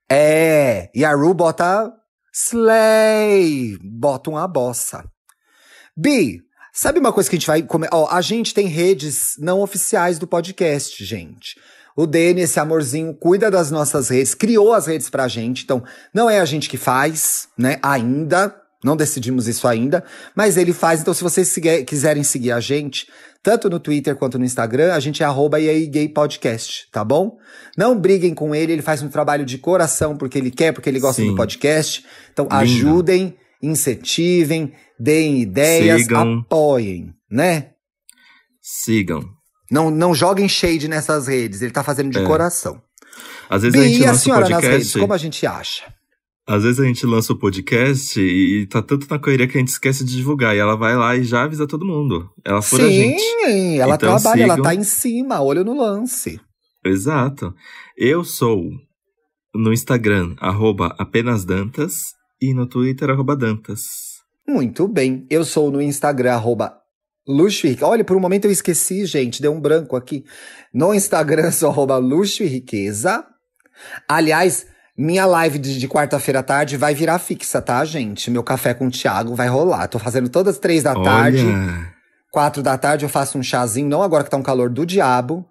É. 0.10 0.90
E 0.96 1.06
a 1.06 1.14
Ru 1.14 1.34
bota 1.34 1.92
Slay. 2.34 3.78
Bota 3.84 4.32
uma 4.32 4.48
bossa. 4.48 5.04
Bi, 5.96 6.40
sabe 6.74 7.00
uma 7.00 7.14
coisa 7.14 7.30
que 7.30 7.36
a 7.36 7.40
gente 7.40 7.48
vai. 7.48 7.62
Come... 7.62 7.88
Ó, 7.92 8.08
a 8.10 8.20
gente 8.20 8.54
tem 8.54 8.68
redes 8.68 9.36
não 9.38 9.62
oficiais 9.62 10.18
do 10.18 10.28
podcast, 10.28 11.06
gente. 11.06 11.56
O 11.96 12.08
Dene, 12.08 12.42
esse 12.42 12.60
amorzinho, 12.60 13.14
cuida 13.14 13.52
das 13.52 13.70
nossas 13.70 14.10
redes, 14.10 14.34
criou 14.34 14.74
as 14.74 14.88
redes 14.88 15.10
pra 15.10 15.28
gente. 15.28 15.64
Então, 15.64 15.84
não 16.12 16.28
é 16.28 16.40
a 16.40 16.46
gente 16.46 16.68
que 16.68 16.78
faz, 16.78 17.48
né? 17.58 17.78
Ainda. 17.84 18.60
Não 18.84 18.98
decidimos 18.98 19.48
isso 19.48 19.66
ainda, 19.66 20.04
mas 20.36 20.58
ele 20.58 20.74
faz. 20.74 21.00
Então, 21.00 21.14
se 21.14 21.24
vocês 21.24 21.56
quiserem 21.88 22.22
seguir 22.22 22.52
a 22.52 22.60
gente, 22.60 23.08
tanto 23.42 23.70
no 23.70 23.80
Twitter 23.80 24.14
quanto 24.14 24.38
no 24.38 24.44
Instagram, 24.44 24.94
a 24.94 25.00
gente 25.00 25.24
é 25.24 25.26
arroba 25.26 25.58
podcast, 26.14 26.90
tá 26.92 27.02
bom? 27.02 27.38
Não 27.78 27.98
briguem 27.98 28.34
com 28.34 28.54
ele, 28.54 28.74
ele 28.74 28.82
faz 28.82 29.02
um 29.02 29.08
trabalho 29.08 29.46
de 29.46 29.58
coração 29.58 30.18
porque 30.18 30.38
ele 30.38 30.52
quer, 30.52 30.74
porque 30.74 30.90
ele 30.90 31.00
gosta 31.00 31.22
Sim. 31.22 31.30
do 31.30 31.36
podcast. 31.38 32.06
Então, 32.34 32.44
Lindo. 32.44 32.56
ajudem, 32.58 33.38
incentivem, 33.62 34.74
deem 35.00 35.42
ideias, 35.42 36.02
Sigam. 36.04 36.40
apoiem, 36.40 37.14
né? 37.30 37.72
Sigam. 38.62 39.24
Não, 39.72 39.90
não 39.90 40.14
joguem 40.14 40.48
shade 40.48 40.88
nessas 40.88 41.28
redes, 41.28 41.62
ele 41.62 41.72
tá 41.72 41.84
fazendo 41.84 42.12
de 42.12 42.20
É. 42.20 42.24
coração. 42.26 42.82
Às 43.50 43.64
vezes 43.64 43.80
a 43.80 43.84
gente 43.84 44.00
e 44.02 44.06
a 44.06 44.14
senhora 44.14 44.50
nas 44.50 44.64
redes, 44.64 44.78
podcast. 44.88 45.00
como 45.00 45.14
a 45.14 45.18
gente 45.18 45.46
acha? 45.46 45.94
Às 46.46 46.64
vezes 46.64 46.80
a 46.80 46.84
gente 46.86 47.06
lança 47.06 47.32
o 47.32 47.38
podcast 47.40 48.20
e, 48.20 48.66
tá 48.68 48.82
tanto 48.82 49.08
na 49.10 49.18
correria 49.18 49.48
que 49.48 49.58
a 49.58 49.60
gente 49.60 49.70
esquece 49.70 50.04
de 50.04 50.16
divulgar. 50.16 50.54
E 50.56 50.60
ela 50.60 50.76
vai 50.76 50.94
lá 50.96 51.16
e 51.16 51.24
já 51.24 51.44
avisa 51.44 51.66
todo 51.66 51.86
mundo. 51.86 52.30
Ela 52.44 52.62
fura 52.62 52.86
a 52.86 52.90
gente. 52.90 53.22
Sim, 53.22 53.78
ela 53.80 53.96
Então 53.96 54.10
trabalha, 54.20 54.44
ela 54.44 54.54
sigam. 54.56 54.64
tá 54.64 54.76
em 54.76 54.84
cima, 54.84 55.42
olho 55.42 55.64
no 55.64 55.74
lance. 55.80 56.40
Exato. 56.86 57.54
Eu 57.98 58.26
sou 58.26 58.62
no 59.56 59.72
Instagram, 59.72 60.36
arroba 60.40 60.94
apenas 61.00 61.46
Dantas, 61.46 61.94
e 62.42 62.54
no 62.54 62.68
Twitter, 62.68 63.10
arroba 63.10 63.38
Dantas. 63.38 63.82
Muito 64.48 64.88
bem. 64.88 65.26
Eu 65.30 65.46
sou 65.46 65.72
no 65.72 65.82
Instagram, 65.82 66.34
arroba 66.34 66.78
Luxo 67.28 67.66
e 67.66 67.72
Riqueza. 67.72 67.88
Olha, 67.88 68.04
por 68.04 68.18
um 68.18 68.20
momento 68.20 68.46
eu 68.46 68.52
esqueci, 68.52 69.06
gente, 69.06 69.42
deu 69.42 69.54
um 69.54 69.60
branco 69.60 69.96
aqui. 69.96 70.26
No 70.74 70.94
Instagram, 70.94 71.50
sou 71.52 71.70
arroba 71.70 71.98
Luxo 71.98 72.44
e 72.44 72.48
Riqueza. 72.48 73.26
Aliás, 74.08 74.68
minha 74.98 75.26
live 75.26 75.58
de, 75.58 75.80
de 75.80 75.88
quarta-feira 75.88 76.40
à 76.40 76.44
tarde 76.44 76.78
vai 76.78 76.94
virar 76.94 77.18
fixa, 77.20 77.62
tá, 77.62 77.84
gente? 77.86 78.30
Meu 78.30 78.44
café 78.44 78.74
com 78.74 78.88
o 78.88 78.92
Thiago 78.92 79.36
vai 79.36 79.48
rolar. 79.48 79.88
Tô 79.88 79.98
fazendo 79.98 80.30
todas 80.30 80.56
as 80.56 80.60
três 80.60 80.84
da 80.84 80.94
tarde. 80.94 81.46
Olha, 81.46 81.94
Quatro 82.32 82.64
da 82.64 82.78
tarde 82.78 83.06
eu 83.06 83.10
faço 83.10 83.38
um 83.38 83.44
chazinho, 83.44 83.88
não 83.88 84.02
agora 84.02 84.24
que 84.24 84.30
tá 84.30 84.38
um 84.38 84.44
calor 84.44 84.70
do 84.70 84.86
diabo. 84.86 85.46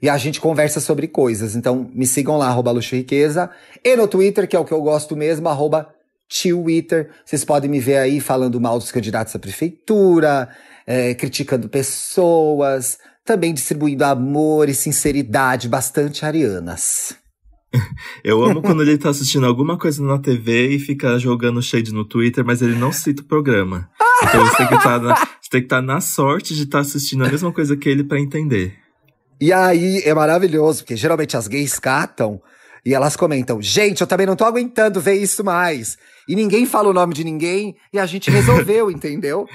E 0.00 0.08
a 0.08 0.16
gente 0.16 0.40
conversa 0.40 0.78
sobre 0.78 1.08
coisas. 1.08 1.56
Então, 1.56 1.90
me 1.92 2.06
sigam 2.06 2.38
lá, 2.38 2.46
arroba 2.46 2.70
Luxo 2.70 2.94
e 2.94 2.98
Riqueza. 2.98 3.50
E 3.84 3.96
no 3.96 4.06
Twitter, 4.06 4.46
que 4.46 4.54
é 4.54 4.58
o 4.58 4.64
que 4.64 4.72
eu 4.72 4.80
gosto 4.80 5.16
mesmo, 5.16 5.48
arroba 5.48 5.88
Twitter. 6.28 7.10
Vocês 7.24 7.44
podem 7.44 7.70
me 7.70 7.80
ver 7.80 7.98
aí 7.98 8.20
falando 8.20 8.60
mal 8.60 8.78
dos 8.78 8.92
candidatos 8.92 9.34
à 9.34 9.38
prefeitura, 9.38 10.48
é, 10.86 11.14
criticando 11.14 11.68
pessoas, 11.68 12.98
também 13.24 13.52
distribuindo 13.54 14.04
amor 14.04 14.68
e 14.68 14.74
sinceridade 14.74 15.68
bastante 15.68 16.24
arianas. 16.24 17.16
eu 18.24 18.42
amo 18.42 18.62
quando 18.62 18.82
ele 18.82 18.96
tá 18.96 19.10
assistindo 19.10 19.46
alguma 19.46 19.78
coisa 19.78 20.02
na 20.02 20.18
TV 20.18 20.70
e 20.70 20.78
fica 20.78 21.18
jogando 21.18 21.62
shade 21.62 21.92
no 21.92 22.04
Twitter, 22.04 22.44
mas 22.44 22.62
ele 22.62 22.74
não 22.74 22.92
cita 22.92 23.22
o 23.22 23.26
programa. 23.26 23.90
Então 24.22 24.46
você 24.46 24.56
tem 24.56 24.68
que 24.68 24.74
estar 24.74 25.38
que 25.50 25.56
estar 25.58 25.82
na 25.82 26.00
sorte 26.00 26.54
de 26.54 26.64
estar 26.64 26.80
assistindo 26.80 27.24
a 27.24 27.28
mesma 27.28 27.52
coisa 27.52 27.76
que 27.76 27.88
ele 27.88 28.04
pra 28.04 28.20
entender. 28.20 28.74
E 29.40 29.52
aí 29.52 30.02
é 30.04 30.12
maravilhoso, 30.12 30.82
porque 30.82 30.96
geralmente 30.96 31.36
as 31.36 31.46
gays 31.46 31.78
catam 31.78 32.40
e 32.88 32.94
elas 32.94 33.16
comentam: 33.16 33.60
gente, 33.60 34.00
eu 34.00 34.06
também 34.06 34.26
não 34.26 34.34
tô 34.34 34.46
aguentando 34.46 34.98
ver 34.98 35.12
isso 35.12 35.44
mais. 35.44 35.98
E 36.26 36.34
ninguém 36.34 36.64
fala 36.64 36.88
o 36.88 36.92
nome 36.94 37.12
de 37.12 37.22
ninguém 37.22 37.76
e 37.92 37.98
a 37.98 38.06
gente 38.06 38.30
resolveu, 38.30 38.88
entendeu? 38.90 39.46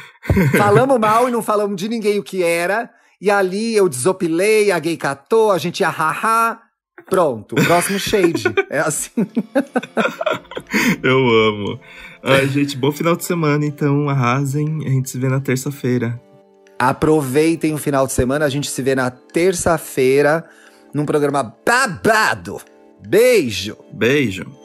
Falamos 0.55 0.99
mal 0.99 1.27
e 1.27 1.31
não 1.31 1.41
falamos 1.41 1.75
de 1.75 1.89
ninguém 1.89 2.19
o 2.19 2.23
que 2.23 2.43
era. 2.43 2.91
E 3.19 3.31
ali 3.31 3.75
eu 3.75 3.89
desopilei, 3.89 4.71
a 4.71 4.77
gay 4.77 4.95
catou, 4.95 5.51
a 5.51 5.57
gente 5.57 5.79
ia 5.79 5.89
haha. 5.89 6.59
Pronto, 7.09 7.55
próximo 7.55 7.97
shade. 7.97 8.43
É 8.69 8.81
assim. 8.81 9.09
Eu 11.01 11.17
amo. 11.27 11.79
Ai, 12.23 12.47
gente, 12.47 12.77
bom 12.77 12.91
final 12.91 13.15
de 13.15 13.25
semana, 13.25 13.65
então 13.65 14.09
arrasem. 14.09 14.86
A 14.86 14.89
gente 14.89 15.09
se 15.09 15.17
vê 15.17 15.27
na 15.27 15.39
terça-feira. 15.39 16.21
Aproveitem 16.77 17.73
o 17.73 17.77
final 17.77 18.05
de 18.05 18.13
semana, 18.13 18.45
a 18.45 18.49
gente 18.49 18.69
se 18.69 18.81
vê 18.81 18.93
na 18.93 19.09
terça-feira 19.09 20.45
num 20.93 21.05
programa 21.05 21.55
babado. 21.65 22.61
Beijo! 23.06 23.78
Beijo. 23.91 24.62